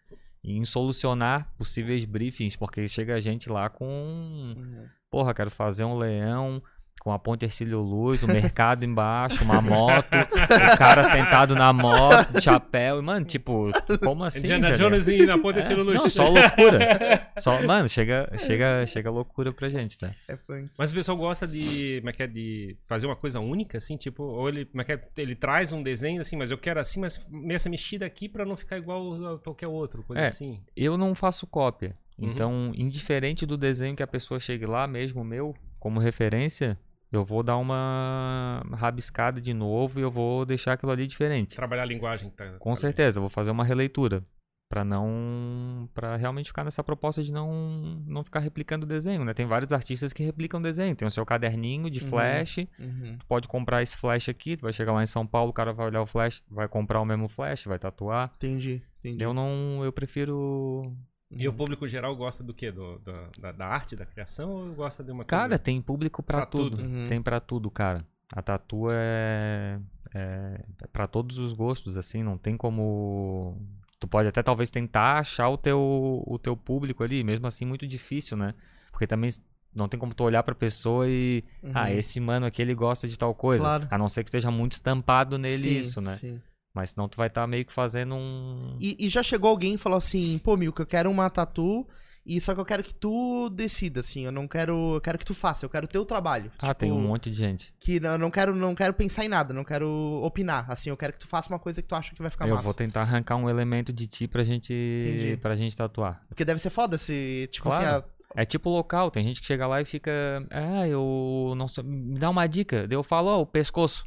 em 0.55 0.63
solucionar 0.63 1.51
possíveis 1.57 2.05
briefings, 2.05 2.55
porque 2.55 2.87
chega 2.87 3.15
a 3.15 3.19
gente 3.19 3.49
lá 3.49 3.69
com. 3.69 3.85
Uhum. 3.85 4.85
Porra, 5.09 5.33
quero 5.33 5.51
fazer 5.51 5.83
um 5.83 5.97
leão 5.97 6.61
com 7.01 7.11
a 7.13 7.19
ponte 7.19 7.45
Ercílio 7.45 7.79
Luz, 7.79 8.23
o 8.23 8.27
mercado 8.27 8.83
embaixo, 8.83 9.43
uma 9.43 9.61
moto, 9.61 10.07
o 10.13 10.77
cara 10.77 11.03
sentado 11.03 11.55
na 11.55 11.71
moto, 11.71 12.33
de 12.33 12.41
chapéu. 12.41 12.99
E, 12.99 13.01
mano, 13.01 13.25
tipo, 13.25 13.71
como 14.03 14.23
assim? 14.23 14.39
Indiana 14.39 14.69
ligado? 14.71 14.89
Jones 14.89 15.07
e 15.07 15.25
na 15.25 15.37
ponta 15.37 15.53
desse 15.53 15.73
Lulu. 15.73 15.93
Não, 15.93 16.09
só 16.09 16.27
loucura. 16.27 17.29
Só, 17.37 17.61
mano, 17.65 17.87
chega, 17.87 18.29
chega, 18.37 18.85
chega 18.85 19.09
loucura 19.09 19.53
pra 19.53 19.69
gente, 19.69 19.97
tá? 19.97 20.11
É 20.27 20.35
funk. 20.35 20.69
Mas 20.77 20.91
o 20.91 20.95
pessoal 20.95 21.17
gosta 21.17 21.47
de, 21.47 21.97
como 21.99 22.09
é 22.09 22.13
que 22.13 22.23
é, 22.23 22.27
de 22.27 22.77
fazer 22.87 23.05
uma 23.07 23.15
coisa 23.15 23.39
única, 23.39 23.77
assim, 23.77 23.95
tipo, 23.95 24.23
ou 24.23 24.49
ele, 24.49 24.65
como 24.65 24.81
é 24.81 24.85
que 24.85 24.91
é, 24.91 25.01
ele 25.17 25.35
traz 25.35 25.71
um 25.71 25.81
desenho 25.81 26.19
assim, 26.19 26.35
mas 26.35 26.51
eu 26.51 26.57
quero 26.57 26.79
assim, 26.79 26.99
mas 26.99 27.19
essa 27.49 27.69
mexida 27.69 28.05
aqui 28.05 28.27
pra 28.27 28.45
não 28.45 28.57
ficar 28.57 28.77
igual 28.77 29.35
a 29.35 29.39
qualquer 29.39 29.67
outro, 29.67 30.03
coisa 30.03 30.23
É. 30.23 30.25
assim. 30.27 30.59
Eu 30.75 30.97
não 30.97 31.15
faço 31.15 31.47
cópia. 31.47 31.95
Uhum. 32.17 32.29
Então, 32.31 32.71
indiferente 32.75 33.45
do 33.45 33.55
desenho 33.55 33.95
que 33.95 34.01
a 34.03 34.07
pessoa 34.07 34.39
chegue 34.39 34.65
lá, 34.65 34.87
mesmo 34.87 35.21
o 35.21 35.25
meu, 35.25 35.53
como 35.79 35.99
referência, 35.99 36.77
eu 37.11 37.23
vou 37.23 37.41
dar 37.43 37.57
uma 37.57 38.61
rabiscada 38.73 39.39
de 39.41 39.53
novo 39.53 39.99
e 39.99 40.03
eu 40.03 40.11
vou 40.11 40.45
deixar 40.45 40.73
aquilo 40.73 40.91
ali 40.91 41.07
diferente. 41.07 41.55
Trabalhar 41.55 41.83
a 41.83 41.85
linguagem. 41.85 42.29
Tá, 42.31 42.53
Com 42.59 42.75
certeza, 42.75 43.17
eu 43.19 43.21
vou 43.21 43.29
fazer 43.29 43.51
uma 43.51 43.63
releitura. 43.63 44.21
Pra 44.69 44.83
não. 44.83 45.87
para 45.93 46.17
realmente 46.17 46.47
ficar 46.47 46.65
nessa 46.65 46.83
proposta 46.83 47.23
de 47.23 47.31
não, 47.31 48.03
não 48.05 48.21
ficar 48.21 48.41
replicando 48.41 48.85
o 48.85 48.89
desenho, 48.89 49.23
né? 49.23 49.33
Tem 49.33 49.45
vários 49.45 49.71
artistas 49.71 50.11
que 50.11 50.21
replicam 50.21 50.61
desenho. 50.61 50.93
Tem 50.93 51.07
o 51.07 51.11
seu 51.11 51.25
caderninho 51.25 51.89
de 51.89 52.03
Uhum. 52.03 52.09
flash. 52.09 52.57
Uhum. 52.77 53.15
Tu 53.17 53.25
pode 53.27 53.47
comprar 53.47 53.81
esse 53.81 53.95
flash 53.95 54.27
aqui, 54.27 54.57
tu 54.57 54.63
vai 54.63 54.73
chegar 54.73 54.91
lá 54.91 55.01
em 55.01 55.05
São 55.05 55.25
Paulo, 55.25 55.51
o 55.51 55.53
cara 55.53 55.71
vai 55.71 55.85
olhar 55.85 56.01
o 56.01 56.05
flash, 56.05 56.43
vai 56.51 56.67
comprar 56.67 56.99
o 56.99 57.05
mesmo 57.05 57.29
flash, 57.29 57.63
vai 57.63 57.79
tatuar. 57.79 58.33
Entendi, 58.35 58.81
entendi. 58.99 59.23
Eu 59.23 59.33
não. 59.33 59.85
Eu 59.85 59.93
prefiro. 59.93 60.93
E 61.29 61.47
o 61.47 61.53
público 61.53 61.87
geral 61.87 62.15
gosta 62.15 62.43
do 62.43 62.53
quê? 62.53 62.71
Do, 62.71 62.99
do- 62.99 63.29
da, 63.39 63.51
da 63.51 63.67
arte, 63.67 63.95
da 63.95 64.05
criação, 64.05 64.49
ou 64.49 64.73
gosta 64.73 65.03
de 65.03 65.11
uma 65.11 65.25
coisa... 65.25 65.27
Cara, 65.43 65.59
tem 65.59 65.81
público 65.81 66.23
pra 66.23 66.37
Pra 66.37 66.45
tudo. 66.45 66.77
tudo. 66.77 66.83
Uhum. 66.87 67.05
Tem 67.07 67.21
pra 67.21 67.39
tudo, 67.39 67.69
cara. 67.69 68.05
A 68.33 68.41
tatu 68.41 68.87
é. 68.91 69.79
É 70.13 70.59
para 70.93 71.05
todos 71.07 71.37
os 71.37 71.51
gostos, 71.53 71.97
assim, 71.97 72.23
não 72.23 72.37
tem 72.37 72.55
como. 72.55 73.57
Tu 73.99 74.07
pode 74.07 74.27
até 74.27 74.41
talvez 74.41 74.69
tentar 74.71 75.19
achar 75.19 75.49
o 75.49 75.57
teu, 75.57 76.23
o 76.25 76.39
teu 76.39 76.55
público 76.55 77.03
ali, 77.03 77.23
mesmo 77.23 77.45
assim, 77.47 77.65
muito 77.65 77.85
difícil, 77.87 78.37
né? 78.37 78.53
Porque 78.91 79.05
também 79.05 79.29
não 79.75 79.87
tem 79.89 79.99
como 79.99 80.13
tu 80.13 80.23
olhar 80.23 80.43
pra 80.43 80.55
pessoa 80.55 81.09
e. 81.09 81.43
Uhum. 81.61 81.71
Ah, 81.73 81.91
esse 81.91 82.19
mano 82.21 82.45
aqui 82.45 82.61
ele 82.61 82.73
gosta 82.73 83.07
de 83.07 83.17
tal 83.19 83.33
coisa. 83.35 83.63
Claro. 83.63 83.87
A 83.91 83.97
não 83.97 84.07
ser 84.07 84.23
que 84.23 84.29
esteja 84.29 84.49
muito 84.49 84.73
estampado 84.73 85.37
nele 85.37 85.63
Sim, 85.63 85.77
isso, 85.77 86.01
né? 86.01 86.15
sim. 86.15 86.41
Mas 86.77 86.91
senão 86.91 87.09
tu 87.09 87.17
vai 87.17 87.27
estar 87.27 87.45
meio 87.47 87.65
que 87.65 87.73
fazendo 87.73 88.13
um. 88.15 88.77
E, 88.79 88.95
e 88.99 89.09
já 89.09 89.23
chegou 89.23 89.49
alguém 89.49 89.73
e 89.73 89.77
falou 89.77 89.97
assim, 89.97 90.39
pô, 90.43 90.55
Milka, 90.55 90.83
eu 90.83 90.87
quero 90.87 91.09
uma 91.09 91.27
tatu 91.29 91.87
E 92.29 92.39
só 92.41 92.53
que 92.53 92.59
eu 92.59 92.65
quero 92.65 92.83
que 92.83 92.93
tu 92.93 93.49
decida, 93.49 94.01
assim. 94.01 94.25
Eu 94.25 94.31
não 94.33 94.47
quero. 94.47 94.95
Eu 94.95 95.01
quero 95.01 95.17
que 95.17 95.23
tu 95.25 95.33
faça, 95.33 95.65
eu 95.65 95.69
quero 95.69 95.85
o 95.85 95.89
teu 95.89 96.03
trabalho. 96.05 96.51
Ah, 96.59 96.73
tem 96.73 96.89
Tipo, 96.89 96.99
um 97.01 97.07
monte 97.07 97.29
de 97.31 97.37
gente. 97.37 97.73
Que 97.79 97.99
não, 98.01 98.11
eu 98.11 98.17
não 98.19 98.29
quero, 98.29 98.53
não 98.53 98.75
quero 98.75 98.93
pensar 98.93 99.23
em 99.25 99.29
nada, 99.29 99.53
não 99.53 99.63
quero 99.63 99.87
opinar. 100.23 100.65
Assim, 100.69 100.89
eu 100.89 100.97
quero 100.97 101.13
que 101.13 101.19
tu 101.19 101.27
faça 101.27 101.47
uma 101.51 101.57
coisa 101.59 101.81
que 101.81 101.87
tu 101.87 101.95
acha 101.95 102.13
que 102.13 102.21
vai 102.21 102.29
ficar 102.29 102.45
eu 102.47 102.51
massa. 102.55 102.63
vou 102.65 102.73
tentar 102.73 103.01
arrancar 103.01 103.37
um 103.37 103.49
elemento 103.49 103.91
de 103.93 104.05
ti 104.07 104.27
pra 104.27 104.43
gente, 104.43 104.73
Entendi. 104.73 105.37
pra 105.37 105.55
gente 105.55 105.75
tatuar. 105.75 106.21
Porque 106.27 106.43
deve 106.45 106.59
ser 106.59 106.69
foda 106.69 106.97
se, 106.97 107.47
tipo 107.51 107.69
Claro. 107.69 107.85
assim, 107.99 108.05
É 108.35 108.43
tipo 108.45 108.69
local, 108.69 109.09
tem 109.09 109.23
gente 109.23 109.39
que 109.39 109.47
chega 109.47 109.65
lá 109.65 109.81
e 109.81 109.85
fica. 109.85 110.11
Ah, 110.51 110.85
eu 110.87 111.53
não 111.57 111.67
sei. 111.67 111.83
Me 111.83 112.19
dá 112.19 112.29
uma 112.29 112.45
dica. 112.45 112.85
Daí 112.87 112.95
eu 112.97 113.03
falo, 113.03 113.29
ó, 113.29 113.41
o 113.41 113.45
pescoço. 113.47 114.03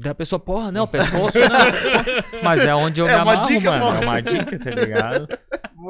Daí 0.00 0.12
a 0.12 0.14
pessoa, 0.14 0.38
porra, 0.38 0.70
não, 0.70 0.86
pescoço 0.86 1.38
não. 1.40 2.38
Mas 2.44 2.60
é 2.60 2.72
onde 2.72 3.00
eu 3.00 3.08
É 3.08 3.14
me 3.14 3.20
amarro, 3.20 3.48
dica, 3.48 3.70
mano. 3.72 3.84
porra. 3.84 3.98
É 3.98 4.04
uma 4.06 4.20
dica, 4.22 4.58
tá 4.58 4.70
ligado? 4.70 5.28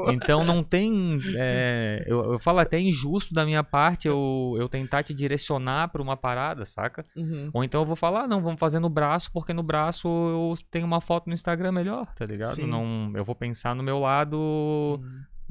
Então 0.08 0.44
não 0.44 0.62
tem. 0.62 1.20
é, 1.36 2.04
eu, 2.06 2.32
eu 2.32 2.38
falo 2.38 2.58
até 2.60 2.78
injusto 2.80 3.34
da 3.34 3.44
minha 3.44 3.62
parte 3.62 4.08
eu, 4.08 4.54
eu 4.58 4.66
tentar 4.68 5.02
te 5.02 5.12
direcionar 5.12 5.88
pra 5.88 6.00
uma 6.00 6.16
parada, 6.16 6.64
saca? 6.64 7.04
Uhum. 7.16 7.50
Ou 7.52 7.62
então 7.64 7.82
eu 7.82 7.86
vou 7.86 7.96
falar, 7.96 8.26
não, 8.26 8.40
vamos 8.40 8.58
fazer 8.60 8.78
no 8.78 8.88
braço, 8.88 9.30
porque 9.32 9.52
no 9.52 9.62
braço 9.62 10.08
eu 10.08 10.54
tenho 10.70 10.86
uma 10.86 11.00
foto 11.02 11.26
no 11.26 11.34
Instagram 11.34 11.72
melhor, 11.72 12.06
tá 12.14 12.24
ligado? 12.24 12.54
Sim. 12.54 12.66
Não, 12.66 13.12
eu 13.14 13.24
vou 13.24 13.34
pensar 13.34 13.74
no 13.74 13.82
meu 13.82 13.98
lado 13.98 14.98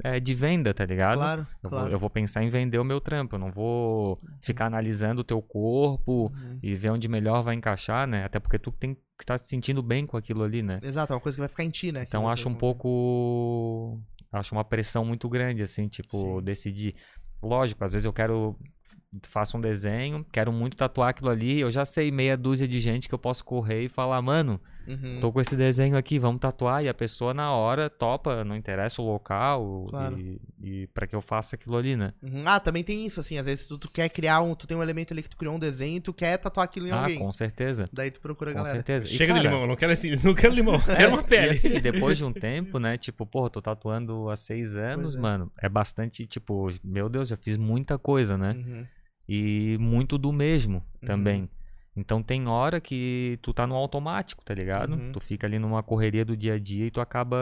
é, 0.04 0.20
de 0.20 0.34
venda, 0.34 0.72
tá 0.72 0.84
ligado? 0.84 1.16
Claro, 1.18 1.46
Eu, 1.62 1.70
claro. 1.70 1.84
vou, 1.86 1.92
eu 1.94 1.98
vou 1.98 2.10
pensar 2.10 2.42
em 2.42 2.48
vender 2.48 2.78
o 2.78 2.84
meu 2.84 3.00
trampo, 3.00 3.34
eu 3.36 3.38
não 3.38 3.50
vou 3.50 4.20
ficar 4.40 4.66
analisando 4.66 5.20
o 5.20 5.24
teu 5.24 5.40
corpo 5.42 6.32
Uhum. 6.32 6.58
e 6.62 6.74
ver 6.74 6.90
onde 6.90 7.08
melhor 7.08 7.42
vai 7.42 7.54
encaixar, 7.54 8.06
né? 8.06 8.24
Até 8.24 8.38
porque 8.38 8.58
tu 8.58 8.70
tem 8.70 8.94
que 8.94 9.00
estar 9.20 9.36
se 9.38 9.46
sentindo 9.48 9.82
bem 9.82 10.06
com 10.06 10.16
aquilo 10.16 10.42
ali, 10.44 10.62
né? 10.62 10.78
Exato, 10.82 11.12
é 11.12 11.16
uma 11.16 11.20
coisa 11.20 11.36
que 11.36 11.40
vai 11.40 11.48
ficar 11.48 11.64
em 11.64 11.70
ti, 11.70 11.90
né? 11.92 12.04
Então 12.06 12.28
acho 12.28 12.48
um 12.48 12.54
pouco. 12.54 14.00
Acho 14.30 14.54
uma 14.54 14.64
pressão 14.64 15.04
muito 15.04 15.28
grande, 15.28 15.62
assim, 15.62 15.88
tipo, 15.88 16.38
Sim. 16.38 16.44
decidir. 16.44 16.94
Lógico, 17.42 17.82
às 17.84 17.92
vezes 17.92 18.04
eu 18.04 18.12
quero. 18.12 18.56
Faço 19.26 19.56
um 19.56 19.60
desenho, 19.60 20.22
quero 20.30 20.52
muito 20.52 20.76
tatuar 20.76 21.08
aquilo 21.10 21.30
ali. 21.30 21.60
Eu 21.60 21.70
já 21.70 21.84
sei 21.84 22.10
meia 22.10 22.36
dúzia 22.36 22.68
de 22.68 22.78
gente 22.78 23.08
que 23.08 23.14
eu 23.14 23.18
posso 23.18 23.42
correr 23.42 23.84
e 23.84 23.88
falar, 23.88 24.20
mano, 24.20 24.60
Uhum. 24.88 25.20
tô 25.20 25.30
com 25.30 25.40
esse 25.40 25.54
desenho 25.54 25.96
aqui, 25.96 26.18
vamos 26.18 26.40
tatuar. 26.40 26.82
E 26.82 26.88
a 26.88 26.94
pessoa 26.94 27.34
na 27.34 27.52
hora 27.52 27.90
topa, 27.90 28.42
não 28.44 28.56
interessa 28.56 29.02
o 29.02 29.06
local 29.06 29.86
Claro. 29.90 30.18
e, 30.18 30.40
e 30.62 30.86
para 30.88 31.06
que 31.06 31.14
eu 31.14 31.20
faça 31.20 31.56
aquilo 31.56 31.76
ali, 31.76 31.94
né? 31.94 32.12
Uhum. 32.22 32.42
Ah, 32.46 32.58
também 32.58 32.82
tem 32.82 33.04
isso, 33.06 33.20
assim, 33.20 33.36
às 33.38 33.46
vezes 33.46 33.66
tu, 33.66 33.76
tu 33.78 33.90
quer 33.90 34.08
criar 34.08 34.40
um. 34.40 34.54
Tu 34.54 34.66
tem 34.66 34.76
um 34.76 34.82
elemento 34.82 35.12
ali 35.12 35.22
que 35.22 35.28
tu 35.28 35.36
criou 35.36 35.54
um 35.54 35.58
desenho 35.58 35.96
e 35.98 36.00
tu 36.00 36.12
quer 36.12 36.36
tatuar 36.38 36.64
aquilo 36.64 36.86
em 36.86 36.90
Ah, 36.90 37.00
alguém. 37.02 37.18
com 37.18 37.30
certeza. 37.30 37.88
Daí 37.92 38.10
tu 38.10 38.20
procura 38.20 38.50
a 38.50 38.54
Com 38.54 38.58
galera. 38.62 38.76
certeza. 38.76 39.06
E, 39.06 39.10
Chega 39.10 39.34
de 39.34 39.40
cara, 39.40 39.50
limão, 39.54 39.66
não 39.66 39.76
quero 39.76 39.92
assim, 39.92 40.10
não 40.24 40.34
quero 40.34 40.54
limão, 40.54 40.80
quero 40.80 41.12
uma 41.12 41.20
E 41.22 41.24
pele. 41.24 41.50
assim, 41.50 41.68
depois 41.80 42.16
de 42.16 42.24
um 42.24 42.32
tempo, 42.32 42.78
né? 42.78 42.96
Tipo, 42.96 43.26
porra, 43.26 43.50
tô 43.50 43.60
tatuando 43.60 44.30
há 44.30 44.36
seis 44.36 44.76
anos, 44.76 45.14
é. 45.14 45.18
mano. 45.18 45.52
É 45.60 45.68
bastante, 45.68 46.26
tipo, 46.26 46.66
meu 46.82 47.08
Deus, 47.08 47.28
já 47.28 47.36
fiz 47.36 47.56
muita 47.56 47.98
coisa, 47.98 48.38
né? 48.38 48.52
Uhum. 48.56 48.86
E 49.28 49.76
muito 49.78 50.16
do 50.16 50.32
mesmo 50.32 50.76
Uhum. 51.02 51.06
também. 51.06 51.50
Então 51.98 52.22
tem 52.22 52.46
hora 52.46 52.80
que 52.80 53.38
tu 53.42 53.52
tá 53.52 53.66
no 53.66 53.74
automático, 53.74 54.44
tá 54.44 54.54
ligado? 54.54 54.92
Uhum. 54.92 55.12
Tu 55.12 55.20
fica 55.20 55.46
ali 55.46 55.58
numa 55.58 55.82
correria 55.82 56.24
do 56.24 56.36
dia 56.36 56.54
a 56.54 56.58
dia 56.58 56.86
e 56.86 56.90
tu 56.90 57.00
acaba 57.00 57.36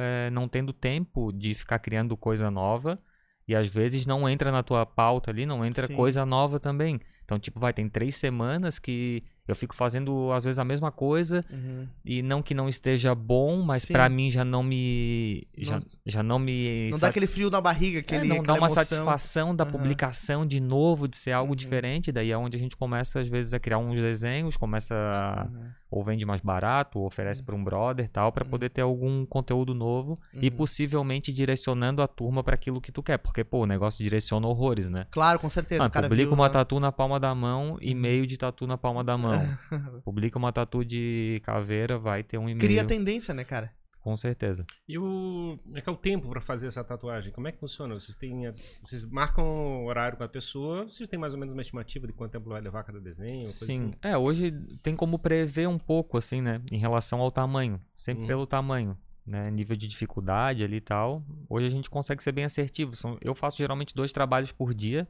eh, 0.00 0.30
não 0.30 0.48
tendo 0.48 0.72
tempo 0.72 1.30
de 1.32 1.54
ficar 1.54 1.78
criando 1.78 2.16
coisa 2.16 2.50
nova. 2.50 2.98
E 3.46 3.54
às 3.54 3.68
vezes 3.68 4.06
não 4.06 4.28
entra 4.28 4.52
na 4.52 4.62
tua 4.62 4.84
pauta 4.84 5.30
ali, 5.30 5.46
não 5.46 5.64
entra 5.64 5.86
Sim. 5.86 5.94
coisa 5.94 6.26
nova 6.26 6.60
também. 6.60 7.00
Então, 7.24 7.38
tipo, 7.38 7.58
vai, 7.58 7.72
tem 7.72 7.88
três 7.88 8.16
semanas 8.16 8.78
que 8.78 9.22
eu 9.48 9.56
fico 9.56 9.74
fazendo 9.74 10.30
às 10.32 10.44
vezes 10.44 10.58
a 10.58 10.64
mesma 10.64 10.92
coisa 10.92 11.44
Uhum. 11.50 11.86
e 12.04 12.22
não 12.22 12.42
que 12.42 12.54
não 12.54 12.68
esteja 12.68 13.14
bom, 13.14 13.62
mas 13.62 13.84
pra 13.86 14.08
mim 14.08 14.30
já 14.30 14.44
não 14.44 14.62
me 14.62 15.46
já, 15.56 15.76
Não- 15.80 15.86
já 16.06 16.22
não 16.22 16.38
me 16.38 16.90
Não 16.92 16.98
dá 16.98 17.08
aquele 17.08 17.26
satis- 17.26 17.34
frio 17.34 17.50
na 17.50 17.60
barriga, 17.60 17.98
é, 17.98 18.00
aquele. 18.00 18.28
não 18.28 18.42
dá 18.42 18.52
uma 18.54 18.66
emoção. 18.66 18.84
satisfação 18.84 19.56
da 19.56 19.64
Aham. 19.64 19.72
publicação 19.72 20.46
de 20.46 20.60
novo, 20.60 21.08
de 21.08 21.16
ser 21.16 21.32
algo 21.32 21.52
Uhum. 21.52 21.56
diferente. 21.56 22.12
Daí 22.12 22.30
é 22.30 22.36
onde 22.38 22.56
a 22.56 22.60
gente 22.60 22.76
começa, 22.76 23.20
às 23.20 23.28
vezes, 23.28 23.54
a 23.54 23.58
criar 23.58 23.78
uns 23.78 23.98
desenhos, 24.00 24.56
começa 24.56 24.94
a, 24.94 25.46
Uhum. 25.50 25.64
ou 25.90 26.04
vende 26.04 26.24
mais 26.26 26.40
barato, 26.40 26.98
ou 26.98 27.06
oferece 27.06 27.42
pra 27.42 27.54
um 27.56 27.64
brother 27.64 28.04
e 28.04 28.08
tal, 28.08 28.30
pra 28.32 28.44
Uhum. 28.44 28.50
poder 28.50 28.68
ter 28.70 28.82
algum 28.82 29.24
conteúdo 29.26 29.74
novo 29.74 30.18
e 30.34 30.48
Uhum. 30.48 30.56
possivelmente 30.56 31.32
direcionando 31.32 32.02
a 32.02 32.06
turma 32.08 32.42
pra 32.44 32.54
aquilo 32.54 32.80
que 32.80 32.92
tu 32.92 33.02
quer. 33.02 33.18
Porque, 33.18 33.42
pô, 33.44 33.62
o 33.62 33.66
negócio 33.66 34.02
direciona 34.04 34.46
horrores, 34.46 34.88
né? 34.88 35.06
Claro, 35.10 35.38
com 35.38 35.48
certeza. 35.48 35.80
Mano, 35.80 35.90
cara 35.90 36.08
publica 36.08 36.28
viu, 36.28 36.34
uma 36.34 36.46
né? 36.46 36.52
tatu 36.52 36.78
na 36.80 36.92
palma 36.92 37.18
da 37.18 37.34
mão, 37.34 37.76
e-mail 37.80 38.26
de 38.26 38.36
tatu 38.36 38.66
na 38.66 38.76
palma 38.78 39.02
da 39.02 39.16
mão. 39.16 39.37
publica 40.04 40.38
uma 40.38 40.52
tatu 40.52 40.84
de 40.84 41.40
caveira, 41.44 41.98
vai 41.98 42.22
ter 42.22 42.38
um 42.38 42.42
e-mail. 42.48 42.58
Cria 42.60 42.84
tendência, 42.84 43.32
né, 43.34 43.44
cara? 43.44 43.72
Com 44.00 44.16
certeza. 44.16 44.64
E 44.88 44.96
o. 44.96 45.58
Como 45.62 45.76
é 45.76 45.80
que 45.82 45.88
é 45.88 45.92
o 45.92 45.96
tempo 45.96 46.28
pra 46.30 46.40
fazer 46.40 46.66
essa 46.68 46.82
tatuagem? 46.84 47.32
Como 47.32 47.46
é 47.48 47.52
que 47.52 47.58
funciona? 47.58 47.92
Vocês 47.94 48.16
têm. 48.16 48.46
a- 48.46 48.54
Vocês 48.82 49.04
marcam 49.04 49.44
o 49.44 49.86
horário 49.86 50.16
com 50.16 50.24
a 50.24 50.28
pessoa, 50.28 50.84
vocês 50.84 51.08
têm 51.08 51.18
mais 51.18 51.34
ou 51.34 51.40
menos 51.40 51.52
uma 51.52 51.60
estimativa 51.60 52.06
de 52.06 52.12
quanto 52.12 52.30
tempo 52.32 52.48
vai 52.48 52.60
levar 52.60 52.84
cada 52.84 53.00
desenho? 53.00 53.40
coisa 53.42 53.64
Sim. 53.66 53.72
assim? 53.88 53.92
É, 54.00 54.16
hoje 54.16 54.52
tem 54.82 54.94
como 54.96 55.18
prever 55.18 55.68
um 55.68 55.78
pouco, 55.78 56.16
assim, 56.16 56.40
né? 56.40 56.62
Em 56.72 56.78
relação 56.78 57.20
ao 57.20 57.30
tamanho. 57.30 57.80
Sempre 57.94 58.22
Uhum. 58.22 58.28
pelo 58.28 58.46
tamanho. 58.46 58.96
Né, 59.26 59.50
nível 59.50 59.76
de 59.76 59.86
dificuldade 59.86 60.64
ali 60.64 60.76
e 60.76 60.80
tal. 60.80 61.22
Hoje 61.50 61.66
a 61.66 61.68
gente 61.68 61.90
consegue 61.90 62.22
ser 62.22 62.32
bem 62.32 62.44
assertivo. 62.44 62.96
São, 62.96 63.18
eu 63.20 63.34
faço 63.34 63.58
geralmente 63.58 63.94
dois 63.94 64.10
trabalhos 64.10 64.52
por 64.52 64.72
dia, 64.72 65.06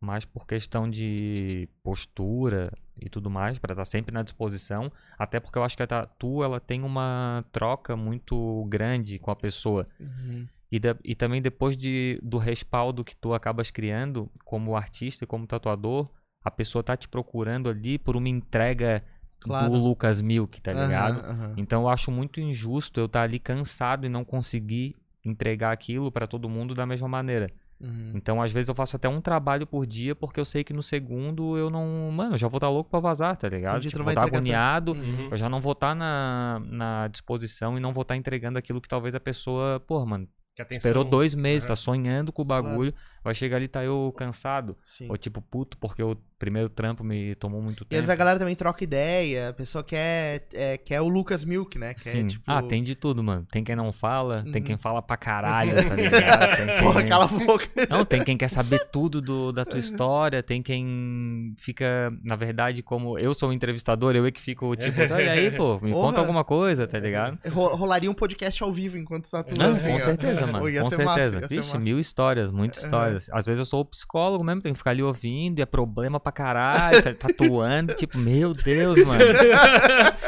mais 0.00 0.24
por 0.24 0.46
questão 0.46 0.88
de 0.90 1.68
postura 1.82 2.72
e 3.00 3.08
tudo 3.08 3.30
mais, 3.30 3.58
para 3.58 3.72
estar 3.72 3.84
sempre 3.84 4.12
na 4.14 4.22
disposição. 4.22 4.90
Até 5.18 5.40
porque 5.40 5.58
eu 5.58 5.64
acho 5.64 5.76
que 5.76 5.82
a 5.82 5.86
tatu 5.86 6.42
ela 6.44 6.60
tem 6.60 6.82
uma 6.82 7.44
troca 7.52 7.96
muito 7.96 8.64
grande 8.68 9.18
com 9.18 9.30
a 9.30 9.36
pessoa. 9.36 9.86
Uhum. 9.98 10.46
E, 10.70 10.78
da- 10.78 10.96
e 11.04 11.14
também 11.14 11.40
depois 11.40 11.76
de, 11.76 12.18
do 12.22 12.36
respaldo 12.38 13.04
que 13.04 13.14
tu 13.16 13.32
acabas 13.32 13.70
criando 13.70 14.30
como 14.44 14.76
artista 14.76 15.24
e 15.24 15.26
como 15.26 15.46
tatuador, 15.46 16.08
a 16.44 16.50
pessoa 16.50 16.82
tá 16.82 16.96
te 16.96 17.08
procurando 17.08 17.68
ali 17.68 17.98
por 17.98 18.16
uma 18.16 18.28
entrega 18.28 19.02
Claro. 19.40 19.70
do 19.72 19.76
Lucas 19.78 20.20
Milk, 20.22 20.58
tá 20.62 20.72
ligado? 20.72 21.20
aham. 21.20 21.54
Então 21.58 21.82
eu 21.82 21.88
acho 21.88 22.10
muito 22.10 22.40
injusto 22.40 22.98
eu 22.98 23.04
estar 23.06 23.22
ali 23.22 23.38
cansado 23.38 24.06
e 24.06 24.08
não 24.08 24.24
conseguir 24.24 24.96
entregar 25.22 25.70
aquilo 25.70 26.10
pra 26.10 26.26
todo 26.26 26.48
mundo 26.48 26.74
da 26.74 26.86
mesma 26.86 27.06
maneira. 27.08 27.46
Uhum. 27.84 28.12
Então 28.14 28.40
às 28.42 28.50
vezes 28.52 28.68
eu 28.68 28.74
faço 28.74 28.96
até 28.96 29.08
um 29.08 29.20
trabalho 29.20 29.66
por 29.66 29.86
dia 29.86 30.14
porque 30.14 30.40
eu 30.40 30.44
sei 30.44 30.64
que 30.64 30.72
no 30.72 30.82
segundo 30.82 31.56
eu 31.58 31.68
não, 31.68 32.10
mano, 32.10 32.34
eu 32.34 32.38
já 32.38 32.48
vou 32.48 32.56
estar 32.58 32.68
louco 32.68 32.90
pra 32.90 33.00
vazar, 33.00 33.36
tá 33.36 33.48
ligado? 33.48 33.74
Entendi, 33.76 33.90
Tipo, 33.90 34.02
vou 34.02 34.10
estar 34.12 34.22
entregar 34.22 34.38
agoniado, 34.38 34.92
Uhum. 34.92 35.28
eu 35.30 35.36
já 35.36 35.48
não 35.48 35.60
vou 35.60 35.72
estar 35.72 35.94
na, 35.94 36.60
na 36.66 37.08
disposição 37.08 37.76
e 37.76 37.80
não 37.80 37.92
vou 37.92 38.02
estar 38.02 38.16
entregando 38.16 38.58
aquilo 38.58 38.80
que 38.80 38.88
talvez 38.88 39.14
a 39.14 39.20
pessoa, 39.20 39.80
pô, 39.80 40.04
mano, 40.06 40.28
Esperou 40.70 41.02
dois 41.02 41.34
meses, 41.34 41.64
Aham. 41.64 41.68
tá 41.72 41.76
sonhando 41.76 42.32
com 42.32 42.42
o 42.42 42.44
bagulho. 42.44 42.94
Vai 43.24 43.34
chegar 43.34 43.56
ali, 43.56 43.66
tá 43.66 43.82
eu 43.82 44.14
cansado. 44.16 44.76
Sim. 44.84 45.08
Ou 45.10 45.16
tipo, 45.16 45.42
puto, 45.42 45.76
porque 45.78 46.00
o 46.00 46.14
primeiro 46.38 46.68
trampo 46.68 47.02
me 47.04 47.34
tomou 47.36 47.62
muito 47.62 47.78
E 47.82 47.86
tempo. 47.86 47.94
vezes 47.94 48.10
a 48.10 48.16
galera 48.16 48.38
também 48.38 48.54
troca 48.54 48.82
ideia, 48.84 49.48
a 49.50 49.52
pessoa 49.52 49.82
quer, 49.84 50.46
é, 50.52 50.76
quer 50.76 51.00
o 51.00 51.08
Lucas 51.08 51.44
Milk, 51.44 51.78
né? 51.78 51.94
Quer, 51.94 52.10
Sim. 52.10 52.26
tipo... 52.26 52.42
Ah, 52.46 52.62
tem 52.62 52.82
de 52.82 52.94
tudo, 52.94 53.22
mano. 53.22 53.46
Tem 53.50 53.62
quem 53.64 53.74
não 53.76 53.90
fala, 53.92 54.42
tem 54.42 54.56
Uhum. 54.60 54.62
quem 54.66 54.76
fala 54.76 55.00
pra 55.00 55.16
caralho, 55.16 55.72
tá 55.74 55.94
ligado? 55.94 56.56
Tem 56.56 56.66
quem... 56.66 56.78
Porra, 56.84 57.02
cala 57.04 57.24
a 57.24 57.28
boca. 57.28 57.66
Não, 57.88 58.04
tem 58.04 58.22
quem 58.24 58.36
quer 58.36 58.48
saber 58.48 58.88
tudo 58.90 59.20
do, 59.20 59.52
da 59.52 59.64
tua 59.64 59.78
história, 59.78 60.42
tem 60.42 60.62
quem 60.62 61.54
fica, 61.58 62.08
na 62.22 62.36
verdade, 62.36 62.82
como 62.82 63.18
eu 63.18 63.32
sou 63.34 63.50
o 63.50 63.52
entrevistador, 63.52 64.14
eu 64.16 64.26
é 64.26 64.30
que 64.30 64.40
fico 64.40 64.74
tipo, 64.76 65.06
tá, 65.06 65.20
e 65.22 65.28
aí, 65.28 65.50
pô, 65.50 65.78
me 65.80 65.92
conta 65.92 66.20
alguma 66.20 66.44
coisa, 66.44 66.86
tá 66.86 66.98
ligado? 66.98 67.38
Ro- 67.50 67.74
Rolaria 67.76 68.10
um 68.10 68.14
podcast 68.14 68.62
ao 68.62 68.72
vivo 68.72 68.96
enquanto 68.98 69.30
tá 69.30 69.42
tudo 69.42 69.58
Não, 69.58 69.72
assim, 69.72 69.90
com 69.90 69.94
ó. 69.96 69.98
certeza, 69.98 70.46
mano. 70.46 70.58
Com 70.60 70.90
certeza. 70.90 71.04
massa, 71.04 71.48
Vixe, 71.48 71.78
mil 71.78 71.98
histórias, 71.98 72.50
muitas 72.50 72.82
histórias. 72.82 73.28
Às 73.32 73.46
vezes 73.46 73.58
eu 73.60 73.64
sou 73.64 73.80
o 73.80 73.84
psicólogo 73.84 74.42
mesmo, 74.44 74.60
tenho 74.62 74.74
que 74.74 74.78
ficar 74.78 74.90
ali 74.90 75.02
ouvindo, 75.02 75.58
e 75.58 75.62
é 75.62 75.66
problema 75.66 76.18
pra 76.24 76.32
caralho, 76.32 77.02
tá 77.02 77.14
tatuando, 77.14 77.94
tipo, 77.94 78.18
meu 78.18 78.52
Deus, 78.54 78.98
mano. 79.04 79.22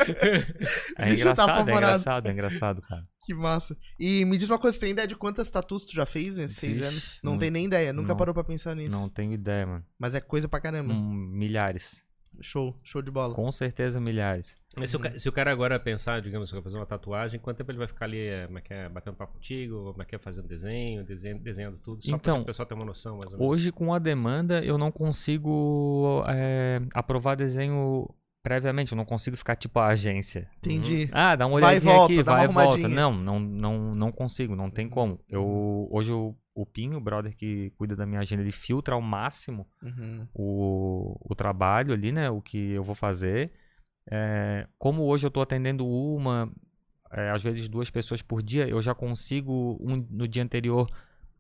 É 0.97 1.07
tá 1.07 1.11
engraçado, 1.11 1.69
é 1.69 1.73
engraçado, 1.75 2.29
é 2.29 2.33
engraçado, 2.33 2.83
cara. 2.83 3.05
Que 3.25 3.35
massa. 3.35 3.77
E 3.99 4.25
me 4.25 4.39
diz 4.39 4.49
uma 4.49 4.59
coisa, 4.59 4.79
tu 4.79 4.81
tem 4.83 4.91
ideia 4.93 5.09
de 5.09 5.17
quantas 5.17 5.51
tatus 5.51 5.85
tu 5.85 5.93
já 5.95 6.07
fez 6.07 6.37
nesses 6.37 6.57
seis 6.59 6.81
anos? 6.81 7.19
Não 7.23 7.33
não- 7.33 7.39
tem 7.39 7.51
nem 7.51 7.65
ideia, 7.67 7.93
nunca 7.93 8.09
não- 8.11 8.17
parou 8.17 8.33
pra 8.33 8.45
pensar 8.45 8.77
nisso. 8.77 8.93
Não 8.97 9.09
tenho 9.09 9.33
ideia, 9.33 9.67
mano. 9.67 9.85
Mas 9.99 10.15
é 10.15 10.21
coisa 10.21 10.49
pra 10.49 10.61
caramba. 10.61 10.95
Hum, 10.95 11.13
milhares. 11.33 12.05
Show, 12.41 12.79
show 12.85 13.03
de 13.03 13.11
bola. 13.11 13.35
Com 13.35 13.51
certeza, 13.51 13.99
milhares. 14.01 14.57
Mas 14.79 14.91
se 14.91 14.97
o, 14.97 15.01
ca- 15.01 15.19
se 15.19 15.29
o 15.29 15.33
cara 15.33 15.51
agora 15.51 15.81
pensar, 15.81 16.21
digamos, 16.21 16.53
eu 16.53 16.63
fazer 16.63 16.77
uma 16.77 16.85
tatuagem, 16.85 17.41
quanto 17.41 17.57
tempo 17.57 17.71
ele 17.71 17.79
vai 17.79 17.87
ficar 17.87 18.05
ali, 18.05 18.19
é, 18.21 18.47
como 18.47 18.59
é 18.59 18.61
que 18.61 18.75
é, 18.75 18.89
batendo 18.89 19.17
papo 19.17 19.33
contigo, 19.33 19.91
como 19.93 20.03
é 20.03 20.05
que 20.05 20.15
é 20.15 20.19
fazendo 20.19 20.47
desenho, 20.47 21.03
desenho 21.03 21.39
desenhando 21.39 21.79
tudo, 21.79 22.05
só 22.05 22.15
Então, 22.15 22.37
pra 22.37 22.43
o 22.43 22.47
pessoal 22.47 22.67
ter 22.67 22.75
uma 22.75 22.85
noção, 22.85 23.17
mais 23.17 23.33
ou 23.33 23.39
menos. 23.39 23.53
Hoje, 23.55 23.73
com 23.73 23.95
a 23.95 23.99
demanda, 23.99 24.63
eu 24.63 24.77
não 24.77 24.93
consigo 24.93 26.23
é, 26.29 26.81
aprovar 26.93 27.37
desenho 27.37 28.09
previamente. 28.43 28.93
Eu 28.93 28.97
não 28.97 29.05
consigo 29.05 29.37
ficar 29.37 29.57
tipo 29.57 29.79
a 29.79 29.89
agência. 29.89 30.49
Entendi. 30.59 31.09
Ah, 31.11 31.35
dá 31.35 31.47
uma 31.47 31.59
Vai 31.59 31.71
olhadinha 31.71 31.95
volta, 31.97 32.13
aqui, 32.13 32.23
vai 32.23 32.45
e 32.45 32.49
volta. 32.49 32.89
Não, 32.89 33.13
não, 33.13 33.41
não, 33.41 33.95
não 33.95 34.13
consigo, 34.13 34.55
não 34.55 34.71
tem 34.71 34.89
como. 34.89 35.19
Eu, 35.29 35.89
hoje 35.91 36.13
o, 36.13 36.33
o 36.55 36.65
Pinho, 36.65 36.99
o 36.99 37.01
brother 37.01 37.35
que 37.35 37.71
cuida 37.77 37.97
da 37.97 38.07
minha 38.07 38.21
agenda, 38.21 38.43
ele 38.43 38.53
filtra 38.53 38.95
ao 38.95 39.01
máximo 39.03 39.67
Uhum. 39.83 40.27
o, 40.35 41.17
o 41.29 41.35
trabalho 41.35 41.93
ali, 41.93 42.13
né? 42.13 42.31
O 42.31 42.41
que 42.41 42.73
eu 42.73 42.85
vou 42.85 42.95
fazer. 42.95 43.51
É, 44.11 44.67
como 44.79 45.03
hoje 45.05 45.27
eu 45.27 45.31
tô 45.31 45.41
atendendo 45.41 45.87
uma, 45.87 46.51
é, 47.11 47.31
às 47.31 47.43
vezes 47.43 47.69
duas 47.69 47.91
pessoas 47.91 48.23
por 48.23 48.43
dia, 48.43 48.69
eu 48.69 48.81
já 48.81 48.95
consigo 48.95 49.77
um, 49.81 50.05
no 50.11 50.29
dia 50.29 50.43
anterior 50.43 50.89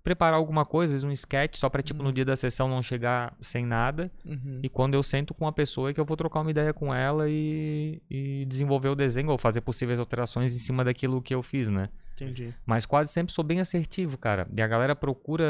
preparar 0.02 0.36
alguma 0.38 0.64
coisa, 0.64 0.92
às 0.94 1.02
vezes 1.02 1.04
um 1.04 1.10
sketch, 1.10 1.56
só 1.56 1.68
pra, 1.68 1.82
tipo, 1.82 2.00
Uhum. 2.00 2.06
no 2.08 2.12
dia 2.14 2.24
da 2.24 2.36
sessão 2.36 2.68
não 2.68 2.80
chegar 2.80 3.36
sem 3.40 3.66
nada. 3.66 4.10
Uhum. 4.24 4.60
E 4.62 4.68
quando 4.68 4.94
eu 4.94 5.02
sento 5.02 5.34
com 5.34 5.44
uma 5.44 5.52
pessoa 5.52 5.90
é 5.90 5.92
que 5.94 5.98
eu 5.98 6.04
vou 6.04 6.16
trocar 6.16 6.40
uma 6.42 6.50
ideia 6.50 6.72
com 6.72 6.94
ela 6.94 7.28
e, 7.28 8.00
e 8.08 8.44
desenvolver 8.46 8.88
o 8.88 8.94
desenho 8.94 9.30
ou 9.30 9.38
fazer 9.38 9.62
possíveis 9.62 9.98
alterações 9.98 10.54
em 10.54 10.58
cima 10.60 10.84
daquilo 10.84 11.20
que 11.20 11.34
eu 11.34 11.42
fiz, 11.42 11.68
né? 11.68 11.88
Entendi. 12.18 12.54
Mas 12.64 12.86
quase 12.86 13.12
sempre 13.12 13.32
sou 13.32 13.44
bem 13.44 13.60
assertivo, 13.60 14.16
cara. 14.16 14.46
E 14.56 14.62
a 14.62 14.66
galera 14.66 14.96
procura, 14.96 15.44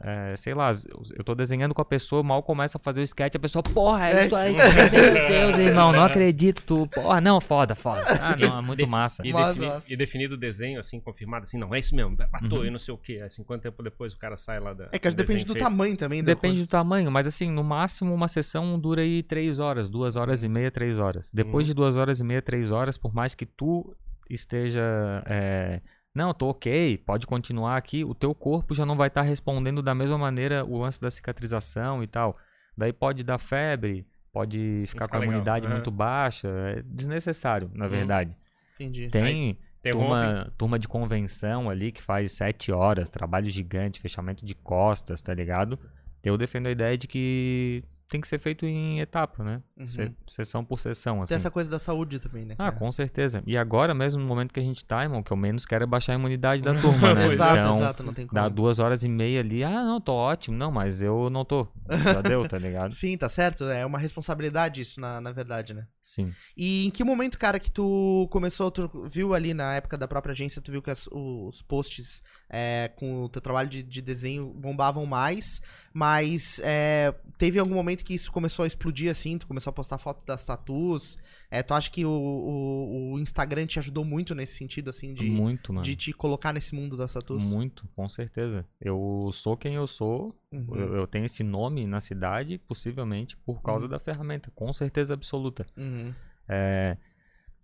é, 0.00 0.34
sei 0.36 0.54
lá, 0.54 0.70
eu 1.16 1.22
tô 1.22 1.34
desenhando 1.34 1.72
com 1.74 1.80
a 1.80 1.84
pessoa, 1.84 2.22
mal 2.22 2.42
começa 2.42 2.78
a 2.78 2.80
fazer 2.80 3.00
o 3.00 3.04
sketch, 3.04 3.34
a 3.36 3.38
pessoa, 3.38 3.62
porra, 3.62 4.08
é 4.10 4.26
isso 4.26 4.34
aí, 4.34 4.54
meu 4.90 5.28
Deus, 5.28 5.58
irmão, 5.58 5.92
não 5.92 6.04
acredito, 6.04 6.62
tu, 6.66 6.86
porra, 6.88 7.20
não, 7.20 7.40
foda, 7.40 7.74
foda. 7.74 8.02
Ah, 8.20 8.36
não, 8.36 8.58
é 8.58 8.62
muito 8.62 8.78
Defi- 8.78 8.90
massa. 8.90 9.22
E, 9.24 9.32
defini- 9.32 9.72
e 9.88 9.96
definido 9.96 10.34
o 10.34 10.38
desenho, 10.38 10.80
assim, 10.80 10.98
confirmado, 11.00 11.44
assim, 11.44 11.58
não, 11.58 11.74
é 11.74 11.78
isso 11.78 11.94
mesmo, 11.94 12.16
matou 12.32 12.60
Uhum. 12.60 12.64
e 12.66 12.70
não 12.70 12.78
sei 12.78 12.92
o 12.94 12.98
quê. 12.98 13.20
Assim, 13.24 13.42
quanto 13.44 13.62
tempo 13.62 13.82
depois 13.82 14.12
o 14.12 14.18
cara 14.18 14.36
sai 14.36 14.58
lá 14.60 14.72
da. 14.72 14.88
É 14.92 14.98
que 14.98 15.08
do 15.10 15.16
depende 15.16 15.44
do 15.44 15.52
feito? 15.52 15.62
tamanho 15.64 15.96
também. 15.96 16.22
da 16.22 16.32
Depende 16.34 16.54
coisa. 16.54 16.66
do 16.66 16.68
tamanho, 16.70 17.10
mas 17.10 17.26
assim, 17.26 17.50
no 17.50 17.62
máximo 17.62 18.12
uma 18.12 18.28
sessão 18.28 18.78
dura 18.78 19.02
aí 19.02 19.22
três 19.22 19.58
horas, 19.58 19.88
duas 19.88 20.16
horas 20.16 20.42
e 20.42 20.48
meia, 20.48 20.70
três 20.70 20.98
horas. 20.98 21.30
Depois 21.32 21.66
Uhum. 21.66 21.68
de 21.68 21.74
duas 21.74 21.96
horas 21.96 22.20
e 22.20 22.24
meia, 22.24 22.42
três 22.42 22.70
horas, 22.70 22.98
por 22.98 23.14
mais 23.14 23.34
que 23.34 23.46
tu 23.46 23.94
esteja. 24.30 24.82
é, 25.26 25.80
não, 26.14 26.32
tô 26.32 26.48
ok, 26.48 26.96
pode 26.98 27.26
continuar 27.26 27.76
aqui, 27.76 28.04
o 28.04 28.14
teu 28.14 28.34
corpo 28.34 28.74
já 28.74 28.86
não 28.86 28.96
vai 28.96 29.08
estar 29.08 29.22
respondendo 29.22 29.82
da 29.82 29.94
mesma 29.94 30.16
maneira 30.16 30.64
o 30.64 30.78
lance 30.78 31.00
da 31.00 31.10
cicatrização 31.10 32.02
e 32.02 32.06
tal. 32.06 32.36
Daí 32.76 32.92
pode 32.92 33.24
dar 33.24 33.38
febre, 33.38 34.06
pode 34.32 34.84
ficar 34.86 35.08
com 35.08 35.16
a 35.16 35.18
legal, 35.20 35.32
imunidade 35.32 35.66
aham. 35.66 35.74
muito 35.74 35.90
baixa. 35.90 36.48
É 36.48 36.82
desnecessário, 36.82 37.70
na 37.74 37.84
Uhum. 37.84 37.90
verdade. 37.90 38.36
Entendi. 38.74 39.08
Tem 39.08 39.58
turma, 39.92 40.52
turma 40.56 40.78
de 40.78 40.88
convenção 40.88 41.68
ali 41.68 41.92
que 41.92 42.02
faz 42.02 42.32
sete 42.32 42.72
horas, 42.72 43.08
trabalho 43.10 43.48
gigante, 43.50 44.00
fechamento 44.00 44.44
de 44.44 44.54
costas, 44.54 45.20
tá 45.20 45.34
ligado? 45.34 45.78
Eu 46.22 46.38
defendo 46.38 46.68
a 46.68 46.70
ideia 46.70 46.96
de 46.96 47.06
que 47.06 47.84
tem 48.08 48.20
que 48.20 48.28
ser 48.28 48.38
feito 48.38 48.64
em 48.66 49.00
etapa, 49.00 49.42
né? 49.42 49.62
Uhum. 49.76 49.84
Se- 49.86 50.12
sessão 50.26 50.64
por 50.64 50.78
sessão, 50.78 51.22
assim. 51.22 51.30
Tem 51.30 51.36
essa 51.36 51.50
coisa 51.50 51.70
da 51.70 51.78
saúde 51.78 52.18
também, 52.18 52.44
né? 52.44 52.54
Ah, 52.58 52.68
É. 52.68 52.70
com 52.70 52.90
certeza. 52.92 53.42
E 53.46 53.56
agora 53.56 53.92
mesmo, 53.94 54.20
no 54.20 54.26
momento 54.28 54.52
que 54.52 54.60
a 54.60 54.62
gente 54.62 54.84
tá, 54.84 55.02
irmão, 55.02 55.22
que 55.22 55.32
eu 55.32 55.36
menos 55.36 55.64
quero 55.64 55.84
é 55.84 55.86
baixar 55.86 56.12
a 56.12 56.16
imunidade 56.16 56.62
da 56.62 56.72
turma, 56.80 57.14
né? 57.14 57.26
Exato, 57.28 57.58
então, 57.58 57.76
exato, 57.78 58.02
não 58.02 58.12
tem 58.14 58.26
como. 58.26 58.40
dá 58.40 58.48
duas 58.48 58.78
horas 58.78 59.02
e 59.02 59.08
meia 59.08 59.40
ali, 59.40 59.64
ah, 59.64 59.82
não, 59.84 60.00
tô 60.00 60.12
ótimo. 60.12 60.56
Não, 60.56 60.70
mas 60.70 61.02
eu 61.02 61.28
não 61.30 61.44
tô. 61.44 61.66
Já 61.90 62.20
deu, 62.22 62.46
tá 62.46 62.58
ligado? 62.58 62.92
Sim, 62.94 63.16
tá 63.16 63.28
certo. 63.28 63.64
É 63.64 63.84
uma 63.84 63.98
responsabilidade 63.98 64.80
isso, 64.80 65.00
na, 65.00 65.20
na 65.20 65.32
verdade, 65.32 65.74
né? 65.74 65.86
Sim. 66.02 66.32
E 66.56 66.86
em 66.86 66.90
que 66.90 67.02
momento, 67.02 67.38
cara, 67.38 67.58
que 67.58 67.70
tu 67.70 68.28
começou, 68.30 68.70
tu 68.70 68.90
viu 69.10 69.34
ali 69.34 69.54
na 69.54 69.74
época 69.74 69.96
da 69.98 70.06
própria 70.06 70.32
agência, 70.32 70.60
tu 70.62 70.70
viu 70.70 70.82
que 70.82 70.90
as- 70.90 71.08
os 71.10 71.62
posts 71.62 72.22
é, 72.56 72.88
com 72.94 73.24
o 73.24 73.28
teu 73.28 73.42
trabalho 73.42 73.68
de, 73.68 73.82
de 73.82 74.00
desenho 74.00 74.46
bombavam 74.54 75.04
mais, 75.04 75.60
mas 75.92 76.60
é, 76.62 77.12
teve 77.36 77.58
algum 77.58 77.74
momento 77.74 78.04
que 78.04 78.14
isso 78.14 78.30
começou 78.30 78.62
a 78.62 78.66
explodir 78.66 79.10
assim, 79.10 79.36
tu 79.36 79.46
começou 79.48 79.72
a 79.72 79.74
postar 79.74 79.98
foto 79.98 80.24
das 80.24 80.46
tatuas, 80.46 81.18
é, 81.50 81.64
tu 81.64 81.74
acha 81.74 81.90
que 81.90 82.04
o, 82.04 82.10
o, 82.10 83.12
o 83.14 83.18
Instagram 83.18 83.66
te 83.66 83.80
ajudou 83.80 84.04
muito 84.04 84.36
nesse 84.36 84.54
sentido, 84.56 84.90
assim, 84.90 85.12
de, 85.12 85.28
Muito, 85.28 85.72
de 85.82 85.96
te 85.96 86.12
colocar 86.12 86.52
nesse 86.52 86.76
mundo 86.76 86.96
das 86.96 87.12
tatuas? 87.12 87.42
Muito, 87.42 87.88
com 87.96 88.08
certeza. 88.08 88.64
Eu 88.80 89.30
sou 89.32 89.56
quem 89.56 89.74
eu 89.74 89.86
sou, 89.88 90.32
Uhum, 90.52 90.76
Eu, 90.76 90.94
eu 90.94 91.06
tenho 91.08 91.24
esse 91.24 91.42
nome 91.42 91.84
na 91.84 91.98
cidade, 92.00 92.58
possivelmente 92.58 93.36
por 93.38 93.60
causa 93.60 93.88
da 93.88 93.98
ferramenta, 93.98 94.52
com 94.54 94.72
certeza 94.72 95.12
absoluta. 95.12 95.66
uhum, 95.76 96.14
É 96.48 96.96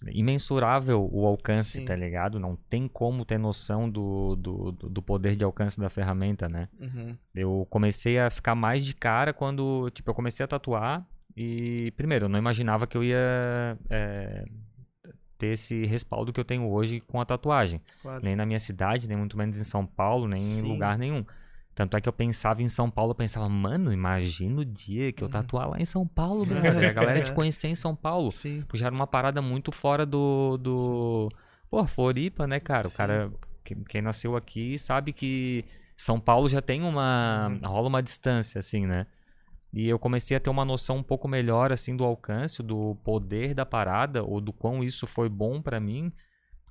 imensurável 0.08 1.08
o 1.12 1.26
alcance, 1.26 1.78
Sim. 1.78 1.84
tá 1.84 1.94
ligado? 1.94 2.38
Não 2.40 2.56
tem 2.56 2.88
como 2.88 3.24
ter 3.24 3.38
noção 3.38 3.88
do, 3.88 4.36
do, 4.36 4.72
do 4.72 5.02
poder 5.02 5.36
de 5.36 5.44
alcance 5.44 5.78
da 5.78 5.90
ferramenta, 5.90 6.48
né? 6.48 6.68
uhum, 6.78 7.16
Eu 7.34 7.66
comecei 7.68 8.18
a 8.18 8.30
ficar 8.30 8.54
mais 8.54 8.84
de 8.84 8.94
cara 8.94 9.32
quando, 9.32 9.90
tipo, 9.90 10.10
eu 10.10 10.14
comecei 10.14 10.44
a 10.44 10.48
tatuar 10.48 11.06
e, 11.36 11.92
primeiro, 11.96 12.24
eu 12.26 12.28
não 12.28 12.38
imaginava 12.38 12.86
que 12.86 12.96
eu 12.96 13.04
ia 13.04 13.78
é, 13.88 14.44
ter 15.38 15.48
esse 15.48 15.84
respaldo 15.86 16.32
que 16.32 16.40
eu 16.40 16.44
tenho 16.44 16.68
hoje 16.68 17.00
com 17.00 17.20
a 17.20 17.24
tatuagem 17.24 17.80
claro. 18.02 18.22
nem 18.24 18.36
na 18.36 18.44
minha 18.44 18.58
cidade, 18.58 19.08
nem 19.08 19.16
muito 19.16 19.36
menos 19.38 19.58
em 19.58 19.64
São 19.64 19.86
Paulo, 19.86 20.28
nem 20.28 20.58
em 20.58 20.62
Sim. 20.62 20.68
lugar 20.72 20.98
nenhum. 20.98 21.24
Tanto 21.74 21.96
é 21.96 22.00
que 22.00 22.08
eu 22.08 22.12
pensava 22.12 22.62
em 22.62 22.68
São 22.68 22.90
Paulo, 22.90 23.12
eu 23.12 23.14
pensava, 23.14 23.48
mano, 23.48 23.92
imagina 23.92 24.60
o 24.60 24.64
dia 24.64 25.12
que 25.12 25.22
eu 25.22 25.26
Uhum. 25.26 25.32
tatuar 25.32 25.68
lá 25.70 25.80
em 25.80 25.84
São 25.84 26.06
Paulo, 26.06 26.44
brother. 26.44 26.90
A 26.90 26.92
galera 26.92 27.22
te 27.22 27.32
conhecer 27.32 27.68
em 27.68 27.74
São 27.74 27.94
Paulo. 27.94 28.30
Sim, 28.32 28.64
Já 28.74 28.86
era 28.86 28.94
uma 28.94 29.06
parada 29.06 29.40
muito 29.40 29.70
fora 29.72 30.04
do. 30.04 30.58
do... 30.58 31.28
Pô, 31.70 31.86
Floripa, 31.86 32.46
né, 32.46 32.58
cara? 32.60 32.88
O 32.88 32.90
Sim. 32.90 32.96
cara. 32.96 33.32
que- 33.64 33.76
Quem 33.88 34.02
nasceu 34.02 34.36
aqui 34.36 34.78
sabe 34.78 35.12
que 35.12 35.64
São 35.96 36.18
Paulo 36.18 36.48
já 36.48 36.60
tem 36.60 36.82
uma. 36.82 37.48
Uhum. 37.50 37.68
rola 37.68 37.88
uma 37.88 38.02
distância, 38.02 38.58
assim, 38.58 38.84
né? 38.86 39.06
E 39.72 39.88
eu 39.88 39.98
comecei 40.00 40.36
a 40.36 40.40
ter 40.40 40.50
uma 40.50 40.64
noção 40.64 40.96
um 40.96 41.02
pouco 41.02 41.28
melhor, 41.28 41.72
assim, 41.72 41.94
do 41.96 42.02
alcance, 42.04 42.60
do 42.60 42.96
poder 43.04 43.54
da 43.54 43.64
parada, 43.64 44.24
ou 44.24 44.40
do 44.40 44.52
quão 44.52 44.82
isso 44.82 45.06
foi 45.06 45.28
bom 45.28 45.62
pra 45.62 45.78
mim, 45.78 46.12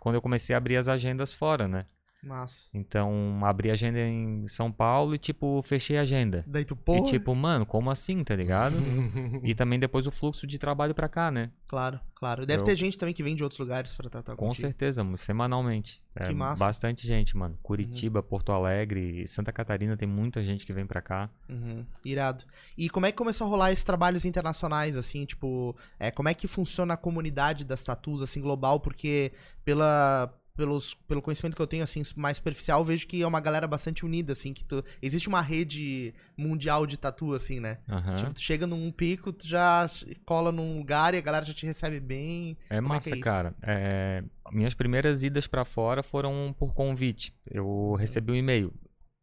quando 0.01 0.15
eu 0.15 0.21
comecei 0.21 0.53
a 0.53 0.57
abrir 0.57 0.75
as 0.75 0.89
agendas 0.89 1.33
fora, 1.33 1.65
né? 1.65 1.85
Massa. 2.23 2.67
Então, 2.73 3.39
abri 3.43 3.69
a 3.69 3.73
agenda 3.73 3.99
em 3.99 4.47
São 4.47 4.71
Paulo 4.71 5.15
e, 5.15 5.17
tipo, 5.17 5.61
fechei 5.63 5.97
a 5.97 6.01
agenda. 6.01 6.43
Daí 6.47 6.65
tu, 6.65 6.75
porra, 6.75 7.07
E, 7.07 7.11
tipo, 7.11 7.33
mano, 7.33 7.65
como 7.65 7.89
assim, 7.89 8.23
tá 8.23 8.35
ligado? 8.35 8.75
e 9.43 9.55
também 9.55 9.79
depois 9.79 10.05
o 10.07 10.11
fluxo 10.11 10.45
de 10.45 10.57
trabalho 10.57 10.93
pra 10.93 11.07
cá, 11.07 11.31
né? 11.31 11.51
claro, 11.67 11.99
claro. 12.15 12.45
Deve 12.45 12.61
Eu- 12.61 12.65
ter 12.65 12.75
gente 12.75 12.97
também 12.97 13.13
que 13.13 13.21
vem 13.23 13.35
de 13.35 13.43
outros 13.43 13.59
lugares 13.59 13.93
pra 13.93 14.09
tatuar 14.09 14.35
Com 14.35 14.47
contigo. 14.47 14.67
certeza, 14.67 15.05
semanalmente. 15.17 16.01
É, 16.15 16.25
Que 16.25 16.33
massa. 16.33 16.61
Uhum. 16.63 16.67
Bastante 16.67 17.07
gente, 17.07 17.37
mano. 17.37 17.57
Curitiba, 17.61 18.21
Porto 18.23 18.51
Alegre, 18.51 19.27
Santa 19.27 19.53
Catarina 19.53 19.95
tem 19.95 20.07
muita 20.07 20.43
gente 20.43 20.65
que 20.65 20.73
vem 20.73 20.85
pra 20.85 21.01
cá. 21.01 21.29
Uhum, 21.47 21.85
irado. 22.03 22.43
E 22.77 22.89
como 22.89 23.05
é 23.05 23.11
que 23.11 23.17
começou 23.17 23.45
a 23.45 23.49
rolar 23.49 23.71
esses 23.71 23.83
trabalhos 23.83 24.25
internacionais, 24.25 24.97
assim, 24.97 25.25
tipo, 25.25 25.75
é, 25.99 26.09
como 26.11 26.27
é 26.27 26.33
que 26.33 26.47
funciona 26.47 26.95
a 26.95 26.97
comunidade 26.97 27.63
das 27.63 27.83
tatuas, 27.83 28.21
assim, 28.23 28.41
global? 28.41 28.79
Porque 28.79 29.31
pela, 29.63 30.33
pelos, 30.59 30.93
pelo 31.07 31.21
conhecimento 31.21 31.55
que 31.55 31.61
eu 31.61 31.67
tenho, 31.67 31.83
assim, 31.85 32.03
mais 32.17 32.35
superficial, 32.35 32.83
vejo 32.83 33.07
que 33.07 33.21
é 33.21 33.25
uma 33.25 33.39
galera 33.39 33.65
bastante 33.65 34.05
unida, 34.05 34.33
assim, 34.33 34.53
que 34.53 34.65
tu, 34.65 34.83
existe 35.01 35.29
uma 35.29 35.39
rede 35.41 36.13
mundial 36.37 36.85
de 36.85 36.97
tatu, 36.99 37.33
assim, 37.33 37.61
né? 37.61 37.77
Aham. 37.87 38.15
Tipo, 38.17 38.33
tu 38.33 38.41
chega 38.41 38.67
num 38.67 38.91
pico, 38.91 39.31
tu 39.31 39.47
já 39.47 39.89
cola 40.25 40.51
num 40.51 40.77
lugar 40.77 41.13
e 41.13 41.17
a 41.17 41.21
galera 41.21 41.45
já 41.45 41.53
te 41.53 41.65
recebe 41.65 42.01
bem. 42.01 42.57
É 42.69 42.75
Como 42.81 42.89
é 42.91 42.95
massa, 42.97 43.09
é 43.11 43.13
isso? 43.13 43.21
cara. 43.21 43.55
É, 43.61 44.21
minhas 44.51 44.73
primeiras 44.73 45.23
idas 45.23 45.47
pra 45.47 45.63
fora 45.63 46.03
foram 46.03 46.53
por 46.59 46.73
convite. 46.73 47.33
Eu 47.49 47.65
Uhum. 47.65 47.95
recebi 47.95 48.33
um 48.33 48.35
e-mail. 48.35 48.73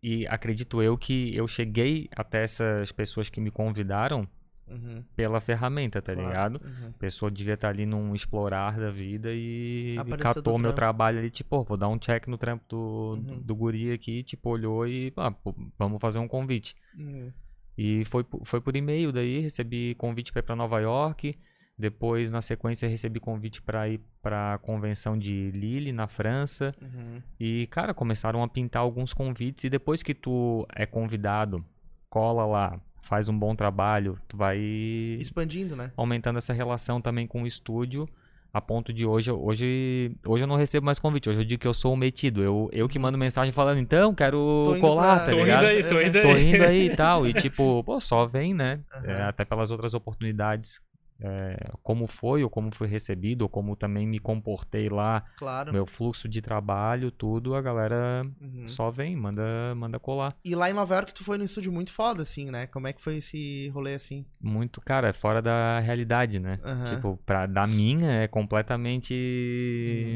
E 0.02 0.26
acredito 0.28 0.82
eu 0.82 0.96
que 0.96 1.36
eu 1.36 1.46
cheguei 1.46 2.08
até 2.16 2.44
essas 2.44 2.92
pessoas 2.92 3.28
que 3.28 3.40
me 3.42 3.50
convidaram 3.50 4.26
Uhum, 4.68 5.04
pela 5.14 5.40
ferramenta, 5.40 6.02
tá 6.02 6.12
claro. 6.12 6.28
ligado? 6.28 6.60
Uhum. 6.64 6.88
A 6.88 6.98
pessoa 6.98 7.30
devia 7.30 7.54
estar 7.54 7.68
ali 7.68 7.86
num 7.86 8.14
explorar 8.14 8.78
da 8.78 8.90
vida 8.90 9.30
e 9.32 9.96
Apareceu 9.98 10.34
catou 10.34 10.58
meu 10.58 10.72
trabalho 10.72 11.18
ali, 11.18 11.30
tipo, 11.30 11.62
vou 11.62 11.76
dar 11.76 11.88
um 11.88 11.98
check 11.98 12.26
no 12.26 12.36
trampo 12.36 12.64
do, 12.68 12.76
Uhum. 13.16 13.40
do 13.40 13.54
guri 13.54 13.92
aqui, 13.92 14.22
tipo, 14.22 14.50
olhou 14.50 14.86
e, 14.86 15.12
ah, 15.16 15.30
pô, 15.30 15.54
vamos 15.78 16.00
fazer 16.00 16.18
um 16.18 16.26
convite. 16.28 16.74
Uhum. 16.98 17.30
E 17.78 18.04
foi, 18.06 18.24
foi 18.42 18.60
por 18.60 18.74
e-mail 18.74 19.12
daí, 19.12 19.38
recebi 19.40 19.94
convite 19.96 20.32
para 20.32 20.40
ir 20.40 20.42
para 20.42 20.56
Nova 20.56 20.80
York. 20.80 21.38
Depois, 21.78 22.30
na 22.30 22.40
sequência, 22.40 22.88
recebi 22.88 23.20
convite 23.20 23.60
para 23.60 23.86
ir 23.86 24.00
para 24.22 24.54
a 24.54 24.58
convenção 24.58 25.18
de 25.18 25.50
Lille, 25.50 25.92
na 25.92 26.08
França. 26.08 26.74
Uhum. 26.80 27.20
E, 27.38 27.66
cara, 27.66 27.92
começaram 27.92 28.42
a 28.42 28.48
pintar 28.48 28.80
alguns 28.80 29.12
convites. 29.12 29.64
E 29.64 29.68
depois 29.68 30.02
que 30.02 30.14
tu 30.14 30.66
é 30.74 30.86
convidado, 30.86 31.62
cola 32.08 32.46
lá, 32.46 32.80
faz 33.06 33.28
um 33.28 33.38
bom 33.38 33.54
trabalho, 33.54 34.18
tu 34.28 34.36
vai 34.36 34.58
Expandindo, 35.20 35.74
né? 35.76 35.90
aumentando 35.96 36.38
essa 36.38 36.52
relação 36.52 37.00
também 37.00 37.26
com 37.26 37.42
o 37.42 37.46
estúdio. 37.46 38.08
A 38.52 38.60
ponto 38.60 38.90
de 38.90 39.04
hoje, 39.04 39.30
hoje, 39.30 40.12
hoje 40.26 40.44
eu 40.44 40.48
não 40.48 40.56
recebo 40.56 40.86
mais 40.86 40.98
convite. 40.98 41.28
Hoje 41.28 41.40
eu 41.40 41.44
digo 41.44 41.60
que 41.60 41.68
eu 41.68 41.74
sou 41.74 41.92
o 41.92 41.96
metido. 41.96 42.42
Eu, 42.42 42.70
eu 42.72 42.88
que 42.88 42.98
mando 42.98 43.18
mensagem 43.18 43.52
falando, 43.52 43.78
então, 43.78 44.14
quero 44.14 44.74
colar, 44.80 45.16
pra- 45.16 45.24
tá 45.26 45.30
Tô 45.30 45.36
tô 45.36 45.42
ligado? 45.44 45.64
indo 45.64 45.68
aí, 45.68 45.82
tô 45.84 46.00
indo 46.00 46.16
aí. 46.16 46.22
tô 46.22 46.36
indo 46.38 46.64
aí 46.64 46.86
e 46.86 46.90
tal. 46.96 47.26
E 47.26 47.34
tipo, 47.34 47.84
pô, 47.84 48.00
só 48.00 48.24
vem, 48.26 48.54
né? 48.54 48.80
Aham. 48.94 49.04
É, 49.10 49.22
até 49.24 49.44
pelas 49.44 49.70
outras 49.70 49.92
oportunidades, 49.92 50.80
é, 51.20 51.70
como 51.82 52.06
foi, 52.06 52.44
ou 52.44 52.50
como 52.50 52.74
foi 52.74 52.86
recebido, 52.88 53.42
ou 53.42 53.48
como 53.48 53.74
também 53.74 54.06
me 54.06 54.18
comportei 54.18 54.88
lá, 54.88 55.24
Claro. 55.36 55.72
meu 55.72 55.86
fluxo 55.86 56.28
de 56.28 56.42
trabalho, 56.42 57.10
tudo, 57.10 57.54
a 57.54 57.62
galera 57.62 58.22
Uhum. 58.40 58.66
só 58.66 58.90
vem, 58.90 59.16
manda, 59.16 59.74
manda 59.74 59.98
colar. 59.98 60.36
E 60.44 60.54
lá 60.54 60.68
em 60.70 60.74
Nova 60.74 60.94
York 60.94 61.14
tu 61.14 61.24
foi 61.24 61.38
num 61.38 61.44
estúdio 61.44 61.72
muito 61.72 61.92
foda, 61.92 62.22
assim, 62.22 62.50
né? 62.50 62.66
Como 62.66 62.86
é 62.86 62.92
que 62.92 63.00
foi 63.00 63.16
esse 63.16 63.68
rolê, 63.70 63.94
assim? 63.94 64.26
Muito, 64.40 64.80
cara, 64.80 65.08
é 65.08 65.12
fora 65.12 65.40
da 65.40 65.80
realidade, 65.80 66.38
né? 66.38 66.60
Aham. 66.62 66.84
Tipo, 66.94 67.16
pra, 67.24 67.46
da 67.46 67.66
minha 67.66 68.10
é 68.22 68.28
completamente. 68.28 69.14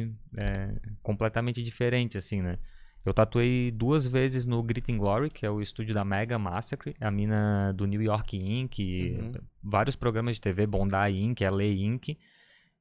Uhum. 0.06 0.14
É, 0.36 0.74
completamente 1.02 1.62
diferente, 1.62 2.16
assim, 2.18 2.40
né? 2.42 2.58
Eu 3.04 3.14
tatuei 3.14 3.70
duas 3.70 4.06
vezes 4.06 4.44
no 4.44 4.62
Grit 4.62 4.92
and 4.92 4.98
Glory, 4.98 5.30
que 5.30 5.46
é 5.46 5.50
o 5.50 5.62
estúdio 5.62 5.94
da 5.94 6.04
Mega 6.04 6.38
Massacre, 6.38 6.94
a 7.00 7.10
mina 7.10 7.72
do 7.72 7.86
New 7.86 8.02
York 8.02 8.36
Inc., 8.36 8.78
Uhum. 8.78 9.32
vários 9.62 9.96
programas 9.96 10.36
de 10.36 10.42
TV, 10.42 10.66
Bondi 10.66 10.94
Inc., 11.12 11.40
LA 11.40 11.64
Inc., 11.64 12.18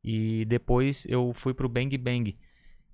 e 0.04 0.46
depois 0.46 1.06
eu 1.08 1.34
fui 1.34 1.54
pro 1.54 1.70
Bang 1.70 1.98
Bang, 1.98 2.38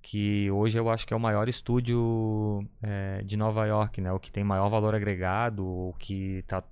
que 0.01 0.49
hoje 0.51 0.77
eu 0.77 0.89
acho 0.89 1.05
que 1.05 1.13
é 1.13 1.17
o 1.17 1.19
maior 1.19 1.49
estúdio 1.49 2.63
é, 2.81 3.23
de 3.23 3.35
Nova 3.35 3.65
York, 3.65 4.01
né? 4.01 4.11
O 4.11 4.19
que 4.19 4.31
tem 4.31 4.43
maior 4.43 4.69
valor 4.69 4.93
agregado, 4.93 5.65
o 5.65 5.95
que 5.97 6.43
tá. 6.47 6.63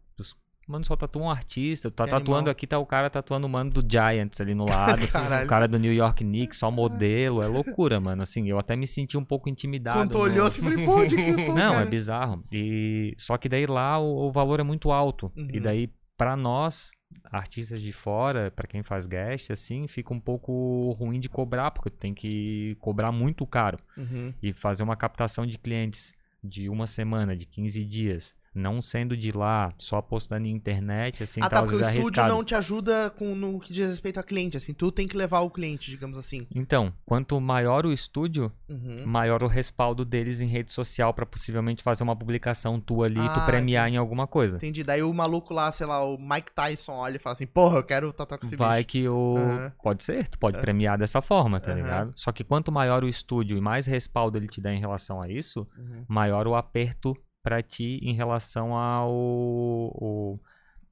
Mano, 0.68 0.86
só 0.86 0.96
tatua 0.96 1.24
um 1.24 1.30
artista. 1.30 1.92
Tu 1.92 1.94
tá 1.94 2.06
Que 2.06 2.12
tatuando 2.12 2.36
animal. 2.38 2.52
aqui, 2.52 2.66
tá 2.66 2.80
o 2.80 2.86
cara 2.86 3.10
tatuando 3.10 3.48
o 3.48 3.50
mano 3.50 3.70
do 3.70 3.84
Giants 3.90 4.40
ali 4.40 4.54
no 4.56 4.66
lado. 4.66 5.06
Caralho. 5.12 5.46
o 5.46 5.50
cara 5.50 5.68
do 5.68 5.78
New 5.78 5.92
York 5.94 6.24
Knicks, 6.24 6.58
só 6.60 6.72
modelo. 6.72 7.42
É 7.42 7.48
loucura, 7.48 8.00
mano. 8.00 8.22
Assim, 8.24 8.48
eu 8.48 8.58
até 8.58 8.76
me 8.76 8.88
senti 8.88 9.18
um 9.18 9.26
pouco 9.26 9.50
intimidado. 9.50 9.98
Quando 10.00 10.12
tu 10.12 10.18
no- 10.20 10.24
olhou 10.24 10.46
assim, 10.48 10.62
falei, 10.62 10.86
pô, 10.86 11.00
onde 11.02 11.16
que 11.16 11.30
eu 11.30 11.46
tô, 11.46 11.54
Não, 11.56 11.74
cara? 11.74 11.86
é 11.86 11.90
bizarro. 11.90 12.44
E 12.52 13.14
só 13.18 13.38
que 13.38 13.50
daí 13.50 13.66
lá 13.66 14.00
o, 14.00 14.28
o 14.28 14.32
valor 14.32 14.60
é 14.60 14.64
muito 14.64 14.92
alto. 14.92 15.32
Uhum. 15.36 15.48
E 15.54 15.60
daí 15.60 15.90
pra 16.18 16.38
nós, 16.38 16.92
artistas 17.32 17.82
de 17.82 17.92
fora, 17.92 18.52
pra 18.56 18.68
quem 18.68 18.84
faz 18.84 19.06
guest 19.08 19.52
assim, 19.52 19.88
fica 19.88 20.14
um 20.14 20.20
pouco 20.20 20.92
ruim 20.94 21.20
de 21.20 21.28
cobrar, 21.28 21.72
porque 21.72 21.90
tem 21.90 22.14
que 22.14 22.78
cobrar 22.80 23.12
muito 23.12 23.46
caro 23.46 23.78
Uhum. 23.98 24.34
e 24.42 24.54
fazer 24.54 24.84
uma 24.84 24.96
captação 24.96 25.46
de 25.46 25.58
clientes 25.58 26.14
de 26.44 26.70
uma 26.70 26.88
semana, 26.88 27.36
de 27.36 27.46
15 27.46 27.84
dias, 27.84 28.36
não 28.54 28.82
sendo 28.82 29.16
de 29.18 29.32
lá, 29.32 29.74
só 29.78 30.02
postando 30.02 30.46
em 30.46 30.52
internet, 30.52 31.24
assim, 31.24 31.42
ah, 31.42 31.50
tá, 31.50 31.56
tá, 31.58 31.62
porque 31.64 31.76
o 31.76 31.80
estúdio 31.82 32.00
arriscado. 32.02 32.30
não 32.34 32.44
te 32.44 32.56
ajuda 32.56 33.10
com, 33.18 33.34
no 33.36 33.60
que 33.60 33.74
diz 33.74 33.90
respeito 33.90 34.20
a 34.20 34.24
cliente, 34.24 34.58
assim, 34.58 34.74
tu 34.74 34.92
tem 34.92 35.08
que 35.08 35.18
levar 35.18 35.40
o 35.42 35.50
cliente, 35.50 35.90
digamos 35.90 36.18
assim. 36.18 36.48
Então, 36.54 36.94
quanto 37.06 37.40
maior 37.42 37.86
o 37.86 37.92
estúdio, 37.92 38.52
Uhum. 38.70 39.06
maior 39.06 39.44
o 39.44 39.48
respaldo 39.48 40.04
deles 40.06 40.42
em 40.42 40.48
rede 40.48 40.72
social 40.72 41.14
pra 41.14 41.26
possivelmente 41.26 41.84
fazer 41.84 42.04
uma 42.04 42.16
publicação 42.16 42.80
tua 42.80 43.06
ali 43.06 43.20
e 43.26 43.30
tu 43.30 43.40
Ah, 43.40 43.46
premiar 43.46 43.90
em 43.90 43.98
alguma 43.98 44.26
coisa. 44.28 44.58
Entendi. 44.58 44.84
Daí 44.84 45.04
o 45.04 45.14
maluco 45.14 45.54
lá, 45.54 45.72
sei 45.72 45.86
lá, 45.88 46.04
o 46.04 46.18
Mike 46.18 46.52
Tyson 46.54 46.94
olha 46.94 47.16
e 47.16 47.20
fala 47.20 47.34
assim, 47.34 47.46
porra, 47.48 47.78
eu 47.78 47.84
quero 47.84 48.12
tatuar 48.14 48.40
com 48.40 48.46
esse 48.46 48.56
Vai 48.56 48.78
bicho. 48.84 48.88
que 48.90 49.08
o. 49.08 49.36
Aham. 49.38 49.74
Pode 49.84 50.04
ser, 50.04 50.28
tu 50.28 50.38
pode 50.40 50.58
Aham. 50.58 50.62
premiar 50.62 50.98
dessa 50.98 51.22
forma, 51.22 51.60
tá 51.60 51.74
ligado? 51.74 52.14
Só 52.16 52.32
que 52.32 52.44
quanto 52.44 52.72
maior 52.72 53.04
o 53.04 53.08
estúdio 53.08 53.58
e 53.58 53.62
mais 53.62 53.86
respaldo 53.86 54.38
ele 54.38 54.48
te 54.48 54.60
dá 54.62 54.74
em 54.74 54.80
relação 54.80 55.22
a 55.22 55.30
isso, 55.30 55.68
Uhum. 55.78 56.06
maior 56.08 56.48
o 56.48 56.56
aperto 56.56 57.16
pra 57.44 57.62
ti 57.62 58.00
em 58.02 58.14
relação 58.14 58.76
ao 58.76 59.12
o, 59.12 60.40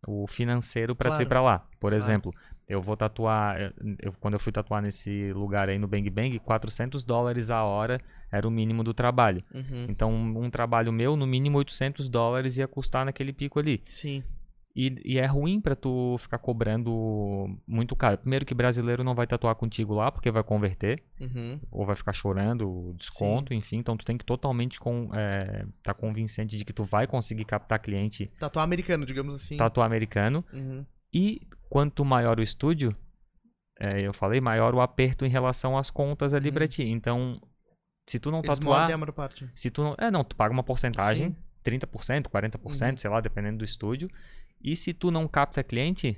o 0.08 0.28
financeiro 0.28 0.94
tu 1.10 1.12
Claro. 1.12 1.24
ir 1.24 1.28
pra 1.28 1.42
lá. 1.42 1.60
Por 1.80 1.90
Claro. 1.92 1.96
exemplo, 1.96 2.34
eu 2.68 2.82
vou 2.82 2.96
tatuar. 2.98 3.60
eu- 3.60 3.72
eu- 4.00 4.14
quando 4.20 4.34
eu 4.36 4.40
fui 4.40 4.52
tatuar 4.52 4.82
nesse 4.82 5.32
lugar 5.34 5.70
aí 5.70 5.80
no 5.80 5.88
Bang 5.88 6.08
Bang, 6.10 6.38
400 6.40 7.04
dólares 7.04 7.50
a 7.50 7.64
hora 7.64 8.00
era 8.32 8.48
o 8.48 8.52
mínimo 8.52 8.84
do 8.84 8.94
trabalho. 8.94 9.42
Uhum. 9.54 9.86
Então, 9.90 10.12
um 10.14 10.50
trabalho 10.50 10.92
meu, 10.92 11.16
no 11.16 11.26
mínimo 11.26 11.58
800 11.58 12.08
dólares 12.10 12.58
ia 12.58 12.68
custar 12.68 13.06
naquele 13.06 13.34
pico 13.34 13.58
ali. 13.60 13.82
Sim. 13.88 14.24
E, 14.74 15.02
e 15.04 15.18
é 15.20 15.26
ruim 15.26 15.60
pra 15.60 15.76
tu 15.76 16.16
ficar 16.18 16.38
cobrando 16.38 17.60
muito 17.68 17.94
caro. 17.96 18.18
Primeiro 18.18 18.46
que 18.46 18.54
brasileiro 18.54 19.04
não 19.04 19.14
vai 19.14 19.28
tatuar 19.28 19.54
contigo 19.56 19.94
lá 19.94 20.12
porque 20.12 20.32
vai 20.32 20.44
converter, 20.44 21.04
Uhum. 21.20 21.60
ou 21.70 21.86
vai 21.86 21.96
ficar 21.96 22.14
chorando 22.14 22.94
desconto, 22.98 23.54
enfim. 23.54 23.78
Então 23.78 23.98
tu 23.98 24.06
tem 24.06 24.18
que 24.18 24.24
totalmente 24.26 24.80
com, 24.80 25.10
é, 25.14 25.66
tá 25.84 25.94
convincente 25.94 26.58
de 26.58 26.64
que 26.64 26.72
tu 26.72 26.84
vai 26.86 27.06
conseguir 27.06 27.44
captar 27.46 27.80
cliente 27.80 28.32
Tatuar 28.40 28.64
americano, 28.64 29.06
digamos 29.06 29.36
assim. 29.36 29.58
tatuar 29.58 29.86
americano. 29.86 30.44
Uhum. 30.54 30.86
E 31.14 31.42
quanto 31.70 32.06
maior 32.06 32.40
o 32.40 32.42
estúdio, 32.42 32.96
é, 33.78 34.02
eu 34.02 34.14
falei, 34.14 34.40
maior 34.40 34.74
o 34.74 34.80
aperto 34.80 35.26
em 35.26 35.30
relação 35.30 35.78
às 35.78 35.92
contas 35.92 36.34
ali 36.34 36.48
Uhum. 36.48 36.54
pra 36.54 36.68
ti. 36.68 36.84
Então, 36.84 37.42
se 38.08 38.20
tu 38.20 38.32
não 38.32 38.40
Eles 38.40 38.58
tatuar, 38.58 38.88
mordem 38.90 39.10
a 39.10 39.12
parte. 39.14 39.50
se 39.54 39.70
tu 39.70 39.84
não, 39.84 39.96
é 39.98 40.10
não, 40.10 40.24
tu 40.24 40.36
paga 40.36 40.54
uma 40.54 40.64
porcentagem, 40.64 41.30
Sim. 41.32 41.36
30%, 41.64 42.30
40%, 42.30 42.92
Uhum. 42.92 42.98
sei 42.98 43.10
lá, 43.10 43.20
dependendo 43.22 43.58
do 43.60 43.66
estúdio. 43.66 44.10
E 44.64 44.76
se 44.76 44.94
tu 44.94 45.12
não 45.12 45.28
capta 45.28 45.64
cliente, 45.64 46.18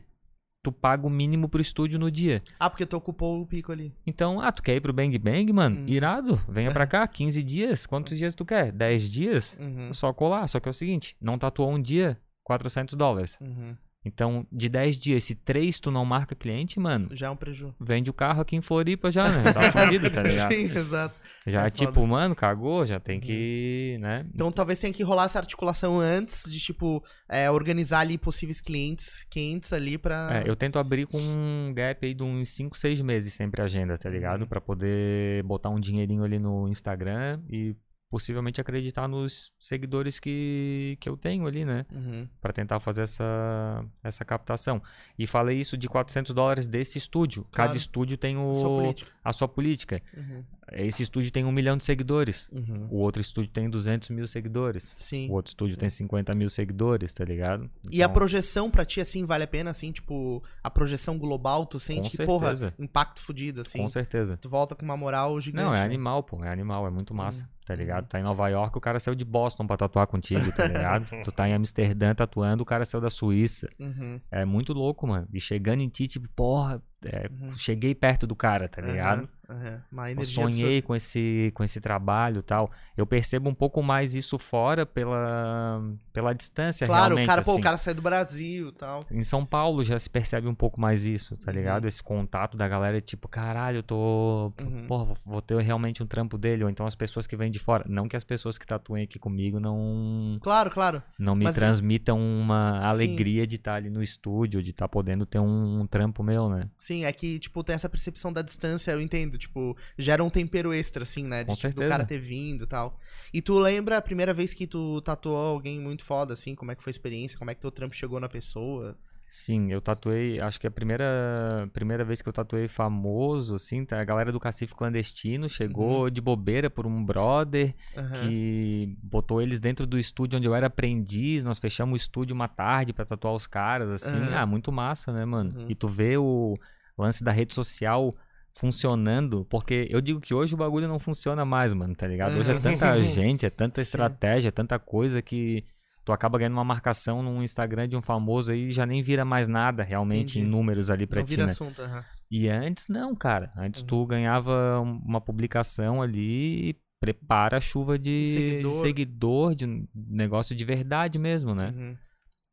tu 0.64 0.72
paga 0.72 1.06
o 1.06 1.10
mínimo 1.10 1.50
pro 1.50 1.62
estúdio 1.62 2.00
no 2.00 2.10
dia. 2.10 2.41
Ah, 2.58 2.70
porque 2.70 2.86
tu 2.86 2.96
ocupou 2.96 3.41
o 3.41 3.46
pico 3.46 3.72
ali. 3.72 3.94
Então, 4.08 4.39
ah, 4.39 4.52
tu 4.52 4.64
quer 4.64 4.76
ir 4.76 4.82
pro 4.82 4.94
Bang 4.94 5.18
Bang, 5.20 5.52
mano? 5.52 5.82
Hum. 5.82 5.86
Irado, 5.88 6.41
venha 6.48 6.72
pra 6.72 6.88
cá, 6.88 7.06
15 7.06 7.44
dias. 7.44 7.86
Quantos 7.86 8.18
dias 8.18 8.34
tu 8.34 8.46
quer? 8.46 8.72
10 8.72 9.10
dias? 9.10 9.58
Uhum. 9.60 9.94
Só 9.94 10.14
colar. 10.14 10.48
Só 10.48 10.60
que 10.60 10.70
é 10.70 10.72
o 10.72 10.74
seguinte, 10.74 11.18
não 11.22 11.38
tatuou 11.38 11.70
um 11.70 11.82
dia, 11.82 12.18
400 12.44 12.96
dólares. 12.96 13.38
Uhum. 13.41 13.76
Então, 14.06 14.45
de 14.51 14.68
10 14.70 14.97
dias, 14.97 15.24
se 15.24 15.34
3 15.36 15.80
tu 15.80 15.89
não 15.89 16.04
marca 16.04 16.36
cliente, 16.36 16.80
mano, 16.80 17.10
Já 17.14 17.28
é 17.28 17.30
um 17.30 17.36
preju. 17.36 17.74
vende 17.80 18.10
o 18.10 18.14
carro 18.14 18.41
aqui 18.41 18.56
em 18.56 18.62
Floripa 18.62 19.10
já, 19.12 19.30
né? 19.30 19.54
Tá 19.54 19.72
fudido, 19.72 20.10
tá 20.10 20.22
ligado? 20.24 20.54
Sim, 20.54 20.64
exato. 20.78 21.16
Já 21.45 21.64
É 21.64 21.68
é 21.68 21.70
foda. 21.70 21.86
tipo, 21.86 22.08
mano, 22.08 22.34
cagou, 22.36 22.86
já 22.86 22.99
tem 22.99 23.20
que, 23.20 23.97
né? 23.99 24.26
Então 24.34 24.51
talvez 24.51 24.80
tenha 24.80 24.93
que 24.93 25.04
rolar 25.04 25.26
essa 25.26 25.39
articulação 25.39 25.99
antes 25.99 26.43
de, 26.49 26.58
tipo, 26.60 27.04
é, 27.28 27.51
organizar 27.51 27.99
ali 27.99 28.18
possíveis 28.18 28.62
clientes 28.62 29.26
quentes 29.30 29.74
ali 29.74 29.97
pra. 29.97 30.41
É, 30.45 30.49
eu 30.49 30.56
tento 30.56 30.80
abrir 30.80 31.06
com 31.06 31.18
um 31.20 31.74
gap 31.76 32.06
aí 32.06 32.14
de 32.14 32.24
uns 32.24 32.49
5, 32.49 32.78
6 32.78 33.01
meses 33.01 33.34
sempre 33.34 33.62
a 33.62 33.66
agenda, 33.66 33.97
tá 33.97 34.10
ligado? 34.10 34.41
Uhum. 34.43 34.47
Pra 34.47 34.62
poder 34.62 35.43
botar 35.43 35.70
um 35.70 35.80
dinheirinho 35.80 36.24
ali 36.24 36.39
no 36.39 36.68
Instagram 36.70 37.41
e 37.49 37.76
possivelmente 38.14 38.61
acreditar 38.61 39.07
nos 39.07 39.51
seguidores 39.57 40.20
que, 40.20 40.99
que 40.99 41.09
eu 41.09 41.18
tenho 41.18 41.47
ali, 41.47 41.66
né? 41.66 41.84
Uhum. 41.91 42.30
Pra 42.39 42.53
tentar 42.53 42.80
fazer 42.80 43.01
essa, 43.01 43.84
essa 44.03 44.24
captação. 44.24 44.80
E 45.18 45.26
falei 45.26 45.59
isso 45.59 45.76
de 45.76 45.89
400 45.89 46.32
dólares 46.32 46.68
desse 46.68 46.99
estúdio. 46.99 47.41
Claro. 47.51 47.70
Cada 47.70 47.76
estúdio 47.76 48.16
tem 48.16 48.38
o, 48.38 48.53
Sua 48.53 48.70
política. 48.70 49.11
a 49.24 49.34
sua 49.34 49.47
política. 49.47 49.99
Uhum. 50.16 50.43
Esse 50.72 51.03
estúdio 51.03 51.32
tem 51.32 51.43
um 51.43 51.51
milhão 51.51 51.76
de 51.76 51.84
seguidores. 51.84 52.49
Uhum. 52.51 52.88
O 52.89 52.97
outro 52.97 53.22
estúdio 53.22 53.51
tem 53.51 53.70
200 53.70 54.09
mil 54.09 54.26
seguidores. 54.28 54.95
Sim. 54.99 55.30
O 55.30 55.34
outro 55.34 55.49
estúdio 55.49 55.78
tem 55.78 55.89
50 55.89 56.34
mil 56.34 56.49
seguidores, 56.49 57.14
tá 57.14 57.26
ligado? 57.26 57.70
E 57.91 58.01
a 58.01 58.05
Então, 58.05 58.14
projeção 58.14 58.70
pra 58.72 58.86
ti, 58.86 59.01
assim, 59.01 59.26
vale 59.26 59.43
a 59.43 59.47
pena, 59.47 59.72
assim, 59.72 59.91
tipo, 59.91 60.41
a 60.64 60.70
projeção 60.70 61.18
global, 61.18 61.66
tu 61.66 61.80
sente 61.80 62.09
que, 62.09 62.26
porra, 62.26 62.53
impacto 62.80 63.22
fudido, 63.22 63.61
assim. 63.61 63.80
Com 63.80 63.89
certeza. 63.89 64.38
Tu 64.38 64.49
volta 64.49 64.76
com 64.76 64.86
uma 64.86 64.95
moral 64.95 65.39
gigante. 65.41 65.64
Não, 65.64 65.74
é 65.74 65.80
né? 65.80 65.86
animal, 65.86 66.24
pô. 66.24 66.43
É 66.43 66.49
animal, 66.49 66.88
é 66.88 66.89
muito 66.89 67.14
massa, 67.14 67.49
tá 67.66 67.76
ligado? 67.76 68.03
uhum. 68.03 68.09
Tá 68.09 68.20
em 68.20 68.24
Nova 68.24 68.47
York, 68.47 68.78
o 68.78 68.82
cara 68.82 68.99
saiu 68.99 69.16
de 69.16 69.26
Boston 69.26 69.68
pra 69.68 69.76
tatuar 69.78 70.07
contigo, 70.07 70.51
tá 70.53 70.66
ligado? 70.66 71.05
tu 71.24 71.32
tá 71.32 71.47
em 71.47 71.53
Amsterdã 71.53 72.16
tatuando, 72.16 72.64
o 72.64 72.66
cara 72.66 72.86
saiu 72.86 73.01
da 73.01 73.09
Suíça. 73.09 73.68
Uhum. 73.80 74.20
É 74.32 74.45
muito 74.45 74.74
louco, 74.74 75.05
mano. 75.05 75.28
E 75.34 75.39
chegando 75.41 75.82
em 75.82 75.89
ti, 75.89 76.07
tipo, 76.07 76.28
porra, 76.36 76.82
é, 77.06 77.30
Uhum. 77.32 77.51
cheguei 77.58 77.93
perto 77.95 78.26
do 78.28 78.36
cara, 78.36 78.68
tá 78.68 78.82
ligado? 78.82 79.28
Aham. 79.49 79.82
Uma 79.91 80.10
Eu 80.12 80.24
sonhei 80.26 80.82
com 80.82 80.95
esse, 80.95 81.51
com 81.54 81.64
esse 81.64 81.80
trabalho 81.82 82.39
e 82.39 82.41
tal. 82.41 82.72
Eu 82.97 83.06
percebo 83.06 83.49
um 83.49 83.54
pouco 83.54 83.84
mais 83.84 84.16
isso 84.16 84.39
fora 84.39 84.84
pela, 84.86 85.84
pela 86.12 86.34
distância, 86.34 86.88
Claro, 86.88 87.16
realmente. 87.16 87.26
o 87.26 87.28
cara, 87.30 87.43
pô, 87.43 87.51
assim. 87.51 87.60
o 87.60 87.64
cara 87.64 87.78
sai 87.78 87.93
do 87.93 88.01
Brasil 88.01 88.70
e 88.70 88.72
tal. 88.72 89.01
Em 89.12 89.22
São 89.22 89.45
Paulo 89.45 89.84
já 89.84 89.99
se 89.99 90.10
percebe 90.10 90.47
um 90.47 90.56
pouco 90.56 90.80
mais 90.80 91.06
isso, 91.06 91.36
tá 91.38 91.51
Uhum. 91.51 91.58
ligado? 91.58 91.88
Esse 91.88 92.01
contato 92.01 92.56
da 92.58 92.68
galera, 92.68 92.99
tipo, 93.01 93.28
caralho, 93.28 93.78
eu 93.80 93.84
tô. 93.84 94.51
Uhum. 94.62 94.88
Porra, 94.88 95.14
vou- 95.26 95.41
ter 95.41 95.60
realmente 95.62 96.01
um 96.01 96.08
trampo 96.08 96.38
dele. 96.38 96.64
Ou 96.64 96.70
então 96.70 96.86
as 96.88 96.95
pessoas 96.95 97.28
que 97.28 97.36
vêm 97.36 97.51
de 97.51 97.60
fora. 97.60 97.84
Não 97.88 98.08
que 98.08 98.16
as 98.16 98.24
pessoas 98.24 98.58
que 98.58 98.66
tatuem 98.66 99.04
aqui 99.04 99.20
comigo 99.20 99.60
não, 99.60 100.38
Claro, 100.41 100.70
claro. 100.72 101.04
não 101.20 101.36
me 101.36 101.43
Mas- 101.43 101.56
transmitam 101.56 102.18
uma 102.18 102.80
Sim. 102.80 102.86
alegria 102.88 103.45
de 103.45 103.58
estar 103.58 103.76
ali 103.76 103.89
no 103.89 104.01
estúdio, 104.01 104.64
de 104.64 104.72
estar 104.72 104.88
podendo 104.88 105.26
ter 105.26 105.39
um, 105.39 105.82
um 105.82 105.86
trampo 105.86 106.24
meu, 106.24 106.49
né? 106.49 106.70
Sim, 106.78 106.93
é 107.02 107.12
que, 107.12 107.39
tipo, 107.39 107.64
tem 107.64 107.74
essa 107.76 107.89
percepção 107.89 108.32
da 108.32 108.41
distância, 108.41 108.91
eu 108.91 109.02
entendo. 109.02 109.38
Tipo, 109.38 109.76
gera 109.98 110.24
um 110.24 110.30
tempero 110.30 110.74
extra, 110.74 111.04
assim, 111.04 111.24
né? 111.24 111.44
De, 111.44 111.48
Com 111.48 111.56
tipo, 111.56 111.68
do 111.70 111.74
certeza. 111.74 111.89
cara 111.89 112.06
ter 112.06 112.20
vindo 112.20 112.64
e 112.64 112.68
tal. 112.68 113.00
E 113.34 113.41
tu 113.41 113.58
lembra 113.60 113.98
a 113.98 114.02
primeira 114.02 114.34
vez 114.34 114.54
que 114.54 114.68
tu 114.68 115.02
tatuou 115.02 115.36
alguém 115.38 115.80
muito 115.80 116.06
foda, 116.06 116.34
assim? 116.34 116.56
Como 116.56 116.72
é 116.72 116.76
que 116.76 116.84
foi 116.84 116.91
a 116.91 116.96
experiência? 116.96 117.38
Como 117.38 117.50
é 117.52 117.56
que 117.56 117.62
teu 117.62 117.72
trampo 117.72 117.96
chegou 117.96 118.20
na 118.20 118.30
pessoa? 118.30 118.96
Sim, 119.36 119.72
eu 119.72 119.82
tatuei, 119.82 120.39
acho 120.39 120.60
que 120.60 120.68
a 120.68 120.72
primeira, 120.72 121.68
primeira 121.74 122.04
vez 122.06 122.22
que 122.22 122.30
eu 122.30 122.34
tatuei 122.34 122.68
famoso, 122.68 123.56
assim, 123.56 123.84
tá, 123.84 124.00
a 124.00 124.04
galera 124.04 124.32
do 124.32 124.39
Cacife 124.39 124.76
Clandestino 124.76 125.50
chegou 125.50 126.08
de 126.12 126.22
bobeira 126.22 126.70
por 126.70 126.86
um 126.86 127.04
brother 127.04 127.74
Aham. 127.98 128.14
que 128.20 128.96
botou 129.02 129.41
eles 129.41 129.60
dentro 129.60 129.88
do 129.88 129.98
estúdio 129.98 130.38
onde 130.38 130.48
eu 130.48 130.54
era 130.54 130.68
aprendiz, 130.68 131.44
nós 131.44 131.58
fechamos 131.58 131.94
o 131.94 131.96
estúdio 131.96 132.36
uma 132.36 132.48
tarde 132.48 132.94
pra 132.94 133.06
tatuar 133.06 133.34
os 133.34 133.48
caras, 133.48 133.89
assim, 133.89 134.18
Aham. 134.18 134.38
ah, 134.38 134.46
muito 134.46 134.72
massa, 134.72 135.12
né, 135.12 135.26
mano? 135.26 135.62
Uhum. 135.62 135.66
E 135.68 135.74
tu 135.74 135.88
vê 135.88 136.16
o 136.16 136.54
lance 136.98 137.24
da 137.24 137.32
rede 137.32 137.54
social 137.54 138.14
funcionando, 138.56 139.46
porque 139.50 139.88
eu 139.89 140.00
digo 140.00 140.22
que 140.22 140.34
hoje 140.34 140.54
o 140.54 140.58
bagulho 140.58 140.88
não 140.88 141.00
funciona 141.00 141.44
mais, 141.44 141.74
mano, 141.74 141.96
tá 141.96 142.08
ligado? 142.08 142.38
Hoje 142.39 142.52
é 142.52 142.54
Uhum. 142.54 142.62
tanta 142.62 143.02
gente, 143.02 143.46
é 143.46 143.50
tanta 143.50 143.82
estratégia, 143.82 144.50
é 144.50 144.52
tanta 144.52 144.78
coisa 144.80 145.22
que 145.22 145.66
tu 146.06 146.12
acaba 146.12 146.38
ganhando 146.38 146.54
uma 146.54 146.64
marcação 146.64 147.22
no 147.24 147.41
Instagram 147.41 147.88
de 147.88 147.98
um 147.98 148.02
famoso 148.02 148.52
aí 148.52 148.68
e 148.68 148.72
já 148.72 148.86
nem 148.86 149.02
vira 149.02 149.26
mais 149.26 149.48
nada 149.48 149.84
realmente 149.84 150.38
Entendi. 150.38 150.48
em 150.48 150.50
números 150.50 150.89
ali 150.89 151.08
pra 151.08 151.20
Não 151.22 151.26
ti, 151.26 151.32
vira 151.32 151.46
né? 151.46 151.52
assunto, 151.52 151.82
aham. 151.82 152.04
E 152.30 152.48
antes 152.50 152.88
não, 152.88 153.16
cara. 153.16 153.52
Antes 153.58 153.82
Uhum. 153.82 153.88
tu 153.88 154.06
ganhava 154.06 154.80
um- 154.82 155.02
uma 155.06 155.22
publicação 155.22 156.02
ali 156.02 156.70
e 156.70 156.76
prepara 157.00 157.58
a 157.58 157.62
chuva 157.62 157.98
de 158.00 158.24
de 158.24 158.28
Seguidor. 158.34 158.82
seguidor, 158.82 159.56
de, 159.56 159.88
negócio 159.94 160.56
de 160.56 160.64
verdade 160.64 161.18
mesmo, 161.20 161.54
né? 161.54 161.74
Uhum. 161.76 161.98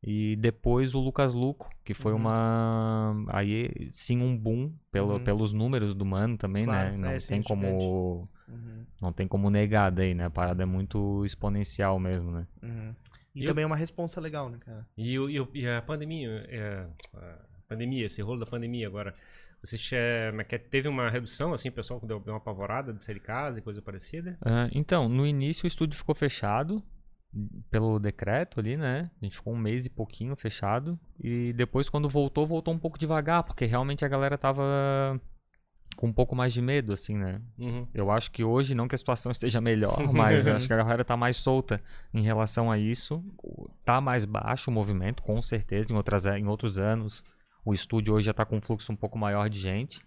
E 0.03 0.35
depois 0.37 0.95
o 0.95 0.99
Lucas 0.99 1.33
Luco, 1.33 1.69
que 1.83 1.93
foi 1.93 2.11
Uhum. 2.13 2.19
uma. 2.19 3.25
Aí 3.29 3.89
sim 3.91 4.21
um 4.21 4.35
boom 4.35 4.73
pelo, 4.91 5.13
Uhum. 5.13 5.23
pelos 5.23 5.53
números 5.53 5.93
do 5.93 6.03
mano 6.05 6.37
também, 6.37 6.65
Claro, 6.65 6.91
né? 6.91 6.97
Não 6.97 7.09
é, 7.09 7.19
tem 7.19 7.43
como. 7.43 8.27
Uhum. 8.47 8.85
Não 9.01 9.13
tem 9.13 9.27
como 9.27 9.49
negar 9.49 9.91
daí, 9.91 10.13
né? 10.15 10.25
A 10.25 10.29
parada 10.29 10.63
é 10.63 10.65
muito 10.65 11.23
exponencial 11.23 11.99
mesmo, 11.99 12.31
né? 12.31 12.47
Uhum. 12.63 12.95
E 13.35 13.43
E 13.43 13.45
também 13.45 13.63
é 13.63 13.67
uma 13.67 13.75
responsa 13.75 14.19
legal, 14.19 14.49
né, 14.49 14.57
cara? 14.59 14.85
E, 14.97 15.17
o- 15.19 15.29
e 15.29 15.37
e 15.53 15.67
a 15.67 15.81
pandemia, 15.81 16.45
é, 16.49 16.85
a 17.15 17.37
pandemia, 17.67 18.05
esse 18.07 18.21
rolo 18.21 18.39
da 18.39 18.45
pandemia 18.45 18.87
agora, 18.87 19.13
Você 19.63 19.77
teve 20.71 20.87
uma 20.87 21.07
redução, 21.07 21.53
assim, 21.53 21.69
o 21.69 21.71
pessoal 21.71 21.99
deu, 22.03 22.19
deu 22.19 22.33
uma 22.33 22.39
apavorada 22.39 22.91
de 22.91 23.03
sair 23.03 23.13
de 23.13 23.19
casa 23.21 23.59
e 23.59 23.61
coisa 23.61 23.79
parecida? 23.79 24.35
Uh, 24.41 24.67
então, 24.73 25.07
no 25.07 25.23
início 25.27 25.65
o 25.65 25.67
estúdio 25.67 25.95
ficou 25.99 26.15
fechado 26.15 26.83
pelo 27.69 27.99
decreto 27.99 28.59
ali, 28.59 28.75
né? 28.75 29.09
A 29.21 29.25
gente 29.25 29.37
ficou 29.37 29.53
um 29.53 29.57
mês 29.57 29.85
e 29.85 29.89
pouquinho 29.89 30.35
fechado. 30.35 30.99
E 31.19 31.53
depois, 31.53 31.87
quando 31.89 32.09
voltou, 32.09 32.45
voltou 32.45 32.73
um 32.73 32.79
pouco 32.79 32.99
devagar, 32.99 33.43
porque 33.43 33.65
realmente 33.65 34.03
a 34.03 34.07
galera 34.07 34.37
tava 34.37 35.19
com 35.95 36.07
um 36.07 36.13
pouco 36.13 36.35
mais 36.35 36.53
de 36.53 36.61
medo, 36.61 36.93
assim, 36.93 37.17
né? 37.17 37.41
Uhum. 37.57 37.87
Eu 37.93 38.11
acho 38.11 38.31
que 38.31 38.43
hoje, 38.43 38.75
não 38.75 38.87
que 38.87 38.95
a 38.95 38.97
situação 38.97 39.31
esteja 39.31 39.61
melhor, 39.61 39.97
mas 40.11 40.47
acho 40.47 40.67
que 40.67 40.73
a 40.73 40.77
galera 40.77 41.03
tá 41.03 41.15
mais 41.15 41.37
solta 41.37 41.81
em 42.13 42.21
relação 42.21 42.71
a 42.71 42.77
isso. 42.77 43.23
Tá 43.85 44.01
mais 44.01 44.25
baixo 44.25 44.69
o 44.69 44.73
movimento, 44.73 45.23
com 45.23 45.41
certeza, 45.41 45.91
em, 45.91 45.95
outras, 45.95 46.25
em 46.25 46.47
outros 46.47 46.79
anos. 46.79 47.23
O 47.63 47.73
estúdio 47.73 48.13
hoje 48.13 48.25
já 48.25 48.33
tá 48.33 48.45
com 48.45 48.57
um 48.57 48.61
fluxo 48.61 48.91
um 48.91 48.95
pouco 48.95 49.17
maior 49.17 49.49
de 49.49 49.59
gente. 49.59 50.01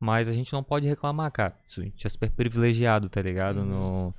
Mas 0.00 0.28
a 0.28 0.32
gente 0.32 0.52
não 0.52 0.62
pode 0.62 0.86
reclamar, 0.86 1.30
cara. 1.32 1.56
A 1.66 1.80
gente 1.82 2.06
é 2.06 2.10
super 2.10 2.30
privilegiado, 2.30 3.08
tá 3.08 3.20
ligado? 3.20 3.58
Uhum. 3.58 3.66
No, 3.66 4.14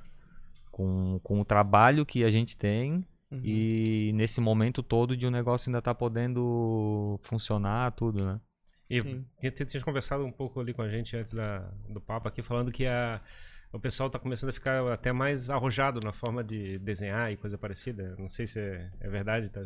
com, 0.80 1.20
com 1.22 1.40
o 1.40 1.44
trabalho 1.44 2.06
que 2.06 2.24
a 2.24 2.30
gente 2.30 2.56
tem 2.56 3.04
uhum. 3.30 3.40
e 3.44 4.12
nesse 4.14 4.40
momento 4.40 4.82
todo 4.82 5.14
de 5.14 5.26
o 5.26 5.28
um 5.28 5.32
negócio 5.32 5.68
ainda 5.68 5.82
tá 5.82 5.94
podendo 5.94 7.20
funcionar, 7.22 7.92
tudo, 7.92 8.24
né? 8.24 8.40
E 8.88 9.50
tinha 9.50 9.84
conversado 9.84 10.24
um 10.24 10.32
pouco 10.32 10.58
ali 10.58 10.72
com 10.72 10.80
a 10.82 10.88
gente 10.88 11.16
antes 11.16 11.34
da, 11.34 11.58
do 11.88 12.00
papo 12.00 12.26
aqui, 12.26 12.42
falando 12.42 12.72
que 12.72 12.86
a, 12.86 13.20
o 13.70 13.78
pessoal 13.78 14.06
está 14.06 14.18
começando 14.18 14.50
a 14.50 14.52
ficar 14.54 14.90
até 14.90 15.12
mais 15.12 15.50
arrojado 15.50 16.00
na 16.00 16.12
forma 16.12 16.42
de 16.42 16.78
desenhar 16.78 17.30
e 17.30 17.36
coisa 17.36 17.58
parecida. 17.58 18.16
Não 18.18 18.30
sei 18.30 18.46
se 18.46 18.58
é, 18.58 18.90
é 19.00 19.08
verdade, 19.08 19.50
tá, 19.50 19.62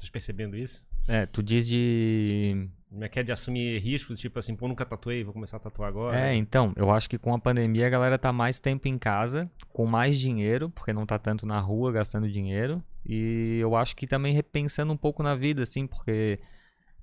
tá 0.00 0.12
percebendo 0.12 0.56
isso? 0.56 0.86
É, 1.06 1.26
tu 1.26 1.42
diz 1.42 1.66
de. 1.66 2.68
Como 2.88 3.04
é 3.04 3.08
que 3.08 3.20
é 3.20 3.22
de 3.22 3.32
assumir 3.32 3.78
riscos, 3.78 4.18
tipo 4.18 4.38
assim, 4.38 4.56
pô, 4.56 4.66
nunca 4.66 4.84
tatuei, 4.84 5.22
vou 5.22 5.32
começar 5.32 5.58
a 5.58 5.60
tatuar 5.60 5.88
agora. 5.88 6.18
É, 6.18 6.34
então, 6.34 6.72
eu 6.76 6.90
acho 6.90 7.08
que 7.08 7.18
com 7.18 7.32
a 7.32 7.38
pandemia 7.38 7.86
a 7.86 7.90
galera 7.90 8.18
tá 8.18 8.32
mais 8.32 8.58
tempo 8.58 8.88
em 8.88 8.98
casa, 8.98 9.48
com 9.72 9.86
mais 9.86 10.18
dinheiro, 10.18 10.70
porque 10.70 10.92
não 10.92 11.06
tá 11.06 11.18
tanto 11.18 11.46
na 11.46 11.60
rua 11.60 11.92
gastando 11.92 12.28
dinheiro. 12.28 12.82
E 13.06 13.58
eu 13.60 13.76
acho 13.76 13.94
que 13.94 14.06
também 14.06 14.34
repensando 14.34 14.92
um 14.92 14.96
pouco 14.96 15.22
na 15.22 15.36
vida, 15.36 15.62
assim, 15.62 15.86
porque 15.86 16.40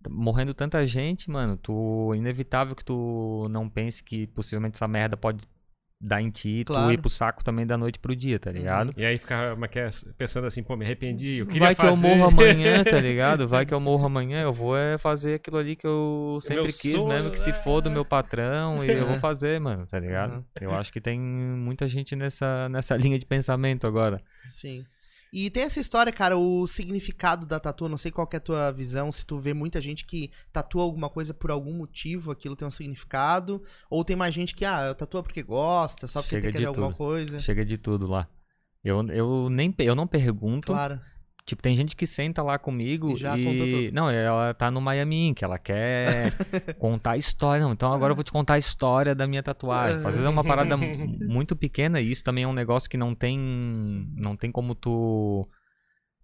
morrendo 0.10 0.54
tanta 0.54 0.86
gente, 0.86 1.30
mano, 1.30 1.58
tu 1.58 2.14
inevitável 2.16 2.76
que 2.76 2.86
tu 2.86 3.48
não 3.50 3.70
pense 3.70 4.04
que 4.04 4.28
possivelmente 4.28 4.76
essa 4.76 4.88
merda 4.88 5.18
pode 5.18 5.45
dar 6.00 6.22
em 6.22 6.30
ti, 6.30 6.64
claro. 6.64 6.88
tu 6.88 6.93
ir 6.93 6.98
pro 7.00 7.10
saco 7.10 7.43
também 7.43 7.66
da 7.66 7.76
noite 7.76 7.98
pro 7.98 8.16
dia, 8.16 8.38
tá 8.38 8.52
ligado? 8.52 8.89
Uhum. 8.89 8.93
E 8.98 9.06
aí 9.06 9.18
ficar 9.18 9.58
é 9.76 9.89
pensando 10.16 10.45
assim, 10.45 10.62
pô, 10.62 10.76
me 10.76 10.86
arrependi, 10.86 11.38
eu 11.38 11.48
queria 11.48 11.62
Vai 11.62 11.76
fazer... 11.76 11.89
que 11.89 12.08
eu 12.08 12.16
morro 12.16 12.30
amanhã, 12.30 12.84
tá 12.86 13.00
ligado? 13.00 13.48
Vai 13.48 13.66
que 13.66 13.74
eu 13.74 13.80
morro 13.80 14.06
amanhã, 14.06 14.43
eu 14.43 14.54
vou 14.54 14.78
é 14.78 14.98
fazer 14.98 15.36
aquilo 15.36 15.58
ali 15.58 15.76
que 15.76 15.88
eu 15.88 16.38
sempre 16.41 16.68
quis, 16.68 16.91
sonho, 16.91 17.08
mesmo 17.08 17.32
que 17.32 17.39
se 17.39 17.52
for 17.52 17.82
do 17.82 17.89
meu 17.89 18.06
patrão, 18.06 18.86
e 18.86 18.91
eu 18.91 19.08
vou 19.08 19.18
fazer, 19.20 19.60
mano, 19.60 19.88
tá 19.88 20.00
ligado? 20.00 20.36
Uhum. 20.36 20.43
Eu 20.62 20.72
acho 20.74 20.93
que 20.93 21.02
tem 21.02 21.20
muita 21.20 21.88
gente 21.88 22.16
nessa, 22.16 22.70
nessa 22.70 22.95
linha 22.98 23.18
de 23.18 23.26
pensamento 23.26 23.88
agora. 23.88 24.22
Sim. 24.50 24.86
E 25.32 25.49
tem 25.49 25.63
essa 25.63 25.80
história, 25.80 26.11
cara, 26.11 26.38
o 26.38 26.65
significado 26.67 27.45
da 27.45 27.59
tatu, 27.59 27.89
não 27.89 27.97
sei 27.97 28.11
qual 28.11 28.28
é 28.32 28.38
a 28.38 28.39
tua 28.39 28.71
visão, 28.71 29.11
se 29.11 29.25
tu 29.25 29.38
vê 29.39 29.53
muita 29.53 29.82
gente 29.82 30.05
que 30.05 30.32
tatua 30.51 30.84
alguma 30.84 31.09
coisa 31.09 31.34
por 31.34 31.51
algum 31.51 31.73
motivo, 31.73 32.32
aquilo 32.32 32.55
tem 32.55 32.67
um 32.67 32.71
significado, 32.71 33.61
ou 33.89 34.03
tem 34.03 34.15
mais 34.15 34.34
gente 34.34 34.55
que, 34.55 34.65
ah, 34.65 34.93
tatua 34.93 35.21
porque 35.23 35.43
gosta, 35.43 36.07
só 36.07 36.21
porque 36.21 36.36
Chega 36.36 36.51
tem 36.51 36.61
que 36.61 36.65
alguma 36.65 36.93
coisa. 36.93 37.39
Chega 37.39 37.65
de 37.65 37.78
tudo 37.78 38.07
lá. 38.07 38.28
Eu, 38.84 39.05
eu 39.09 39.49
nem 39.49 39.73
eu 39.80 39.95
não 39.95 40.07
pergunto. 40.07 40.67
Claro. 40.67 40.99
Tipo, 41.48 41.64
tem 41.64 41.74
gente 41.74 41.95
que 41.95 42.06
senta 42.06 42.43
lá 42.43 42.60
comigo 42.60 43.14
e... 43.14 43.16
Já 43.16 43.38
e... 43.38 43.89
Não, 43.91 44.10
ela 44.10 44.54
tá 44.54 44.70
no 44.70 44.82
Miami 44.82 45.28
Ink, 45.28 45.41
ela 45.41 45.58
quer 45.58 46.34
contar 46.78 47.12
a 47.12 47.18
história. 47.18 47.64
Não, 47.64 47.72
então 47.72 47.93
agora 47.93 48.12
eu 48.12 48.16
vou 48.16 48.24
te 48.24 48.34
contar 48.34 48.56
a 48.56 48.58
história 48.58 49.16
da 49.16 49.26
minha 49.26 49.41
tatuagem. 49.41 50.00
Às 50.00 50.16
vezes 50.16 50.26
é 50.26 50.30
uma 50.30 50.43
parada 50.43 50.76
muito 50.76 51.56
pequena 51.56 52.02
e 52.02 52.12
isso 52.12 52.22
também 52.22 52.43
é 52.43 52.48
um 52.48 52.54
negócio 52.54 52.89
que 52.89 52.98
não 52.98 53.16
tem... 53.16 53.39
Não 54.18 54.36
tem 54.36 54.52
como 54.52 54.76
tu... 54.76 55.48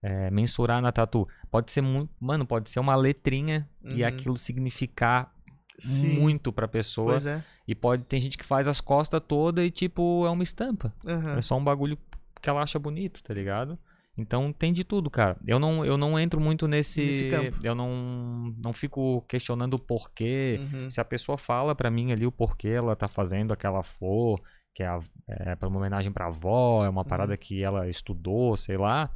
É, 0.01 0.29
mensurar 0.29 0.81
na 0.81 0.91
tatu. 0.91 1.25
Pode 1.49 1.71
ser 1.71 1.81
muito... 1.81 2.11
Mano, 2.19 2.45
pode 2.45 2.69
ser 2.69 2.81
uma 2.81 2.93
letrinha 2.93 3.65
uhum. 3.81 3.95
e 3.95 4.03
aquilo 4.03 4.35
significar 4.35 5.33
Sim. 5.79 6.19
muito 6.19 6.51
pra 6.51 6.67
pessoa. 6.67 7.11
Pois 7.11 7.25
é. 7.25 7.41
E 7.65 7.73
pode... 7.73 8.03
Tem 8.03 8.19
gente 8.19 8.37
que 8.37 8.43
faz 8.43 8.67
as 8.67 8.81
costas 8.81 9.21
toda 9.25 9.63
e, 9.63 9.71
tipo, 9.71 10.25
é 10.25 10.29
uma 10.29 10.43
estampa. 10.43 10.93
Uhum. 11.05 11.37
É 11.37 11.41
só 11.41 11.57
um 11.57 11.63
bagulho 11.63 11.97
que 12.41 12.49
ela 12.49 12.61
acha 12.61 12.77
bonito, 12.77 13.23
tá 13.23 13.33
ligado? 13.33 13.79
Então 14.17 14.53
tem 14.53 14.71
de 14.71 14.83
tudo, 14.83 15.09
cara. 15.09 15.37
Eu 15.45 15.57
não, 15.57 15.83
eu 15.83 15.97
não 15.97 16.19
entro 16.19 16.39
muito 16.39 16.67
nesse. 16.67 17.01
nesse 17.01 17.29
campo. 17.29 17.57
Eu 17.63 17.73
não, 17.73 18.53
não 18.57 18.71
fico 18.71 19.23
questionando 19.27 19.73
o 19.73 19.79
porquê. 19.79 20.59
Uhum. 20.71 20.89
Se 20.89 21.01
a 21.01 21.05
pessoa 21.05 21.37
fala 21.37 21.73
para 21.73 21.89
mim 21.89 22.11
ali 22.11 22.25
o 22.25 22.31
porquê 22.31 22.69
ela 22.69 22.95
tá 22.95 23.07
fazendo 23.07 23.51
aquela 23.51 23.81
flor, 23.81 24.39
que 24.73 24.83
é, 24.83 24.99
é 25.27 25.55
para 25.55 25.67
uma 25.67 25.79
homenagem 25.79 26.11
pra 26.11 26.27
avó, 26.27 26.85
é 26.85 26.89
uma 26.89 27.03
parada 27.03 27.33
uhum. 27.33 27.37
que 27.39 27.63
ela 27.63 27.89
estudou, 27.89 28.55
sei 28.55 28.77
lá. 28.77 29.09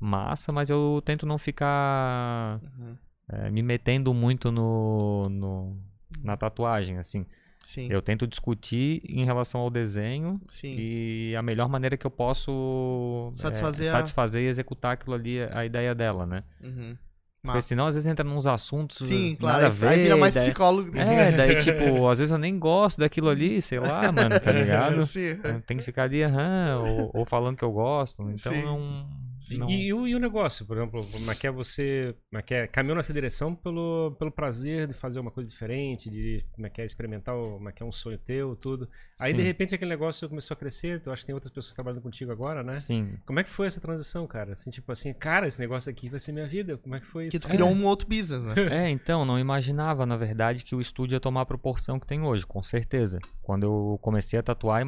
Massa, 0.00 0.52
mas 0.52 0.70
eu 0.70 1.02
tento 1.04 1.26
não 1.26 1.38
ficar 1.38 2.60
uhum. 2.62 2.96
é, 3.30 3.50
me 3.50 3.62
metendo 3.62 4.14
muito 4.14 4.50
no, 4.50 5.28
no, 5.28 5.76
na 6.22 6.36
tatuagem, 6.36 6.96
assim. 6.98 7.26
Sim. 7.64 7.88
Eu 7.90 8.00
tento 8.00 8.26
discutir 8.26 9.02
em 9.06 9.24
relação 9.24 9.60
ao 9.60 9.70
desenho 9.70 10.40
Sim. 10.48 10.74
e 10.78 11.36
a 11.36 11.42
melhor 11.42 11.68
maneira 11.68 11.96
que 11.96 12.06
eu 12.06 12.10
posso 12.10 13.30
satisfazer, 13.34 13.86
é, 13.86 13.90
satisfazer 13.90 14.42
a... 14.42 14.44
e 14.44 14.48
executar 14.48 14.92
aquilo 14.92 15.14
ali, 15.14 15.42
a 15.42 15.64
ideia 15.64 15.94
dela, 15.94 16.24
né? 16.24 16.44
Uhum. 16.62 16.96
Porque 17.42 17.62
senão 17.62 17.86
às 17.86 17.94
vezes 17.94 18.06
entra 18.06 18.24
nos 18.24 18.46
assuntos 18.46 18.98
Sim, 18.98 19.36
claro, 19.36 19.62
nada 19.62 19.66
a 19.68 19.70
ver. 19.70 19.88
Aí 19.88 20.02
vira 20.02 20.16
mais 20.16 20.34
daí, 20.34 20.44
psicólogo. 20.44 20.98
É, 20.98 21.32
daí 21.32 21.56
tipo, 21.60 22.08
às 22.08 22.18
vezes 22.18 22.32
eu 22.32 22.38
nem 22.38 22.58
gosto 22.58 22.98
daquilo 22.98 23.28
ali, 23.28 23.62
sei 23.62 23.78
lá, 23.78 24.10
mano, 24.10 24.40
tá 24.40 24.50
ligado? 24.52 25.06
Sim. 25.06 25.38
Tem 25.66 25.76
que 25.76 25.82
ficar 25.82 26.04
ali, 26.04 26.22
aham, 26.22 26.80
ou, 26.82 27.10
ou 27.14 27.24
falando 27.24 27.56
que 27.56 27.64
eu 27.64 27.70
gosto. 27.70 28.22
Então 28.30 28.52
Sim. 28.52 28.62
não 28.64 29.06
não... 29.52 29.68
E, 29.68 29.86
e, 29.86 29.92
o, 29.92 30.06
e, 30.06 30.14
o, 30.14 30.18
negócio, 30.18 30.66
por 30.66 30.76
exemplo, 30.76 31.06
como 31.10 31.30
é 31.30 31.34
que 31.34 31.46
é 31.46 31.50
você 31.50 32.14
como 32.30 32.40
é 32.40 32.42
que 32.42 32.54
é, 32.54 32.66
caminhou 32.66 32.96
nessa 32.96 33.12
direção 33.12 33.54
pelo, 33.54 34.14
pelo 34.18 34.30
prazer 34.30 34.86
de 34.86 34.94
fazer 34.94 35.20
uma 35.20 35.30
coisa 35.30 35.48
diferente, 35.48 36.10
de 36.10 36.44
como 36.52 36.66
é 36.66 36.70
que 36.70 36.80
é 36.80 36.84
experimentar, 36.84 37.34
como 37.34 37.68
é 37.68 37.72
que 37.72 37.82
é 37.82 37.86
um 37.86 37.92
sonho 37.92 38.18
teu, 38.18 38.56
tudo. 38.56 38.88
Aí, 39.20 39.30
Sim. 39.30 39.36
de 39.38 39.42
repente, 39.42 39.74
aquele 39.74 39.90
negócio 39.90 40.28
começou 40.28 40.54
a 40.54 40.58
crescer, 40.58 41.00
eu 41.04 41.12
acho 41.12 41.22
que 41.22 41.26
tem 41.26 41.34
outras 41.34 41.52
pessoas 41.52 41.74
trabalhando 41.74 42.02
contigo 42.02 42.32
agora, 42.32 42.62
né? 42.62 42.72
Sim. 42.72 43.16
Como 43.24 43.40
é 43.40 43.44
que 43.44 43.50
foi 43.50 43.66
essa 43.66 43.80
transição, 43.80 44.26
cara? 44.26 44.52
Assim, 44.52 44.70
tipo 44.70 44.90
assim, 44.90 45.12
cara, 45.12 45.46
esse 45.46 45.60
negócio 45.60 45.90
aqui 45.90 46.08
vai 46.08 46.20
ser 46.20 46.32
minha 46.32 46.46
vida, 46.46 46.76
como 46.76 46.94
é 46.94 47.00
que 47.00 47.06
foi 47.06 47.24
isso? 47.24 47.30
Que 47.30 47.38
tu 47.38 47.48
criou 47.48 47.68
é. 47.68 47.72
um 47.72 47.84
outro 47.84 48.08
business, 48.08 48.44
né? 48.44 48.54
É, 48.70 48.90
então, 48.90 49.24
não 49.24 49.38
imaginava, 49.38 50.04
na 50.04 50.16
verdade, 50.16 50.64
que 50.64 50.74
o 50.74 50.80
estúdio 50.80 51.16
ia 51.16 51.20
tomar 51.20 51.42
a 51.42 51.46
proporção 51.46 51.98
que 51.98 52.06
tem 52.06 52.22
hoje, 52.22 52.46
com 52.46 52.62
certeza. 52.62 53.18
Quando 53.42 53.64
eu 53.64 53.98
comecei 54.02 54.38
a 54.38 54.42
tatuar, 54.42 54.82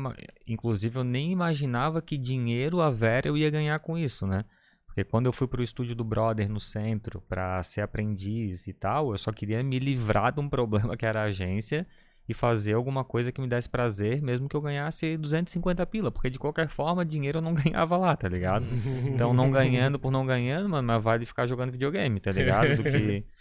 inclusive, 0.47 0.99
eu 0.99 1.05
nem 1.05 1.33
imaginava 1.33 2.03
que 2.03 2.19
dinheiro 2.19 2.81
a 2.81 2.91
Vera 2.91 3.29
eu 3.29 3.37
ia 3.37 3.51
ganhar 3.51 3.79
com 3.79 3.97
isso, 3.97 4.27
né? 4.27 4.45
Porque 4.91 5.05
quando 5.05 5.27
eu 5.27 5.33
fui 5.33 5.47
pro 5.47 5.63
estúdio 5.63 5.95
do 5.95 6.03
brother 6.03 6.49
no 6.49 6.59
centro 6.59 7.21
para 7.29 7.63
ser 7.63 7.81
aprendiz 7.81 8.67
e 8.67 8.73
tal, 8.73 9.13
eu 9.13 9.19
só 9.19 9.31
queria 9.31 9.63
me 9.63 9.79
livrar 9.79 10.33
de 10.33 10.41
um 10.41 10.49
problema 10.49 10.97
que 10.97 11.07
era 11.07 11.21
a 11.23 11.25
agência 11.27 11.87
e 12.29 12.35
fazer 12.35 12.73
alguma 12.73 13.05
coisa 13.05 13.31
que 13.31 13.41
me 13.41 13.47
desse 13.47 13.69
prazer, 13.69 14.21
mesmo 14.21 14.49
que 14.49 14.57
eu 14.57 14.61
ganhasse 14.61 15.17
250 15.17 15.87
pila, 15.87 16.11
porque 16.11 16.29
de 16.29 16.41
qualquer 16.41 16.69
forma 16.69 17.05
dinheiro 17.05 17.39
eu 17.39 17.43
não 17.43 17.55
ganhava 17.55 17.97
lá, 17.97 18.17
tá 18.17 18.29
ligado? 18.29 18.67
Então 19.07 19.33
não 19.33 19.49
ganhando 19.49 19.97
por 19.97 20.11
não 20.11 20.27
ganhando, 20.27 20.69
mano, 20.69 20.87
mas 20.87 21.03
vale 21.03 21.25
ficar 21.25 21.47
jogando 21.47 21.71
videogame, 21.71 22.19
tá 22.19 22.33
ligado? 22.33 22.77
Do 22.77 22.83
que... 22.83 23.25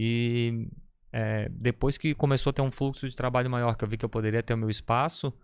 E 0.00 0.68
é, 1.12 1.48
depois 1.50 1.98
que 1.98 2.14
começou 2.14 2.50
a 2.50 2.52
ter 2.52 2.62
um 2.62 2.70
fluxo 2.70 3.08
de 3.08 3.16
trabalho 3.16 3.50
maior, 3.50 3.74
que 3.74 3.82
eu 3.82 3.88
vi 3.88 3.96
que 3.96 4.04
eu 4.04 4.08
poderia 4.08 4.44
ter 4.44 4.54
o 4.54 4.56
meu 4.56 4.70
espaço, 4.70 5.34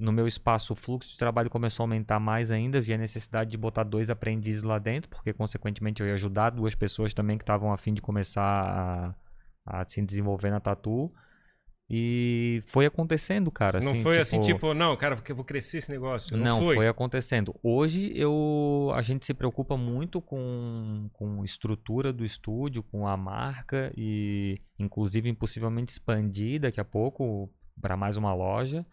no 0.00 0.10
meu 0.10 0.26
espaço 0.26 0.72
o 0.72 0.76
fluxo 0.76 1.10
de 1.10 1.18
trabalho 1.18 1.50
começou 1.50 1.84
a 1.84 1.84
aumentar 1.84 2.18
mais 2.18 2.50
ainda, 2.50 2.80
vi 2.80 2.94
a 2.94 2.98
necessidade 2.98 3.50
de 3.50 3.58
botar 3.58 3.84
dois 3.84 4.08
aprendizes 4.08 4.62
lá 4.62 4.78
dentro, 4.78 5.10
porque 5.10 5.32
consequentemente 5.32 6.02
eu 6.02 6.08
ia 6.08 6.14
ajudar 6.14 6.50
duas 6.50 6.74
pessoas 6.74 7.12
também 7.12 7.36
que 7.36 7.42
estavam 7.42 7.70
a 7.70 7.76
fim 7.76 7.92
de 7.92 8.00
começar 8.00 9.14
a, 9.66 9.80
a, 9.80 9.84
se 9.84 10.00
desenvolver 10.00 10.50
na 10.50 10.58
tatu. 10.58 11.12
E 11.92 12.62
foi 12.66 12.86
acontecendo, 12.86 13.50
cara. 13.50 13.80
Não 13.80 13.90
assim, 13.90 14.02
foi 14.02 14.12
tipo... 14.12 14.22
assim, 14.22 14.40
tipo, 14.40 14.72
não, 14.72 14.96
cara, 14.96 15.16
porque 15.16 15.32
eu 15.32 15.36
vou 15.36 15.44
crescer 15.44 15.78
esse 15.78 15.90
negócio. 15.90 16.36
Não, 16.36 16.44
não 16.44 16.64
foi. 16.64 16.76
foi. 16.76 16.88
acontecendo. 16.88 17.52
Hoje 17.64 18.12
eu, 18.14 18.92
a 18.94 19.02
gente 19.02 19.26
se 19.26 19.34
preocupa 19.34 19.76
muito 19.76 20.20
com, 20.20 21.10
com 21.12 21.44
estrutura 21.44 22.12
do 22.12 22.24
estúdio, 22.24 22.84
com 22.84 23.08
a 23.08 23.16
marca 23.16 23.92
e, 23.96 24.54
inclusive, 24.78 25.32
possivelmente 25.34 25.90
expandir 25.90 26.60
daqui 26.60 26.80
a 26.80 26.84
pouco 26.84 27.52
para 27.80 27.96
mais 27.96 28.16
uma 28.16 28.32
loja. 28.32 28.86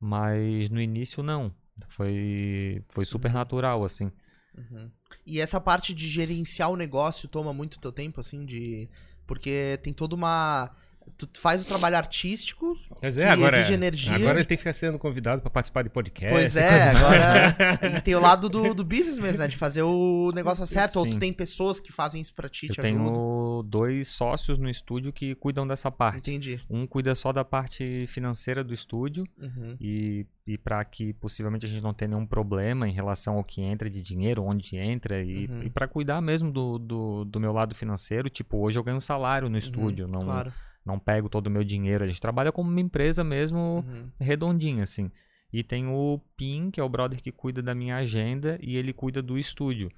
Mas 0.00 0.70
no 0.70 0.80
início 0.80 1.22
não. 1.22 1.54
Foi, 1.88 2.82
foi 2.88 3.04
super 3.04 3.28
uhum. 3.28 3.34
natural, 3.34 3.84
assim. 3.84 4.10
Uhum. 4.56 4.90
E 5.26 5.40
essa 5.40 5.60
parte 5.60 5.94
de 5.94 6.08
gerenciar 6.08 6.70
o 6.70 6.76
negócio 6.76 7.28
toma 7.28 7.52
muito 7.52 7.78
teu 7.78 7.92
tempo, 7.92 8.20
assim, 8.20 8.44
de. 8.44 8.88
Porque 9.26 9.78
tem 9.82 9.92
toda 9.92 10.14
uma. 10.14 10.70
Tu 11.16 11.28
faz 11.38 11.60
o 11.60 11.66
trabalho 11.66 11.96
artístico 11.98 12.78
Pois 12.98 13.18
é, 13.18 13.28
agora, 13.28 13.58
exige 13.58 13.74
energia. 13.74 14.14
agora 14.14 14.38
ele 14.38 14.46
tem 14.46 14.56
que 14.56 14.62
ficar 14.62 14.72
sendo 14.72 14.98
convidado 14.98 15.42
pra 15.42 15.50
participar 15.50 15.82
de 15.82 15.90
podcast. 15.90 16.32
Pois 16.32 16.56
é, 16.56 16.90
agora. 16.92 17.96
e 17.98 18.00
tem 18.00 18.14
o 18.14 18.20
lado 18.20 18.48
do, 18.48 18.72
do 18.72 18.82
business 18.84 19.18
mesmo, 19.18 19.38
né? 19.40 19.46
De 19.48 19.56
fazer 19.56 19.82
o 19.82 20.32
negócio 20.34 20.64
certo. 20.64 20.96
Ou 20.96 21.06
tu 21.06 21.12
Sim. 21.14 21.18
tem 21.18 21.30
pessoas 21.32 21.78
que 21.78 21.92
fazem 21.92 22.22
isso 22.22 22.32
pra 22.32 22.48
ti, 22.48 22.68
Eu 22.68 22.74
te 22.74 22.80
ajudam. 22.80 23.04
tenho 23.04 23.62
dois 23.66 24.08
sócios 24.08 24.56
no 24.56 24.68
estúdio 24.70 25.12
que 25.12 25.34
cuidam 25.34 25.66
dessa 25.66 25.90
parte. 25.90 26.30
Entendi. 26.30 26.58
Um 26.70 26.86
cuida 26.86 27.14
só 27.14 27.32
da 27.32 27.44
parte 27.44 28.06
financeira 28.06 28.64
do 28.64 28.72
estúdio 28.72 29.24
Uhum. 29.38 29.76
e, 29.78 30.26
e 30.46 30.56
para 30.56 30.82
que 30.86 31.12
possivelmente 31.12 31.66
a 31.66 31.68
gente 31.68 31.82
não 31.82 31.92
tenha 31.92 32.08
nenhum 32.10 32.24
problema 32.26 32.88
em 32.88 32.92
relação 32.92 33.34
ao 33.36 33.44
que 33.44 33.60
entra 33.60 33.90
de 33.90 34.00
dinheiro, 34.00 34.42
onde 34.42 34.74
entra 34.76 35.22
e, 35.22 35.46
Uhum. 35.46 35.62
e 35.64 35.68
para 35.70 35.86
cuidar 35.86 36.22
mesmo 36.22 36.50
do, 36.50 36.78
do, 36.78 37.24
do 37.26 37.38
meu 37.40 37.52
lado 37.52 37.74
financeiro. 37.74 38.30
Tipo, 38.30 38.56
hoje 38.58 38.78
eu 38.78 38.82
ganho 38.84 38.96
um 38.96 39.00
salário 39.02 39.50
no 39.50 39.58
estúdio, 39.58 40.08
não, 40.08 40.20
Uhum. 40.20 40.24
Claro. 40.26 40.52
Não 40.84 40.98
pego 40.98 41.28
todo 41.28 41.46
o 41.46 41.50
meu 41.50 41.64
dinheiro. 41.64 42.04
A 42.04 42.06
gente 42.06 42.20
trabalha 42.20 42.50
como 42.52 42.70
uma 42.70 42.80
empresa 42.80 43.22
mesmo 43.24 43.84
Uhum. 43.86 44.08
redondinha, 44.20 44.82
assim. 44.82 45.10
E 45.52 45.62
tem 45.64 45.86
o 45.88 46.20
Pim, 46.36 46.70
que 46.70 46.80
é 46.80 46.84
o 46.84 46.88
brother 46.88 47.20
que 47.20 47.32
cuida 47.32 47.60
da 47.62 47.74
minha 47.74 47.96
agenda 47.96 48.58
e 48.62 48.76
ele 48.76 48.92
cuida 48.92 49.20
do 49.20 49.36
estúdio. 49.38 49.90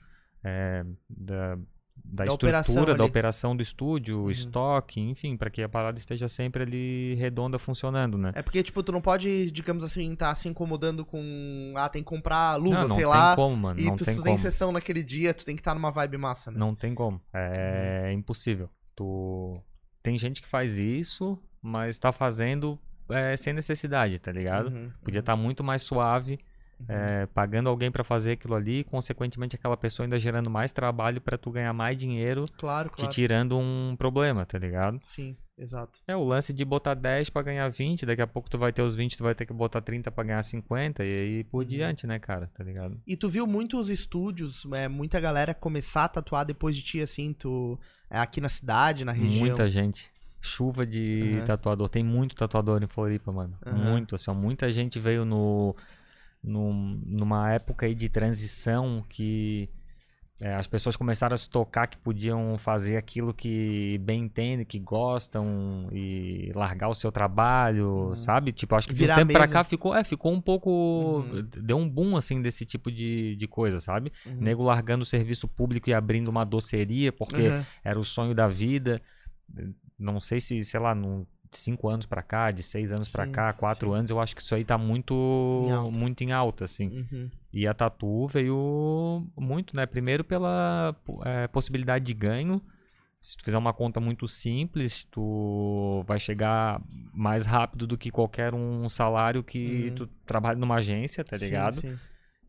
É, 0.43 0.85
da, 1.09 1.57
da, 2.05 2.25
Da 2.25 2.33
operação 2.33 2.73
estrutura, 2.75 2.97
da 2.97 3.05
ali. 3.05 3.11
operação 3.11 3.55
do 3.55 3.63
estúdio, 3.63 4.23
Uhum. 4.23 4.31
estoque, 4.31 4.99
enfim, 4.99 5.37
para 5.37 5.51
que 5.51 5.63
a 5.63 5.69
parada 5.69 5.99
esteja 5.99 6.27
sempre 6.27 6.63
ali 6.63 7.15
redonda 7.17 7.59
funcionando, 7.59 8.17
né? 8.19 8.33
É 8.35 8.43
porque, 8.43 8.63
tipo, 8.63 8.83
tu 8.83 8.91
não 8.91 9.01
pode, 9.03 9.51
digamos 9.51 9.85
assim, 9.85 10.17
tá 10.17 10.35
se 10.35 10.49
incomodando 10.49 11.05
com. 11.05 11.75
Ah, 11.77 11.89
tem 11.89 12.03
que 12.03 12.09
comprar 12.09 12.57
luva, 12.57 12.75
não, 12.81 12.83
não 12.89 12.97
sei 12.97 13.05
tem 13.05 13.07
lá. 13.07 13.37
como, 13.37 13.55
mano. 13.57 13.79
e 13.79 13.85
não 13.85 13.95
tu, 13.95 14.05
tem 14.07 14.17
tu 14.17 14.23
tem 14.23 14.37
sessão 14.39 14.73
naquele 14.73 15.05
dia, 15.05 15.33
tu 15.35 15.45
tem 15.45 15.55
que 15.55 15.61
estar 15.61 15.75
numa 15.75 15.91
vibe 15.93 16.17
massa, 16.17 16.51
né? 16.51 16.59
Não 16.59 16.75
tem 16.75 16.95
como. 16.95 17.21
É 17.33 18.07
Uhum. 18.07 18.13
impossível. 18.19 18.69
Tu... 18.97 19.61
Tem 20.03 20.19
gente 20.19 20.43
que 20.43 20.49
faz 20.49 20.79
isso, 20.79 21.39
mas 21.61 21.99
tá 21.99 22.11
fazendo 22.13 22.79
é, 23.09 23.37
sem 23.37 23.53
necessidade, 23.53 24.19
tá 24.19 24.33
ligado? 24.33 24.69
Uhum, 24.69 24.91
Podia 25.05 25.21
estar 25.21 25.37
muito 25.37 25.63
mais 25.63 25.83
suave, 25.83 26.39
uhum. 26.81 26.87
é, 26.89 27.27
pagando 27.27 27.69
alguém 27.69 27.91
pra 27.91 28.03
fazer 28.03 28.33
aquilo 28.33 28.55
ali, 28.55 28.81
e, 28.81 28.85
consequentemente 28.85 29.55
aquela 29.57 29.77
pessoa 29.77 30.05
ainda 30.07 30.19
gerando 30.19 30.51
mais 30.51 30.73
trabalho 30.73 31.21
pra 31.21 31.39
tu 31.39 31.51
ganhar 31.51 31.73
mais 31.73 31.97
dinheiro, 31.97 32.45
Claro, 32.57 32.89
te 32.91 32.97
claro. 32.97 33.13
tirando 33.13 33.59
um 33.59 33.95
problema, 33.97 34.45
tá 34.45 34.59
ligado? 34.59 34.99
Sim, 35.03 35.37
exato. 35.59 36.01
É 36.07 36.17
o 36.17 36.25
lance 36.25 36.53
de 36.53 36.65
botar 36.65 36.95
10 36.95 37.31
pra 37.31 37.43
ganhar 37.43 37.69
20, 37.69 38.05
daqui 38.07 38.23
a 38.23 38.27
pouco 38.27 38.49
tu 38.51 38.59
vai 38.59 38.73
ter 38.73 38.83
os 38.83 38.95
20, 38.95 39.17
tu 39.17 39.23
vai 39.23 39.35
ter 39.35 39.47
que 39.47 39.53
botar 39.53 39.81
30 39.81 40.11
pra 40.11 40.25
ganhar 40.25 40.43
50 40.43 41.05
e 41.05 41.09
aí 41.09 41.45
por 41.45 41.63
Uhum. 41.63 41.65
diante, 41.69 42.07
né, 42.07 42.19
cara? 42.19 42.51
Tá 42.55 42.65
ligado? 42.65 43.01
E 43.07 43.17
tu 43.17 43.29
viu 43.29 43.47
muitos 43.47 43.89
estúdios, 43.91 44.67
é, 44.75 44.89
muita 44.89 45.21
galera 45.21 45.55
começar 45.55 46.05
a 46.05 46.09
tatuar 46.09 46.45
depois 46.45 46.75
de 46.77 46.83
ti, 46.83 47.01
assim, 47.01 47.33
tu. 47.33 47.79
É, 48.11 48.19
aqui 48.19 48.41
na 48.41 48.49
cidade, 48.49 49.05
na 49.05 49.13
região. 49.13 49.47
Muita 49.47 49.69
gente. 49.71 50.11
Chuva 50.41 50.85
de 50.85 51.35
Aham. 51.37 51.45
tatuador. 51.47 51.89
Tem 51.89 52.03
muito 52.03 52.35
tatuador 52.35 52.83
em 52.83 52.87
Floripa, 52.87 53.31
mano. 53.33 53.57
Aham. 53.65 53.77
Muito, 53.77 54.15
assim, 54.17 54.31
ó, 54.31 54.35
muita 54.35 54.71
gente 54.73 54.99
veio 54.99 55.25
no, 55.25 55.75
num- 56.43 57.01
numa 57.07 57.53
época 57.53 57.87
aí 57.87 57.95
de 57.95 58.09
transição 58.09 59.05
que 59.09 59.71
é, 60.45 60.55
as 60.57 60.67
pessoas 60.67 60.97
começaram 60.97 61.35
a 61.35 61.37
se 61.39 61.49
tocar 61.49 61.87
que 61.87 61.97
podiam 61.97 62.59
fazer 62.59 62.97
aquilo 62.97 63.33
que 63.33 63.97
bem 63.99 64.25
entendem, 64.25 64.67
que 64.67 64.79
gostam 64.81 65.89
e 65.93 66.51
largar 66.55 66.89
o 66.89 66.95
seu 66.95 67.13
trabalho, 67.13 68.09
Uhum. 68.09 68.15
sabe? 68.17 68.51
Tipo, 68.51 68.75
acho 68.75 68.89
que 68.89 68.95
Virar 68.95 69.15
tempo 69.17 69.33
pra 69.33 69.47
cá 69.47 69.63
ficou, 69.63 69.95
é, 69.95 70.03
ficou 70.03 70.33
um 70.33 70.41
pouco, 70.41 70.69
Uhum. 71.25 71.47
deu 71.63 71.77
um 71.79 71.89
boom 71.89 72.17
assim 72.17 72.43
desse 72.43 72.67
tipo 72.67 72.91
de, 72.91 73.37
de 73.37 73.47
coisa, 73.47 73.79
sabe? 73.79 74.11
Uhum. 74.27 74.37
Nego 74.41 74.63
largando 74.65 75.03
o 75.03 75.07
serviço 75.07 75.47
público 75.47 75.89
e 75.89 75.95
abrindo 75.95 76.27
uma 76.29 76.45
doceria 76.45 77.13
porque 77.13 77.49
Uhum. 77.49 77.65
era 77.85 77.99
o 78.01 78.05
sonho 78.05 78.35
da 78.35 78.49
vida. 78.49 79.01
Não 79.99 80.19
sei 80.19 80.41
se, 80.41 80.65
sei 80.65 80.81
lá, 80.81 80.93
de 80.95 81.25
cinco 81.59 81.89
anos 81.89 82.07
pra 82.07 82.23
cá, 82.23 82.51
de 82.51 82.63
seis 82.63 82.93
anos 82.93 83.09
pra 83.09 83.25
Sim, 83.25 83.33
cá, 83.33 83.53
quatro 83.53 83.91
sim. 83.91 83.97
anos, 83.99 84.11
eu 84.11 84.21
acho 84.21 84.35
que 84.35 84.43
isso 84.43 84.55
aí 84.55 84.65
tá 84.65 84.77
muito 84.79 85.15
Em 85.15 85.71
alta. 85.71 85.99
muito 85.99 86.23
em 86.25 86.33
alta, 86.33 86.65
assim. 86.65 86.89
Uhum. 86.89 87.31
E 87.53 87.67
a 87.67 87.75
Tatu 87.75 88.27
veio 88.29 89.27
muito, 89.37 89.77
né? 89.77 89.85
Primeiro 89.87 90.25
pela 90.25 90.97
é, 91.25 91.47
possibilidade 91.49 92.05
de 92.05 92.15
ganho. 92.15 92.63
Se 93.21 93.37
tu 93.37 93.45
fizer 93.45 93.59
uma 93.59 93.73
conta 93.73 94.01
muito 94.01 94.27
simples, 94.27 95.05
tu 95.11 96.03
vai 96.09 96.19
chegar 96.19 96.81
mais 97.13 97.47
rápido 97.47 97.87
do 97.87 97.97
que 97.97 98.11
qualquer 98.11 98.53
um 98.55 98.89
salário 98.89 99.45
que 99.45 99.91
Uhum. 99.91 99.95
tu 99.95 100.07
trabalha 100.27 100.59
numa 100.59 100.77
agência, 100.77 101.23
tá 101.23 101.37
Sim, 101.37 101.45
ligado? 101.45 101.81
sim. 101.81 101.99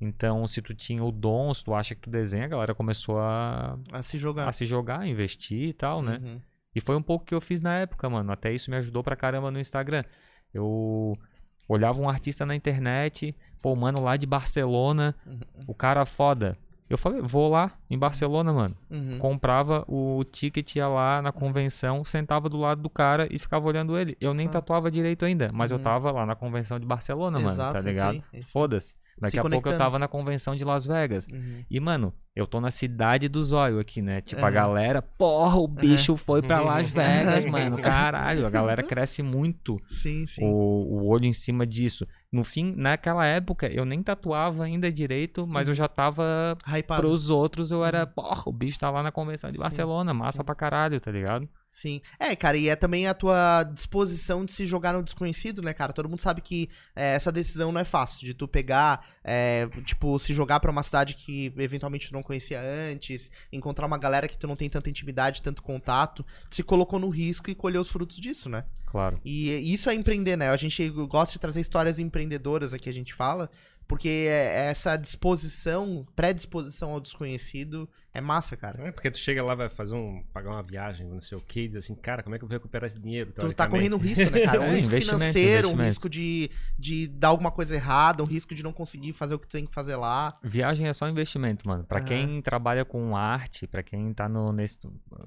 Então, 0.01 0.45
se 0.47 0.61
tu 0.61 0.73
tinha 0.73 1.03
o 1.03 1.11
dom, 1.11 1.53
se 1.53 1.63
tu 1.63 1.73
acha 1.73 1.93
que 1.95 2.01
tu 2.01 2.09
desenha, 2.09 2.45
a 2.45 2.47
galera 2.47 2.73
começou 2.75 3.19
a, 3.19 3.77
A 3.91 4.01
se 4.01 4.17
jogar. 4.17 4.49
a 4.49 4.51
se 4.51 4.65
jogar, 4.65 5.07
investir 5.07 5.69
e 5.69 5.73
tal, 5.73 6.01
né? 6.01 6.19
Uhum. 6.23 6.41
E 6.75 6.81
foi 6.81 6.95
um 6.95 7.01
pouco 7.01 7.25
que 7.25 7.33
eu 7.35 7.41
fiz 7.41 7.61
na 7.61 7.75
época, 7.79 8.09
mano. 8.09 8.31
Até 8.31 8.51
isso 8.51 8.69
me 8.71 8.77
ajudou 8.77 9.03
pra 9.03 9.15
caramba 9.15 9.51
no 9.51 9.59
Instagram. 9.59 10.03
Eu 10.53 11.17
olhava 11.67 12.01
um 12.01 12.09
artista 12.09 12.45
na 12.45 12.55
internet, 12.55 13.35
pô, 13.61 13.75
mano, 13.75 14.01
lá 14.01 14.17
de 14.17 14.25
Barcelona, 14.25 15.15
Uhum. 15.25 15.39
o 15.67 15.73
cara 15.73 16.05
foda. 16.05 16.57
Eu 16.89 16.97
falei, 16.97 17.21
vou 17.21 17.49
lá 17.49 17.71
em 17.89 17.97
Barcelona, 17.97 18.53
mano. 18.53 18.75
Uhum. 18.91 19.17
Comprava 19.17 19.83
o 19.87 20.23
ticket, 20.25 20.75
ia 20.75 20.87
lá 20.87 21.21
na 21.21 21.31
convenção, 21.31 22.03
sentava 22.03 22.49
do 22.49 22.57
lado 22.57 22.81
do 22.81 22.89
cara 22.89 23.27
e 23.31 23.39
ficava 23.39 23.65
olhando 23.67 23.97
ele. 23.97 24.15
Eu 24.21 24.33
nem 24.33 24.47
Ah. 24.47 24.51
tatuava 24.51 24.91
direito 24.91 25.25
ainda, 25.25 25.49
mas 25.53 25.71
eu 25.71 25.77
Uhum. 25.77 25.83
tava 25.83 26.11
lá 26.11 26.25
na 26.25 26.35
convenção 26.35 26.79
de 26.79 26.85
Barcelona, 26.85 27.39
mano, 27.39 27.51
Exato, 27.51 27.71
tá 27.73 27.77
é 27.77 27.79
isso 27.79 27.89
ligado? 27.89 28.23
Foda-se. 28.43 28.95
Daqui 29.19 29.31
Se 29.35 29.39
a 29.39 29.43
pouco 29.43 29.69
eu 29.69 29.77
tava 29.77 29.99
na 29.99 30.07
convenção 30.07 30.55
de 30.55 30.63
Las 30.65 30.85
Vegas. 30.85 31.27
Uhum. 31.27 31.63
E, 31.69 31.79
mano, 31.79 32.13
eu 32.35 32.47
tô 32.47 32.59
na 32.59 32.71
cidade 32.71 33.27
do 33.29 33.43
zóio 33.43 33.79
aqui, 33.79 34.01
né? 34.01 34.21
Tipo, 34.21 34.41
a 34.41 34.45
Aham. 34.45 34.51
galera, 34.53 35.01
porra, 35.01 35.57
o 35.57 35.67
bicho 35.67 36.17
foi 36.17 36.41
pra 36.41 36.59
Las 36.61 36.91
Vegas, 36.93 37.45
mano. 37.45 37.77
Caralho, 37.77 38.45
a 38.45 38.49
galera 38.49 38.81
cresce 38.81 39.21
muito 39.21 39.77
Sim, 39.87 40.25
sim. 40.25 40.43
o, 40.43 40.47
o 40.47 41.07
olho 41.07 41.25
em 41.25 41.33
cima 41.33 41.65
disso. 41.65 42.07
No 42.31 42.43
fim, 42.43 42.73
naquela 42.75 43.25
época, 43.25 43.67
eu 43.67 43.85
nem 43.85 44.01
tatuava 44.01 44.63
ainda 44.63 44.91
direito, 44.91 45.45
mas 45.45 45.67
eu 45.67 45.73
já 45.73 45.87
tava. 45.87 46.57
Hypado. 46.65 47.01
Pros 47.01 47.29
outros, 47.29 47.71
eu 47.71 47.85
era, 47.85 48.07
porra, 48.07 48.43
o 48.47 48.51
bicho 48.51 48.79
tá 48.79 48.89
lá 48.89 49.03
na 49.03 49.11
convenção 49.11 49.51
de 49.51 49.57
Sim, 49.57 49.63
Barcelona, 49.63 50.13
massa 50.13 50.37
sim. 50.41 50.43
pra 50.45 50.55
caralho, 50.55 50.99
tá 50.99 51.11
ligado? 51.11 51.47
Sim. 51.73 52.01
É, 52.19 52.35
cara, 52.35 52.55
e 52.55 52.69
é 52.69 52.75
também 52.75 53.07
a 53.07 53.15
tua 53.15 53.63
disposição 53.63 54.45
de 54.45 54.53
se 54.53 54.63
jogar 54.63 54.93
no 54.93 55.01
desconhecido, 55.01 55.59
né, 55.59 55.73
cara? 55.73 55.91
Todo 55.91 56.07
mundo 56.07 56.21
sabe 56.21 56.39
que 56.39 56.69
é, 56.95 57.15
essa 57.15 57.31
decisão 57.31 57.71
não 57.71 57.81
é 57.81 57.83
fácil, 57.83 58.27
de 58.27 58.35
tu 58.35 58.47
pegar, 58.47 59.03
é, 59.23 59.67
tipo, 59.83 60.19
se 60.19 60.35
jogar 60.35 60.59
pra 60.59 60.69
uma 60.69 60.83
cidade 60.83 61.15
que 61.15 61.51
eventualmente 61.57 62.09
tu 62.09 62.13
não 62.13 62.21
conhecia 62.21 62.61
antes, 62.61 63.31
encontrar 63.51 63.87
uma 63.87 63.97
galera 63.97 64.27
que 64.27 64.37
tu 64.37 64.45
não 64.45 64.55
tem 64.55 64.69
tanta 64.69 64.87
intimidade, 64.87 65.41
tanto 65.41 65.63
contato, 65.63 66.23
tu 66.47 66.55
se 66.55 66.61
colocou 66.61 66.99
no 66.99 67.09
risco 67.09 67.49
e 67.49 67.55
colheu 67.55 67.81
os 67.81 67.89
frutos 67.89 68.17
disso, 68.17 68.47
né? 68.47 68.65
Claro. 68.85 69.19
E 69.25 69.73
isso 69.73 69.89
é 69.89 69.95
empreender, 69.95 70.37
né? 70.37 70.51
A 70.51 70.57
gente 70.57 70.87
gosta 70.87 71.33
de 71.33 71.39
trazer 71.39 71.59
histórias 71.59 71.97
empreendedoras 71.97 72.71
aqui, 72.71 72.87
a 72.87 72.93
gente 72.93 73.11
fala, 73.11 73.49
porque 73.87 74.09
é- 74.29 74.67
essa 74.69 74.95
disposição, 74.97 76.05
predisposição 76.15 76.91
ao 76.91 76.99
desconhecido 76.99 77.89
é 78.13 78.21
massa, 78.21 78.55
cara. 78.55 78.87
É 78.87 78.91
porque 78.91 79.09
tu 79.09 79.17
chega 79.17 79.43
lá, 79.43 79.55
vai 79.55 79.69
fazer 79.69 79.95
um. 79.95 80.23
pagar 80.33 80.51
uma 80.51 80.61
viagem, 80.63 81.07
não 81.07 81.19
sei 81.19 81.37
o 81.37 81.41
que, 81.41 81.61
e 81.61 81.67
diz 81.67 81.77
assim, 81.77 81.95
cara, 81.95 82.21
como 82.21 82.35
é 82.35 82.37
que 82.37 82.43
eu 82.43 82.47
vou 82.47 82.55
recuperar 82.55 82.85
esse 82.87 82.99
dinheiro? 82.99 83.31
Tu 83.33 83.53
tá 83.53 83.67
correndo 83.67 83.95
um 83.95 83.99
risco, 83.99 84.29
né, 84.31 84.41
cara? 84.45 84.61
Um 84.61 84.65
É, 84.65 84.75
risco 84.75 84.89
investimento, 84.91 85.19
financeiro, 85.19 85.69
um 85.69 85.75
risco 85.75 86.09
de, 86.09 86.49
de 86.77 87.07
dar 87.07 87.29
alguma 87.29 87.49
coisa 87.51 87.75
errada, 87.75 88.21
um 88.23 88.25
risco 88.25 88.53
de 88.53 88.61
não 88.63 88.71
conseguir 88.71 89.13
fazer 89.13 89.33
o 89.33 89.39
que 89.39 89.47
tu 89.47 89.51
tem 89.53 89.65
que 89.65 89.73
fazer 89.73 89.95
lá. 89.95 90.33
Viagem 90.43 90.87
é 90.87 90.93
só 90.93 91.07
investimento, 91.07 91.67
mano. 91.67 91.83
Pra 91.83 91.97
Aham. 91.99 92.05
quem 92.07 92.41
trabalha 92.41 92.85
com 92.85 93.15
arte, 93.17 93.65
pra 93.67 93.81
quem 93.81 94.13
tá 94.13 94.29
no 94.29 94.51
nesse 94.53 94.79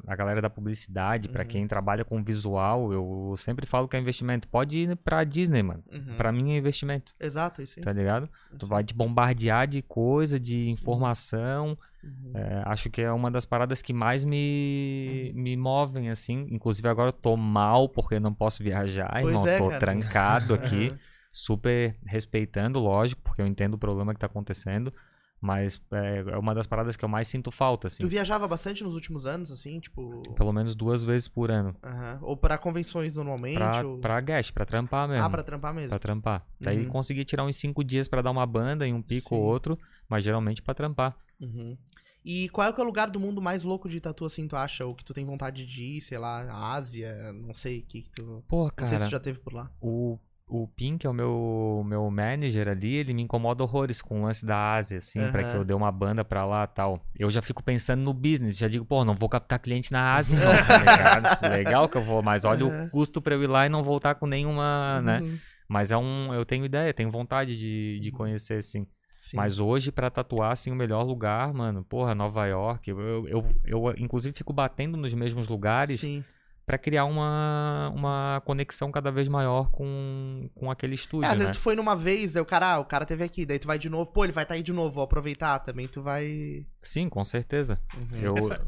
a 0.06 0.14
galera 0.16 0.40
da 0.40 0.48
publicidade, 0.50 1.28
pra 1.28 1.42
Uhum. 1.42 1.48
quem 1.48 1.66
trabalha 1.68 2.04
com 2.04 2.22
visual, 2.22 2.92
eu 2.92 3.34
sempre 3.36 3.66
falo 3.66 3.88
que 3.88 3.96
é 3.96 4.00
investimento. 4.00 4.46
Pode 4.48 4.78
ir 4.78 4.96
pra 4.96 5.24
Disney, 5.24 5.62
mano. 5.62 5.82
Uhum. 5.92 6.16
Pra 6.16 6.30
mim 6.32 6.52
é 6.52 6.56
investimento, 6.58 7.12
Exato, 7.20 7.62
isso 7.62 7.78
aí. 7.78 7.84
tá 7.84 7.92
ligado? 7.92 8.28
Tu 8.58 8.66
vai 8.66 8.82
te 8.84 8.94
bombardear 8.94 9.66
de 9.66 9.82
coisa, 9.82 10.38
de 10.38 10.68
informação. 10.68 11.76
Uhum. 12.02 12.32
É, 12.34 12.62
acho 12.66 12.88
que 12.90 13.02
é 13.02 13.10
uma 13.12 13.30
das 13.30 13.44
paradas 13.44 13.82
que 13.82 13.92
mais 13.92 14.24
me, 14.24 15.32
me 15.34 15.56
movem, 15.56 16.10
assim. 16.10 16.46
Inclusive 16.50 16.88
agora 16.88 17.08
eu 17.08 17.12
tô 17.12 17.36
mal 17.36 17.88
porque 17.88 18.18
não 18.20 18.32
posso 18.32 18.62
viajar, 18.62 19.10
Pois 19.20 19.28
irmão. 19.28 19.46
é, 19.46 19.58
tô 19.58 19.68
cara. 19.68 19.80
trancado 19.80 20.54
aqui 20.54 20.92
super 21.32 21.96
respeitando, 22.06 22.78
lógico, 22.78 23.22
porque 23.22 23.42
eu 23.42 23.46
entendo 23.46 23.74
o 23.74 23.78
problema 23.78 24.14
que 24.14 24.20
tá 24.20 24.26
acontecendo, 24.26 24.92
mas 25.40 25.80
é, 25.92 26.24
é 26.32 26.38
uma 26.38 26.54
das 26.54 26.66
paradas 26.66 26.96
que 26.96 27.04
eu 27.04 27.08
mais 27.08 27.28
sinto 27.28 27.50
falta, 27.50 27.88
assim. 27.88 28.02
Tu 28.02 28.08
viajava 28.08 28.48
bastante 28.48 28.82
nos 28.82 28.94
últimos 28.94 29.26
anos, 29.26 29.50
assim, 29.52 29.78
tipo. 29.80 30.22
Pelo 30.34 30.52
menos 30.52 30.74
duas 30.74 31.02
vezes 31.02 31.28
por 31.28 31.50
ano. 31.50 31.74
Aham. 31.82 32.18
Ou 32.22 32.36
pra 32.36 32.56
convenções 32.58 33.16
normalmente? 33.16 33.56
Pra, 33.58 33.86
ou... 33.86 33.98
pra 33.98 34.20
guest, 34.20 34.52
pra 34.52 34.64
trampar 34.64 35.08
mesmo. 35.08 35.24
Ah, 35.24 35.30
pra 35.30 35.42
trampar 35.42 35.74
mesmo. 35.74 35.90
Pra 35.90 35.98
trampar. 35.98 36.46
Daí 36.60 36.78
Uhum. 36.82 36.88
consegui 36.88 37.24
tirar 37.24 37.44
uns 37.44 37.56
cinco 37.56 37.84
dias 37.84 38.08
pra 38.08 38.22
dar 38.22 38.30
uma 38.30 38.46
banda 38.46 38.86
em 38.86 38.92
um 38.94 39.02
pico 39.02 39.34
ou 39.34 39.42
Sim. 39.42 39.46
outro, 39.48 39.78
mas 40.08 40.24
geralmente 40.24 40.62
pra 40.62 40.74
trampar. 40.74 41.16
Uhum. 41.40 41.76
E 42.24 42.48
qual 42.48 42.66
é, 42.66 42.72
que 42.72 42.80
é 42.80 42.82
o 42.82 42.86
lugar 42.86 43.08
do 43.08 43.20
mundo 43.20 43.40
mais 43.40 43.62
louco 43.62 43.88
de 43.88 44.00
tatu, 44.00 44.24
assim, 44.24 44.48
tu 44.48 44.56
acha? 44.56 44.84
Ou 44.84 44.96
que 44.96 45.04
tu 45.04 45.14
tem 45.14 45.24
vontade 45.24 45.64
de 45.64 45.82
ir, 45.82 46.00
sei 46.00 46.18
lá, 46.18 46.72
Ásia, 46.72 47.32
não 47.32 47.54
sei, 47.54 47.78
o 47.80 47.82
que, 47.86 48.02
que 48.02 48.10
tu... 48.10 48.42
Pô, 48.48 48.64
Não 48.64 48.70
sei 48.78 48.86
se 48.86 48.92
cara, 48.94 49.04
tu 49.04 49.10
já 49.10 49.20
teve 49.20 49.38
por 49.38 49.52
lá. 49.52 49.70
o 49.80 50.18
o 50.48 50.68
Pink, 50.68 50.98
que 50.98 51.06
é 51.06 51.10
o 51.10 51.12
meu, 51.12 51.82
meu 51.84 52.08
manager 52.10 52.68
ali, 52.68 52.94
ele 52.94 53.12
me 53.12 53.22
incomoda 53.22 53.64
horrores 53.64 54.00
com 54.00 54.20
o 54.20 54.24
lance 54.24 54.46
da 54.46 54.74
Ásia, 54.74 54.98
assim, 54.98 55.18
pra 55.28 55.42
Aham. 55.42 55.50
que 55.50 55.56
eu 55.58 55.64
dê 55.64 55.74
uma 55.74 55.90
banda 55.90 56.24
pra 56.24 56.44
lá 56.44 56.64
e 56.64 56.68
tal. 56.68 57.00
Eu 57.18 57.30
já 57.30 57.42
fico 57.42 57.62
pensando 57.62 58.02
no 58.02 58.14
business, 58.14 58.56
já 58.56 58.68
digo, 58.68 58.84
pô, 58.84 59.04
não 59.04 59.14
vou 59.14 59.28
captar 59.28 59.58
cliente 59.58 59.90
na 59.92 60.14
Ásia, 60.14 60.38
não, 60.38 60.52
tá? 60.86 61.18
Legal 61.50 61.88
que 61.88 61.96
eu 61.96 62.04
vou, 62.04 62.22
mas 62.22 62.44
olha 62.44 62.64
Aham. 62.64 62.86
o 62.86 62.90
custo 62.90 63.20
pra 63.20 63.34
eu 63.34 63.42
ir 63.42 63.48
lá 63.48 63.66
e 63.66 63.68
não 63.68 63.82
voltar 63.82 64.14
com 64.14 64.26
nenhuma, 64.26 65.02
né? 65.02 65.20
Uhum. 65.20 65.38
Mas 65.68 65.90
é 65.90 65.96
um, 65.96 66.32
eu 66.32 66.44
tenho 66.44 66.64
ideia, 66.64 66.94
tenho 66.94 67.10
vontade 67.10 67.58
de, 67.58 67.98
de 68.00 68.10
conhecer, 68.12 68.62
sim. 68.62 68.86
Sim. 69.20 69.36
Mas 69.36 69.58
hoje, 69.58 69.90
pra 69.90 70.08
tatuar, 70.08 70.52
assim, 70.52 70.70
o 70.70 70.76
melhor 70.76 71.02
lugar, 71.02 71.52
mano, 71.52 71.82
porra, 71.82 72.14
Nova 72.14 72.46
York. 72.46 72.88
Eu, 72.88 73.00
eu, 73.00 73.26
eu, 73.26 73.44
eu, 73.64 73.94
inclusive, 73.98 74.36
fico 74.36 74.52
batendo 74.52 74.96
nos 74.96 75.12
mesmos 75.12 75.48
lugares 75.48 75.98
Sim. 76.00 76.24
Pra 76.66 76.76
criar 76.76 77.04
uma, 77.04 77.92
uma 77.94 78.42
conexão 78.44 78.90
cada 78.90 79.12
vez 79.12 79.28
maior 79.28 79.70
com, 79.70 80.50
com 80.54 80.68
aquele 80.70 80.94
É, 80.94 80.96
estúdio, 80.96 81.26
às 81.30 81.34
né? 81.38 81.44
vezes 81.44 81.56
tu 81.56 81.60
foi 81.62 81.76
numa 81.76 81.94
vez, 81.94 82.34
aí 82.36 82.42
o 82.42 82.44
cara, 82.44 82.74
ah, 82.74 82.78
o 82.80 82.84
cara 82.84 83.06
teve 83.06 83.22
aqui, 83.22 83.46
daí 83.46 83.58
tu 83.58 83.68
vai 83.68 83.78
de 83.78 83.88
novo, 83.88 84.10
pô, 84.10 84.24
ele 84.24 84.32
vai 84.32 84.42
estar 84.42 84.54
aí 84.54 84.62
de 84.64 84.72
novo, 84.72 84.90
vou 84.96 85.04
aproveitar 85.04 85.60
também, 85.60 85.86
tu 85.86 86.02
vai. 86.02 86.66
Sim, 86.82 87.08
com 87.08 87.22
certeza. 87.22 87.80
Uhum. 87.96 88.18
Eu, 88.20 88.36
Essa- 88.36 88.60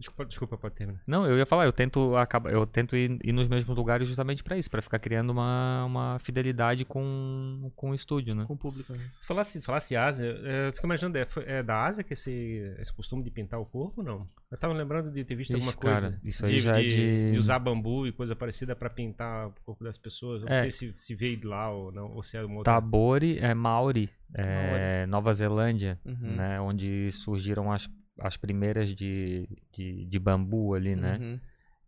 Desculpa, 0.00 0.24
desculpa, 0.24 0.56
pode 0.56 0.74
terminar. 0.74 1.00
Não, 1.06 1.26
eu 1.26 1.36
ia 1.36 1.44
falar, 1.44 1.66
eu 1.66 1.72
tento 1.72 2.16
acabar, 2.16 2.50
eu 2.50 2.66
tento 2.66 2.96
ir, 2.96 3.18
ir 3.22 3.32
nos 3.32 3.46
mesmos 3.46 3.76
lugares 3.76 4.08
justamente 4.08 4.42
pra 4.42 4.56
isso, 4.56 4.70
pra 4.70 4.80
ficar 4.80 4.98
criando 4.98 5.28
uma, 5.30 5.84
uma 5.84 6.18
fidelidade 6.18 6.84
com, 6.86 7.70
com 7.76 7.90
o 7.90 7.94
estúdio, 7.94 8.34
né? 8.34 8.44
Com 8.46 8.54
o 8.54 8.56
público. 8.56 8.92
né? 8.92 8.98
Se 9.20 9.26
falasse, 9.28 9.60
falasse 9.60 9.94
Ásia, 9.94 10.24
é, 10.42 10.68
eu 10.68 10.72
fico 10.72 10.86
imaginando, 10.86 11.18
é, 11.18 11.26
é 11.46 11.62
da 11.62 11.84
Ásia 11.84 12.02
que 12.02 12.14
esse, 12.14 12.74
esse 12.80 12.92
costume 12.92 13.22
de 13.22 13.30
pintar 13.30 13.60
o 13.60 13.66
corpo, 13.66 14.02
não? 14.02 14.26
Eu 14.50 14.56
tava 14.58 14.72
lembrando 14.72 15.10
de 15.12 15.22
ter 15.22 15.34
visto 15.36 15.50
Ixi, 15.50 15.60
alguma 15.62 15.72
coisa. 15.74 16.08
cara, 16.10 16.20
isso 16.24 16.44
aí 16.46 16.58
já 16.58 16.78
é 16.80 16.82
de, 16.82 16.88
de- 16.88 17.32
de 17.32 17.38
usar 17.38 17.58
bambu 17.58 18.06
e 18.06 18.12
coisa 18.12 18.34
parecida 18.34 18.74
pra 18.74 18.88
pintar 18.88 19.48
o 19.48 19.52
corpo 19.66 19.84
das 19.84 19.98
pessoas. 19.98 20.40
Eu 20.42 20.46
não 20.48 20.52
É. 20.54 20.56
sei 20.56 20.70
se, 20.70 20.92
se 20.94 21.14
veio 21.14 21.36
de 21.36 21.46
lá 21.46 21.70
ou 21.70 21.92
não, 21.92 22.10
ou 22.14 22.22
se 22.22 22.36
é 22.38 22.42
uma 22.44 22.56
outra. 22.56 22.72
Tabori 22.72 23.38
é 23.38 23.52
Maori, 23.54 24.08
é, 24.34 25.04
Nova 25.06 25.32
Zelândia, 25.32 26.00
Uhum. 26.06 26.36
né? 26.36 26.60
Onde 26.60 27.12
surgiram 27.12 27.70
as, 27.70 27.88
as 28.20 28.36
primeiras 28.36 28.94
de, 28.94 29.48
de, 29.72 30.04
de 30.04 30.18
bambu 30.18 30.74
ali, 30.74 30.94
né? 30.94 31.18
Uhum. 31.20 31.40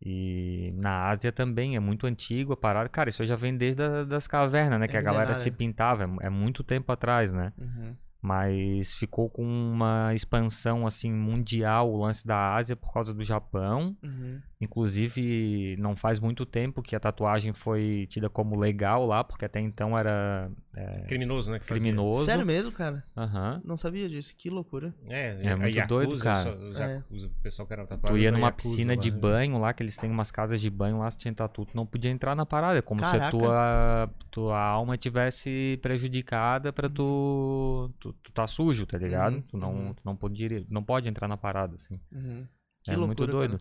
E 0.05 0.73
na 0.77 1.09
Ásia 1.09 1.31
também 1.31 1.77
é 1.77 1.81
muito 1.81 2.07
antigo 2.07 2.53
a 2.53 2.57
parada. 2.57 2.89
Cara, 2.89 3.09
isso 3.09 3.25
já 3.25 3.37
vem 3.37 3.57
desde 3.57 3.83
a, 3.83 4.03
das 4.03 4.27
cavernas, 4.27 4.81
né? 4.81 4.87
É 4.87 4.89
que 4.89 4.97
a 4.97 5.03
galera 5.03 5.35
se 5.35 5.51
pintava, 5.51 6.05
é, 6.05 6.27
é 6.27 6.31
muito 6.31 6.65
tempo 6.65 6.91
atrás, 6.91 7.33
né? 7.33 7.53
Uhum. 7.57 7.97
Mas 8.25 8.95
ficou 8.95 9.29
com 9.29 9.45
uma 9.45 10.15
expansão 10.15 10.87
assim 10.87 11.13
mundial 11.13 11.91
o 11.93 11.97
lance 11.97 12.25
da 12.25 12.55
Ásia 12.55 12.77
por 12.77 12.93
causa 12.93 13.13
do 13.13 13.23
Japão. 13.25 13.97
Uhum. 14.01 14.41
Inclusive, 14.61 15.75
não 15.81 15.97
faz 15.97 16.21
muito 16.21 16.47
tempo 16.47 16.83
que 16.83 16.95
a 16.95 17.01
tatuagem 17.01 17.53
foi 17.53 18.07
tida 18.09 18.31
como 18.31 18.57
legal 18.57 19.05
lá, 19.05 19.25
porque 19.25 19.45
até 19.45 19.59
então 19.61 19.99
era 19.99 20.49
Criminoso, 21.09 21.51
né? 21.51 21.59
fazia. 21.59 21.77
criminoso. 21.83 22.25
Sério 22.25 22.47
mesmo, 22.47 22.71
cara? 22.71 23.03
Avaham. 23.15 23.61
Não 23.65 23.77
sabia 23.77 24.09
disso, 24.09 24.35
que 24.37 24.49
loucura. 24.49 24.95
É, 25.09 25.37
É 25.43 25.53
a 25.53 25.57
muito 25.57 25.75
Yakuza, 25.77 25.87
doido, 25.89 26.19
cara. 26.23 26.37
só- 26.37 26.53
Os, 26.55 26.81
É. 26.81 27.03
O 27.27 27.29
pessoal 27.43 27.67
que 27.67 27.73
era 27.73 27.87
tatuado. 27.87 28.15
Tu 28.15 28.21
ia 28.23 28.31
numa 28.31 28.47
Yakuza 28.49 28.69
piscina 28.69 28.97
de 28.97 29.11
lá. 29.11 29.17
banho 29.19 29.59
lá, 29.59 29.73
que 29.73 29.83
eles 29.83 29.97
têm 29.99 30.09
umas 30.11 30.31
casas 30.31 30.61
de 30.61 30.71
banho 30.71 30.99
lá, 30.99 31.11
se 31.11 31.19
tinha 31.19 31.35
tatu, 31.35 31.65
tu 31.67 31.77
não 31.77 31.85
podia 31.85 32.11
entrar 32.11 32.35
na 32.37 32.47
parada. 32.47 32.79
É 32.79 32.83
como 32.83 33.05
se 33.05 33.11
Caraca. 33.11 33.27
a 33.27 33.31
tua, 33.31 34.11
tua 34.31 34.59
alma 34.61 34.97
tivesse 34.97 35.79
prejudicada 35.83 36.73
pra 36.73 36.89
tu, 36.89 37.91
tu. 37.99 38.12
Tu 38.23 38.33
tá 38.33 38.47
sujo, 38.47 38.87
tá 38.87 38.99
ligado? 38.99 39.37
Uhum, 39.37 39.43
Tu, 39.43 39.57
não, 39.57 39.73
uhum. 39.75 39.95
tu 39.95 40.03
não, 40.05 40.17
pode, 40.17 40.67
não 40.71 40.83
pode 40.85 41.09
entrar 41.09 41.29
na 41.29 41.37
parada, 41.37 41.77
assim. 41.77 42.01
Uhum. 42.13 42.47
É 42.87 42.97
muito 42.97 43.25
loucura, 43.25 43.33
doido. 43.33 43.61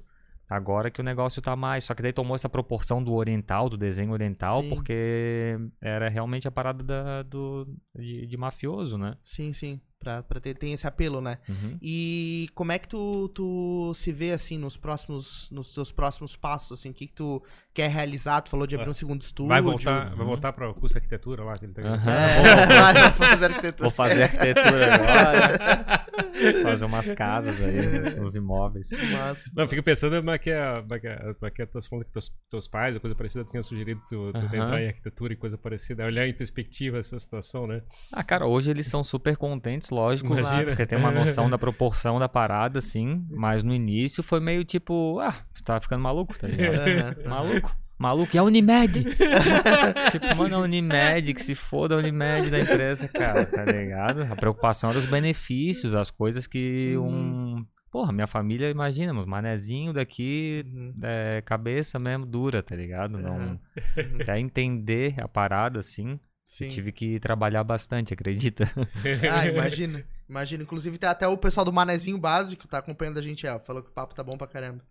Agora 0.52 0.92
que 0.92 1.00
o 1.00 1.04
negócio 1.04 1.42
tá 1.42 1.56
mais. 1.56 1.86
Só 1.86 1.94
que 1.94 2.02
daí 2.04 2.12
tomou 2.12 2.36
essa 2.36 2.50
proporção 2.50 3.02
do 3.02 3.14
oriental, 3.14 3.70
do 3.70 3.78
desenho 3.78 4.12
oriental, 4.12 4.62
Sim. 4.62 4.70
porque 4.70 5.58
era 5.80 6.10
realmente 6.10 6.46
a 6.46 6.52
parada 6.52 6.84
da, 6.84 7.24
do, 7.24 7.66
de, 7.96 8.26
de 8.28 8.36
mafioso, 8.36 8.98
né? 8.98 9.16
Sim, 9.24 9.54
sim. 9.54 9.80
Pra, 9.98 10.24
pra 10.24 10.40
ter 10.40 10.56
tem 10.56 10.74
esse 10.74 10.86
apelo, 10.88 11.22
né? 11.22 11.38
Uhum. 11.48 11.78
E 11.80 12.50
como 12.56 12.72
é 12.72 12.80
que 12.80 12.88
tu, 12.88 13.30
tu 13.30 13.94
se 13.94 14.12
vê, 14.12 14.32
assim, 14.32 14.58
nos 14.58 14.76
próximos, 14.76 15.48
nos 15.52 15.72
teus 15.74 15.92
próximos 15.92 16.36
passos, 16.36 16.80
assim? 16.80 16.90
O 16.90 16.94
que 16.94 17.06
que 17.08 17.14
tu 17.14 17.42
quer 17.72 17.88
realizar? 17.90 18.42
Tu 18.42 18.50
falou 18.50 18.66
de 18.66 18.76
abrir 18.76 18.90
um 18.90 18.96
segundo 18.96 19.22
estúdio. 19.22 19.50
Vai 19.50 19.62
voltar, 19.62 20.10
vai 20.10 20.20
Uhum. 20.20 20.26
voltar 20.26 20.54
para 20.54 20.68
o 20.70 20.74
curso 20.74 20.94
de 20.96 20.98
arquitetura 20.98 21.44
lá 21.44 21.54
que 21.56 21.66
ele 21.66 21.74
tá 21.74 21.82
Aham. 21.84 22.12
É, 22.12 22.92
vai 22.94 23.14
fazer 23.14 23.46
arquitetura. 23.46 23.84
Vou 23.84 23.92
fazer 23.92 24.24
arquitetura 24.24 24.96
agora. 24.96 26.01
fazer 26.64 26.86
umas 26.86 27.10
casas 27.12 27.60
aí, 27.62 28.20
uns 28.20 28.36
imóveis. 28.36 28.90
Mas, 29.12 29.52
Não, 29.56 29.68
fico 29.68 29.84
pensando 29.84 30.18
como 30.18 30.32
é 30.32 30.38
que 30.38 30.50
é, 30.50 30.82
como 30.82 30.96
é 30.96 31.00
que 31.00 31.34
como 31.34 31.48
é 31.48 31.52
que 31.52 31.66
tu 31.66 31.82
falando 31.82 32.06
que 32.06 32.12
teus, 32.12 32.32
teus 32.50 32.68
pais 32.68 32.96
ou 32.96 33.02
coisa 33.02 33.16
parecida 33.16 33.44
tinham 33.46 33.64
sugerido 33.64 34.02
tu, 34.10 34.32
tu 34.34 34.38
Aham. 34.46 34.46
entrar 34.46 34.82
em 34.82 34.88
arquitetura 34.88 35.34
e 35.34 35.36
coisa 35.36 35.58
parecida, 35.58 36.06
olhar 36.06 36.28
em 36.28 36.34
perspectiva 36.34 36.98
essa 36.98 37.20
situação, 37.20 37.68
né? 37.68 37.82
Ah, 38.12 38.24
cara, 38.24 38.46
hoje 38.46 38.72
eles 38.72 38.88
são 38.88 39.04
super 39.04 39.38
contentes, 39.38 39.90
lógico, 39.90 40.34
Imagina. 40.34 40.66
porque 40.66 40.86
tem 40.86 40.98
uma 40.98 41.12
noção 41.12 41.50
da 41.50 41.58
proporção 41.58 42.20
da 42.20 42.30
parada, 42.30 42.80
assim, 42.80 43.26
mas 43.30 43.64
no 43.64 43.74
início 43.74 44.24
foi 44.24 44.40
meio 44.40 44.64
tipo, 44.64 45.20
ah, 45.20 45.36
tu 45.54 45.64
tá 45.64 45.80
ficando 45.80 46.02
maluco, 46.02 46.38
tá 46.38 46.48
ligado? 46.48 46.72
Maluco. 47.28 47.76
Maluco, 48.02 48.36
e 48.36 48.40
a 48.40 48.44
Unimed? 48.44 49.06
tipo, 50.12 50.36
mano, 50.36 50.56
a 50.56 50.60
Unimed, 50.60 51.34
que 51.34 51.44
se 51.44 51.54
foda 51.54 51.96
a 51.96 51.98
Unimed 52.00 52.50
da 52.50 52.60
empresa, 52.60 53.08
cara, 53.08 53.46
tá 53.46 53.64
ligado? 53.64 54.24
A 54.24 54.36
preocupação 54.36 54.90
era 54.90 54.98
os 55.00 55.06
benefícios, 55.06 55.94
as 55.94 56.10
coisas 56.10 56.48
que 56.48 56.98
um. 56.98 57.64
Porra, 57.92 58.12
minha 58.14 58.26
família, 58.28 58.70
imagina, 58.70 59.14
uns 59.14 59.26
manezinho 59.26 59.92
daqui, 59.92 60.66
Uhum. 60.74 60.94
é, 61.04 61.42
cabeça 61.42 62.00
mesmo 62.00 62.26
dura, 62.26 62.64
tá 62.64 62.74
ligado? 62.76 63.20
Não. 63.20 63.38
Uhum. 63.38 63.60
Até 64.22 64.40
entender 64.40 65.16
a 65.20 65.28
parada, 65.28 65.82
assim, 65.82 66.18
Sim. 66.46 66.66
eu 66.66 66.70
tive 66.72 66.92
que 66.94 67.20
trabalhar 67.20 67.64
bastante, 67.66 68.14
acredita? 68.14 68.72
Ah, 69.30 69.46
imagina. 69.46 70.04
Imagina. 70.30 70.64
Inclusive, 70.64 70.98
tem 70.98 71.10
até 71.10 71.28
o 71.28 71.36
pessoal 71.38 71.66
do 71.66 71.74
Manezinho 71.74 72.18
Básico 72.18 72.66
tá 72.66 72.78
acompanhando 72.78 73.20
a 73.20 73.22
gente, 73.22 73.46
ó. 73.46 73.60
Falou 73.60 73.84
que 73.84 73.90
o 73.90 73.94
papo 73.94 74.16
tá 74.16 74.24
bom 74.24 74.38
pra 74.38 74.48
caramba. 74.48 74.82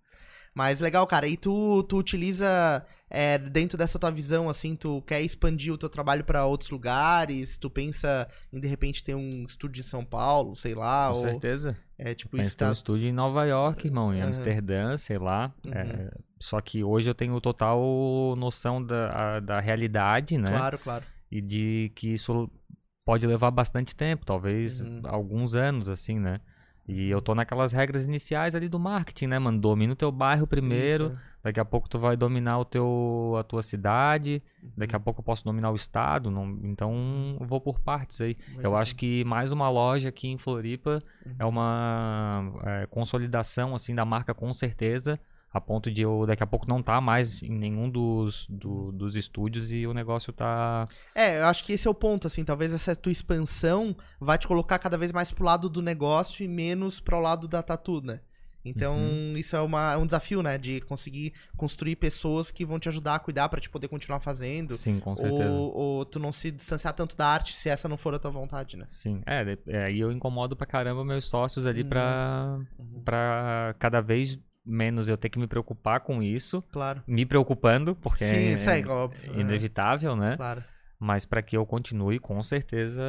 Mas 0.55 0.80
legal, 0.80 1.07
cara. 1.07 1.26
E 1.28 1.36
tu, 1.36 1.82
tu 1.84 1.96
utiliza, 1.98 2.84
é, 3.09 3.38
dentro 3.38 3.78
dessa 3.78 3.98
tua 3.98 4.11
visão, 4.11 4.48
assim, 4.48 4.74
tu 4.74 5.01
quer 5.03 5.20
expandir 5.22 5.72
o 5.72 5.78
teu 5.78 5.88
trabalho 5.88 6.24
pra 6.24 6.44
outros 6.46 6.70
lugares? 6.70 7.57
Tu 7.57 7.70
pensa 7.70 8.28
em, 8.53 8.59
de 8.61 8.66
repente, 8.66 9.03
ter 9.05 9.14
um 9.14 9.44
estúdio 9.44 9.80
em 9.80 9.84
São 9.84 10.05
Paulo, 10.05 10.57
sei 10.57 10.74
lá? 10.74 11.07
Com 11.09 11.11
ou, 11.14 11.16
certeza. 11.16 11.76
é, 11.96 12.14
tipo, 12.14 12.36
isso 12.36 12.57
ter 12.57 12.64
um 12.64 12.68
tá... 12.68 12.72
estúdio 12.72 13.09
em 13.09 13.12
Nova 13.12 13.44
York, 13.44 13.86
irmão, 13.86 14.12
em 14.12 14.18
Aham. 14.20 14.28
Amsterdã, 14.28 14.96
sei 14.96 15.18
lá. 15.18 15.55
Uhum. 15.64 15.72
É, 15.72 16.11
só 16.38 16.61
que 16.61 16.82
hoje 16.82 17.09
eu 17.11 17.14
tenho 17.14 17.40
total 17.40 17.80
noção 18.36 18.82
da, 18.84 19.36
a- 19.36 19.40
da 19.40 19.61
realidade, 19.61 20.36
né? 20.36 20.51
Claro, 20.51 20.78
claro. 20.78 21.05
E 21.30 21.40
de 21.40 21.92
que 21.94 22.12
isso 22.12 22.51
pode 23.05 23.26
levar 23.26 23.51
bastante 23.53 23.94
tempo, 23.94 24.26
talvez 24.26 24.80
Uhum. 24.80 25.03
alguns 25.05 25.55
anos, 25.55 25.88
assim, 25.88 26.18
né? 26.18 26.40
E 26.93 27.09
eu 27.11 27.20
tô 27.22 27.34
naquelas 27.34 27.72
regras 27.72 28.05
iniciais 28.05 28.55
ali 28.55 28.68
do 28.68 28.78
marketing, 28.78 29.26
né, 29.28 29.38
mano? 29.38 29.59
Domina 29.61 29.93
o 29.93 29.97
teu 29.97 30.11
bairro 30.11 30.47
primeiro, 30.47 31.07
Isso. 31.07 31.16
daqui 31.43 31.61
a 31.61 31.64
pouco 31.64 31.88
tu 31.88 31.99
vai 31.99 32.16
dominar 32.16 32.59
o 32.59 32.64
teu, 32.64 33.36
a 33.38 33.43
tua 33.45 33.62
cidade, 33.62 34.43
daqui 34.76 34.95
a 34.95 34.99
Uhum. 34.99 35.05
pouco 35.05 35.20
eu 35.20 35.24
posso 35.24 35.45
dominar 35.45 35.70
o 35.70 35.76
estado, 35.76 36.30
não- 36.30 36.59
então 36.64 37.36
eu 37.41 37.47
vou 37.47 37.61
por 37.61 37.78
partes 37.80 38.20
aí. 38.20 38.36
Eu 38.49 38.55
Imagina. 38.55 38.76
acho 38.78 38.97
que 38.97 39.24
mais 39.24 39.53
uma 39.53 39.68
loja 39.70 40.09
aqui 40.09 40.28
em 40.28 40.36
Floripa 40.38 41.01
Uhum. 41.24 41.34
é 41.38 41.45
uma 41.45 42.53
é, 42.64 42.86
consolidação 42.86 43.74
assim 43.74 43.95
da 43.95 44.05
marca 44.05 44.34
com 44.34 44.53
certeza, 44.53 45.18
a 45.53 45.61
ponto 45.61 45.90
de 45.90 46.03
eu 46.03 46.24
daqui 46.26 46.42
a 46.42 46.46
pouco 46.46 46.68
não 46.68 46.82
tá 46.82 47.01
mais 47.01 47.42
em 47.42 47.51
nenhum 47.51 47.90
dos, 47.90 48.46
do- 48.48 48.92
dos 48.92 49.16
estúdios 49.16 49.72
e 49.72 49.86
o 49.86 49.92
negócio 49.92 50.32
tá 50.32 50.86
É, 51.14 51.40
eu 51.40 51.46
acho 51.46 51.64
que 51.64 51.72
esse 51.72 51.88
é 51.88 51.90
o 51.90 51.94
ponto, 51.94 52.26
assim, 52.26 52.44
talvez 52.44 52.72
essa 52.72 52.94
tua 52.94 53.11
expansão 53.12 53.96
vai 54.20 54.38
te 54.38 54.46
colocar 54.46 54.78
cada 54.78 54.96
vez 54.96 55.11
mais 55.12 55.32
pro 55.32 55.44
lado 55.44 55.68
do 55.68 55.82
negócio 55.82 56.44
e 56.44 56.48
menos 56.48 57.01
pro 57.01 57.18
lado 57.20 57.48
da 57.48 57.62
tatu, 57.62 58.01
né? 58.01 58.20
Então, 58.62 58.94
Uhum. 58.98 59.32
isso 59.36 59.57
é, 59.57 59.61
uma, 59.62 59.94
é 59.94 59.96
um 59.96 60.05
desafio, 60.05 60.42
né? 60.42 60.59
De 60.59 60.82
conseguir 60.82 61.32
construir 61.57 61.96
pessoas 61.96 62.51
que 62.51 62.62
vão 62.62 62.78
te 62.78 62.90
ajudar 62.90 63.14
a 63.14 63.18
cuidar 63.18 63.48
pra 63.48 63.59
te 63.59 63.70
poder 63.70 63.88
continuar 63.88 64.20
fazendo. 64.20 64.74
sim, 64.74 65.01
com 65.01 65.16
certeza. 65.16 65.51
Ou, 65.51 65.74
ou 65.74 66.05
tu 66.05 66.18
não 66.18 66.30
se 66.30 66.51
distanciar 66.51 66.92
tanto 66.92 67.16
da 67.16 67.26
arte 67.26 67.55
se 67.57 67.70
essa 67.70 67.88
não 67.88 67.96
for 67.96 68.14
a 68.14 68.18
tua 68.18 68.30
vontade, 68.30 68.76
né? 68.76 68.84
Sim, 68.86 69.22
é, 69.26 69.57
é, 69.66 69.84
aí 69.84 69.98
eu 69.98 70.12
incomodo 70.12 70.55
pra 70.55 70.66
caramba 70.66 71.03
meus 71.03 71.24
sócios 71.24 71.64
ali 71.64 71.82
Uhum. 71.82 71.88
pra, 71.88 72.59
Uhum. 72.78 73.03
pra 73.03 73.74
cada 73.78 74.03
vez 74.03 74.38
menos 74.71 75.09
eu 75.09 75.16
ter 75.16 75.29
que 75.29 75.39
me 75.39 75.47
preocupar 75.47 76.01
com 76.01 76.23
isso, 76.23 76.62
Claro. 76.73 77.03
me 77.07 77.27
preocupando, 77.27 77.95
porque 77.97 78.25
Sim, 78.25 78.35
é, 78.37 78.53
isso 78.53 78.71
é 78.71 78.85
óbvio. 78.87 79.33
é, 79.35 79.41
inevitável, 79.41 80.14
né? 80.16 80.37
Claro. 80.37 80.62
Mas 81.03 81.25
para 81.25 81.41
que 81.41 81.57
eu 81.57 81.64
continue, 81.64 82.18
com 82.18 82.43
certeza, 82.43 83.03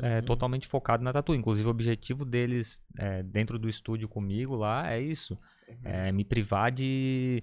é, 0.00 0.18
Uhum. 0.18 0.22
totalmente 0.24 0.66
focado 0.68 1.02
na 1.02 1.12
tatu. 1.12 1.34
Inclusive, 1.34 1.66
o 1.66 1.70
objetivo 1.72 2.24
deles 2.24 2.80
é, 2.96 3.22
dentro 3.24 3.58
do 3.58 3.68
estúdio 3.68 4.08
comigo 4.08 4.54
lá 4.54 4.90
é 4.92 5.00
isso: 5.00 5.36
é 5.84 6.12
me 6.12 6.24
privar 6.24 6.70
de. 6.70 7.42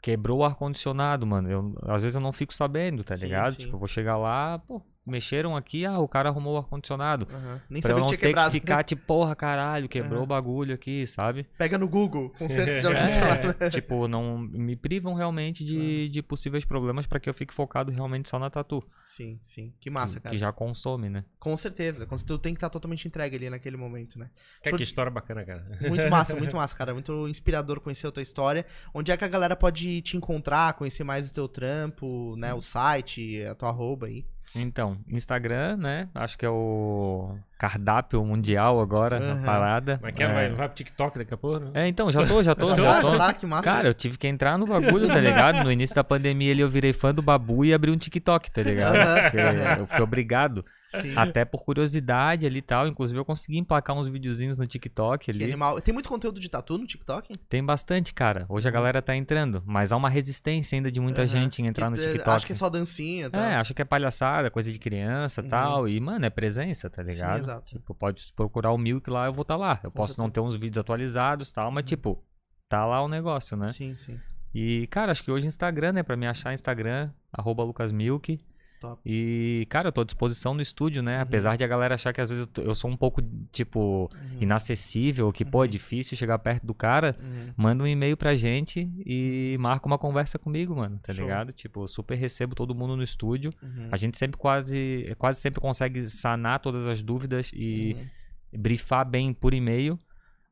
Quebrou 0.00 0.38
o 0.38 0.44
ar-condicionado, 0.44 1.26
mano. 1.26 1.50
Eu, 1.50 1.74
às 1.82 2.02
vezes 2.04 2.14
eu 2.14 2.20
não 2.22 2.32
fico 2.32 2.54
sabendo, 2.54 3.02
tá 3.02 3.16
Sim, 3.16 3.26
ligado? 3.26 3.50
sim. 3.54 3.58
Tipo, 3.62 3.74
eu 3.74 3.78
vou 3.80 3.88
chegar 3.88 4.16
lá, 4.16 4.60
pô, 4.60 4.80
mexeram 5.08 5.56
aqui, 5.56 5.84
ah, 5.84 5.98
o 5.98 6.06
cara 6.08 6.28
arrumou 6.28 6.54
o 6.54 6.58
ar-condicionado. 6.58 7.26
Aham. 7.30 7.60
Nem 7.68 7.82
Pra 7.82 7.90
eu 7.92 7.96
sabia 7.96 8.02
não 8.04 8.10
que 8.10 8.16
ter 8.16 8.20
tinha 8.20 8.28
quebrado. 8.30 8.50
que 8.52 8.60
ficar 8.60 8.84
tipo, 8.84 9.02
porra, 9.06 9.34
caralho, 9.34 9.88
quebrou 9.88 10.16
Aham. 10.18 10.24
o 10.24 10.26
bagulho 10.26 10.74
aqui, 10.74 11.06
sabe? 11.06 11.46
Pega 11.56 11.76
no 11.78 11.88
Google, 11.88 12.30
conserto 12.38 12.80
de 12.80 12.86
ar-condicionado. 12.86 13.56
É, 13.60 13.70
tipo, 13.70 14.06
não 14.08 14.38
me 14.38 14.76
privam 14.76 15.14
realmente 15.14 15.64
de, 15.64 16.08
de 16.08 16.22
possíveis 16.22 16.64
problemas 16.64 17.06
pra 17.06 17.18
que 17.18 17.28
eu 17.28 17.34
fique 17.34 17.52
focado 17.54 17.90
realmente 17.90 18.28
só 18.28 18.38
na 18.38 18.50
tatu. 18.50 18.82
Sim, 19.04 19.40
sim. 19.42 19.72
Que 19.80 19.90
massa, 19.90 20.16
que, 20.16 20.22
cara. 20.22 20.34
que 20.34 20.38
já 20.38 20.52
consome, 20.52 21.08
né? 21.08 21.24
Com 21.38 21.56
certeza. 21.56 22.06
Com 22.06 22.16
certeza, 22.16 22.28
Tu 22.28 22.38
tem 22.38 22.52
que 22.52 22.58
estar 22.58 22.68
totalmente 22.68 23.06
entregue 23.08 23.36
ali 23.36 23.48
naquele 23.50 23.76
momento, 23.76 24.18
né? 24.18 24.28
Que, 24.62 24.68
Show 24.68 24.76
que 24.76 24.82
história 24.82 25.10
bacana, 25.10 25.44
cara. 25.44 25.64
Muito 25.80 26.10
massa, 26.10 26.34
muito 26.36 26.54
massa, 26.54 26.76
cara. 26.76 26.92
Muito 26.92 27.26
inspirador 27.28 27.80
conhecer 27.80 28.06
a 28.06 28.10
tua 28.10 28.22
história. 28.22 28.66
Onde 28.92 29.10
é 29.10 29.16
que 29.16 29.24
a 29.24 29.28
galera 29.28 29.56
pode 29.56 30.02
te 30.02 30.16
encontrar, 30.16 30.74
conhecer 30.74 31.04
mais 31.04 31.30
o 31.30 31.32
teu 31.32 31.48
trampo, 31.48 32.34
né? 32.36 32.52
O 32.52 32.60
site, 32.60 33.42
a 33.44 33.54
tua 33.54 33.68
arroba 33.70 34.06
aí. 34.06 34.26
Então, 34.54 34.96
Instagram, 35.08 35.76
né? 35.76 36.08
Acho 36.14 36.38
que 36.38 36.44
é 36.46 36.48
o 36.50 37.36
cardápio 37.58 38.24
mundial 38.24 38.80
agora, 38.80 39.18
Aham. 39.18 39.42
a 39.42 39.44
parada. 39.44 40.00
Mas 40.02 40.14
quer, 40.14 40.30
é. 40.30 40.32
vai, 40.32 40.50
vai 40.50 40.68
pro 40.68 40.76
TikTok 40.76 41.18
daqui 41.18 41.34
a 41.34 41.36
pouco? 41.36 41.60
né? 41.66 41.70
É, 41.74 41.86
então, 41.88 42.10
já 42.10 42.26
tô, 42.26 42.42
já 42.42 42.54
tô, 42.54 42.70
Já 42.70 42.76
já 42.76 43.00
tô. 43.00 43.10
já 43.10 43.18
tá, 43.18 43.32
que 43.34 43.46
massa. 43.46 43.62
Cara, 43.64 43.88
eu 43.88 43.94
tive 43.94 44.16
que 44.16 44.26
entrar 44.26 44.56
no 44.56 44.66
bagulho, 44.66 45.06
tá 45.06 45.20
ligado? 45.20 45.62
No 45.64 45.70
início 45.72 45.94
da 45.94 46.02
pandemia 46.04 46.52
ali 46.52 46.60
eu 46.60 46.68
virei 46.68 46.92
fã 46.92 47.12
do 47.12 47.20
Babu 47.22 47.64
e 47.64 47.74
abri 47.74 47.90
um 47.90 47.96
TikTok, 47.96 48.50
tá 48.50 48.62
ligado? 48.62 48.96
Porque 49.22 49.36
eu 49.80 49.86
fui 49.86 50.02
obrigado. 50.02 50.64
Sim. 50.88 51.14
Até 51.16 51.44
por 51.44 51.64
curiosidade 51.64 52.46
ali 52.46 52.58
e 52.58 52.62
tal. 52.62 52.86
Inclusive 52.88 53.18
eu 53.20 53.24
consegui 53.24 53.58
emplacar 53.58 53.94
uns 53.94 54.08
videozinhos 54.08 54.56
no 54.56 54.66
TikTok 54.66 55.26
Que 55.26 55.30
ali. 55.30 55.44
animal. 55.44 55.80
Tem 55.82 55.92
muito 55.92 56.08
conteúdo 56.08 56.40
de 56.40 56.48
tatu 56.48 56.78
no 56.78 56.86
TikTok? 56.86 57.32
Tem 57.48 57.62
bastante, 57.62 58.14
cara. 58.14 58.46
Hoje 58.48 58.66
a 58.66 58.70
galera 58.70 59.02
tá 59.02 59.14
entrando. 59.14 59.62
Mas 59.66 59.92
há 59.92 59.96
uma 59.96 60.08
resistência 60.08 60.76
ainda 60.76 60.90
de 60.90 60.98
muita 60.98 61.20
Aham. 61.22 61.26
gente 61.28 61.60
em 61.62 61.66
entrar 61.66 61.90
no 61.90 61.96
Que, 61.96 62.02
TikTok. 62.02 62.30
Acho 62.30 62.46
que 62.46 62.52
é 62.52 62.56
só 62.56 62.68
dancinha, 62.70 63.28
tá? 63.28 63.38
É, 63.50 63.54
acha 63.56 63.74
que 63.74 63.82
é 63.82 63.84
palhaçada, 63.84 64.50
coisa 64.50 64.72
de 64.72 64.78
criança 64.78 65.40
e 65.40 65.44
Uhum. 65.44 65.50
tal. 65.50 65.88
E, 65.88 66.00
mano, 66.00 66.24
é 66.24 66.30
presença, 66.30 66.88
tá 66.88 67.02
Sim, 67.04 67.10
ligado? 67.12 67.40
exato. 67.40 67.66
Tipo, 67.66 67.94
pode 67.94 68.32
procurar 68.34 68.72
o 68.72 68.78
Milk 68.78 69.10
lá, 69.10 69.26
eu 69.26 69.32
vou 69.32 69.42
estar 69.42 69.56
lá. 69.56 69.78
Eu 69.84 69.90
posso 69.90 70.16
não. 70.18 70.24
Uhum. 70.24 70.30
ter 70.30 70.40
uns 70.40 70.54
vídeos 70.56 70.78
atualizados 70.78 71.50
e 71.50 71.54
tal, 71.54 71.70
mas, 71.70 71.84
tipo, 71.84 72.24
tá 72.68 72.86
lá 72.86 73.02
o 73.02 73.08
negócio, 73.08 73.56
né? 73.58 73.72
Sim, 73.74 73.94
sim. 73.98 74.18
E, 74.54 74.86
cara, 74.86 75.12
acho 75.12 75.22
que 75.22 75.30
hoje 75.30 75.46
Instagram, 75.46 75.92
né? 75.92 76.02
Pra 76.02 76.16
me 76.16 76.26
achar 76.26 76.54
Instagram, 76.54 77.10
arroba 77.30 77.62
lucasmilk. 77.62 78.40
Top. 78.80 79.00
E, 79.04 79.66
cara, 79.68 79.88
eu 79.88 79.92
tô 79.92 80.02
à 80.02 80.04
disposição 80.04 80.54
no 80.54 80.62
estúdio, 80.62 81.02
né? 81.02 81.16
Uhum. 81.16 81.22
Apesar 81.22 81.56
de 81.56 81.64
a 81.64 81.66
galera 81.66 81.94
achar 81.96 82.12
que 82.12 82.20
às 82.20 82.30
vezes 82.30 82.48
eu, 82.58 82.74
sou 82.74 82.90
um 82.90 82.96
pouco, 82.96 83.20
tipo, 83.50 84.10
Uhum. 84.14 84.38
inacessível, 84.40 85.32
que, 85.32 85.44
pô, 85.44 85.64
é 85.64 85.68
difícil 85.68 86.16
chegar 86.16 86.38
perto 86.38 86.64
do 86.66 86.74
cara. 86.74 87.16
Uhum. 87.20 87.52
Manda 87.56 87.82
um 87.84 87.86
e-mail 87.86 88.16
pra 88.16 88.36
gente 88.36 88.90
e 89.04 89.56
marca 89.58 89.86
uma 89.86 89.98
conversa 89.98 90.38
comigo, 90.38 90.76
mano, 90.76 90.98
tá 91.02 91.12
Show. 91.12 91.24
ligado? 91.24 91.52
Tipo, 91.52 91.82
eu 91.84 91.88
super 91.88 92.14
recebo 92.16 92.54
todo 92.54 92.74
mundo 92.74 92.96
no 92.96 93.02
estúdio. 93.02 93.52
Uhum. 93.62 93.88
A 93.90 93.96
gente 93.96 94.16
sempre 94.16 94.36
quase, 94.38 95.14
quase 95.18 95.40
sempre 95.40 95.60
consegue 95.60 96.08
sanar 96.08 96.60
todas 96.60 96.86
as 96.86 97.02
dúvidas 97.02 97.50
e 97.54 97.96
Uhum. 97.98 98.60
brifar 98.60 99.04
bem 99.08 99.32
por 99.32 99.52
e-mail, 99.54 99.98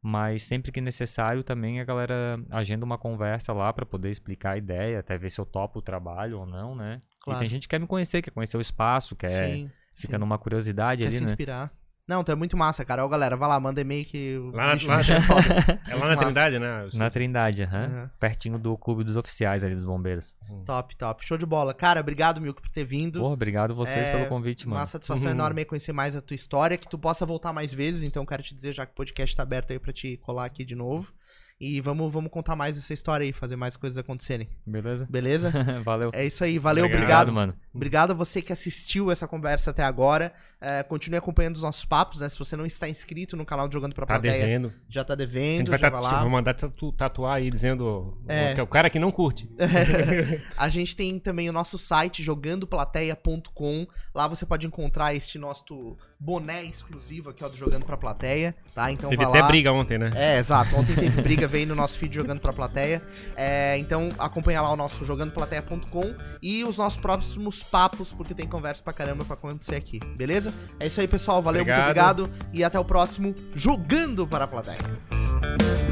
mas 0.09 0.45
sempre 0.45 0.71
que 0.71 0.81
necessário 0.81 1.43
também 1.43 1.81
a 1.81 1.85
galera 1.85 2.41
agenda 2.49 2.85
uma 2.85 2.97
conversa 2.97 3.53
lá 3.53 3.73
pra 3.73 3.85
poder 3.85 4.09
explicar 4.09 4.53
a 4.53 4.57
ideia, 4.57 5.01
até 5.01 5.19
ver 5.19 5.29
se 5.29 5.41
eu 5.41 5.45
topo 5.45 5.81
o 5.81 5.83
trabalho 5.83 6.39
ou 6.39 6.47
não, 6.47 6.77
né? 6.77 6.97
Claro. 7.19 7.37
E 7.37 7.41
tem 7.41 7.49
gente 7.49 7.63
que 7.63 7.71
quer 7.71 7.81
me 7.81 7.89
conhecer, 7.89 8.23
quer 8.23 8.31
conhecer 8.31 8.57
o 8.57 8.61
espaço, 8.61 9.17
quer 9.17 9.57
Sim, 9.57 9.71
fica 9.97 10.13
sim. 10.13 10.21
numa 10.21 10.39
curiosidade 10.39 11.03
Quer 11.03 11.09
ali, 11.09 11.17
se 11.17 11.25
né? 11.25 11.31
inspirar. 11.31 11.73
Não, 12.09 12.23
tu 12.23 12.31
é 12.31 12.37
muito 12.37 12.57
massa, 12.57 12.85
cara. 12.85 13.05
Ó, 13.05 13.09
galera, 13.09 13.37
vai 13.37 13.49
lá, 13.49 13.59
manda 13.59 13.81
e-mail 13.81 14.05
que 14.05 14.37
o 14.39 14.53
Lá 14.53 14.69
na- 14.69 14.75
bicho 14.75 14.87
lá- 14.87 14.99
bicho 14.99 15.13
é. 15.13 15.17
É 15.91 15.95
lá 15.97 16.01
na 16.07 16.15
massa. 16.15 16.25
Trindade, 16.25 16.59
né? 16.61 16.89
Na 16.95 17.11
Trindade, 17.11 17.63
aham. 17.65 17.81
Aham. 17.85 18.11
Pertinho 18.21 18.59
do 18.61 18.77
clube 18.79 19.03
dos 19.03 19.17
oficiais 19.17 19.65
ali 19.65 19.75
dos 19.75 19.83
bombeiros. 19.85 20.33
Top, 20.65 20.95
top. 20.97 21.27
Show 21.27 21.37
de 21.37 21.45
bola. 21.45 21.75
Cara, 21.75 22.01
obrigado, 22.01 22.41
Milko, 22.41 22.63
por 22.63 22.71
ter 22.71 22.85
vindo. 22.85 23.19
Porra, 23.19 23.33
obrigado 23.35 23.75
vocês 23.75 24.07
É, 24.07 24.13
pelo 24.17 24.27
convite, 24.29 24.69
mano. 24.69 24.81
Uma 24.81 24.87
satisfação 24.87 25.27
Uhum. 25.27 25.33
enorme 25.33 25.65
conhecer 25.65 25.93
mais 25.93 26.15
a 26.15 26.21
tua 26.23 26.37
história, 26.37 26.77
que 26.79 26.89
tu 26.89 26.97
possa 26.97 27.27
voltar 27.27 27.53
mais 27.53 27.75
vezes, 27.75 28.05
então 28.05 28.25
quero 28.25 28.43
te 28.43 28.55
dizer 28.55 28.73
já 28.73 28.87
que 28.87 28.93
o 28.93 28.95
podcast 28.95 29.35
tá 29.35 29.43
aberto 29.43 29.73
aí 29.73 29.79
pra 29.81 29.93
te 29.93 30.17
colar 30.19 30.45
aqui 30.45 30.65
de 30.65 30.77
novo. 30.77 31.13
E 31.59 31.81
vamos, 31.81 32.13
vamos 32.13 32.31
contar 32.31 32.55
mais 32.55 32.77
essa 32.77 32.93
história 32.93 33.25
aí, 33.25 33.33
fazer 33.33 33.57
mais 33.57 33.79
coisas 33.79 33.97
acontecerem. 33.97 34.47
Beleza? 34.67 35.07
Beleza? 35.09 35.51
Valeu. 35.83 36.11
É 36.13 36.25
isso 36.27 36.45
aí, 36.45 36.59
valeu, 36.59 36.85
Obrigado. 36.85 37.03
obrigado. 37.31 37.33
mano. 37.33 37.55
Obrigado 37.73 38.11
a 38.11 38.15
você 38.15 38.43
que 38.43 38.53
assistiu 38.53 39.11
essa 39.11 39.27
conversa 39.27 39.71
até 39.71 39.83
agora. 39.83 40.35
É, 40.61 40.83
continue 40.83 41.17
acompanhando 41.19 41.57
os 41.57 41.63
nossos 41.63 41.85
papos, 41.87 42.21
né? 42.21 42.29
Se 42.29 42.39
você 42.39 42.57
não 42.57 42.67
está 42.67 42.89
inscrito 42.89 43.37
no 43.37 43.45
canal 43.45 43.71
Jogando 43.73 43.95
Pra 43.95 44.05
Tá 44.05 44.15
Plateia, 44.15 44.33
devendo. 44.45 44.73
já 44.89 45.03
tá 45.05 45.15
A 45.15 45.17
gente 45.17 45.27
devendo, 45.33 45.71
vai 45.71 45.79
já 45.79 45.89
vai 45.91 46.01
lá. 46.03 46.21
vou 46.21 46.31
mandar 46.31 46.53
tatu- 46.55 46.93
tatuar 46.93 47.37
aí 47.37 47.51
dizendo 47.51 48.19
É. 48.29 48.53
que 48.55 48.61
é 48.61 48.63
o 48.63 48.67
cara 48.67 48.91
que 48.91 48.99
não 48.99 49.11
curte. 49.11 49.49
a 50.57 50.69
gente 50.69 50.95
tem 50.95 51.19
também 51.19 51.49
o 51.49 51.53
nosso 51.53 51.79
site 51.79 52.23
jogandoplateia.com. 52.23 53.87
Lá 54.15 54.29
você 54.29 54.45
pode 54.47 54.67
encontrar 54.67 55.15
este 55.15 55.39
nosso 55.39 55.97
boné 56.19 56.65
exclusivo 56.65 57.31
aqui, 57.31 57.45
ó, 57.45 57.49
do 57.49 57.57
Jogando 57.57 57.85
Pra 57.85 57.97
Plateia, 57.97 58.55
tá? 58.75 58.91
Então 58.91 59.11
Teve 59.11 59.23
vai 59.23 59.33
até 59.33 59.41
lá. 59.43 59.49
briga 59.49 59.73
ontem, 59.73 59.99
né? 59.99 60.11
É, 60.15 60.39
exato. 60.39 60.75
Ontem 60.77 60.95
teve 60.95 61.21
briga, 61.23 61.46
veio 61.47 61.67
no 61.67 61.75
nosso 61.75 61.99
feed 61.99 62.15
Jogando 62.15 62.41
Pra 62.41 62.53
Plateia. 62.53 63.03
É, 63.37 63.77
então 63.79 64.09
acompanha 64.19 64.61
lá 64.63 64.73
o 64.73 64.77
nosso 64.77 65.05
jogandoplateia.com 65.05 66.15
e 66.43 66.65
os 66.65 66.79
nossos 66.79 66.99
próximos 66.99 67.63
papos, 67.63 68.13
porque 68.13 68.35
tem 68.35 68.47
conversa 68.49 68.83
pra 68.83 68.93
caramba 68.93 69.25
pra 69.25 69.35
acontecer 69.35 69.75
aqui, 69.75 70.01
beleza? 70.17 70.53
É 70.81 70.87
isso 70.87 71.01
aí, 71.01 71.09
pessoal. 71.09 71.43
Valeu, 71.43 71.63
Obrigado. 71.63 71.85
muito 71.85 71.91
obrigado. 72.27 72.49
E 72.53 72.65
até 72.65 72.79
o 72.79 72.85
próximo 72.85 73.35
Jogando 73.55 74.27
para 74.27 74.45
a 74.45 74.49
Plateia. 74.49 75.86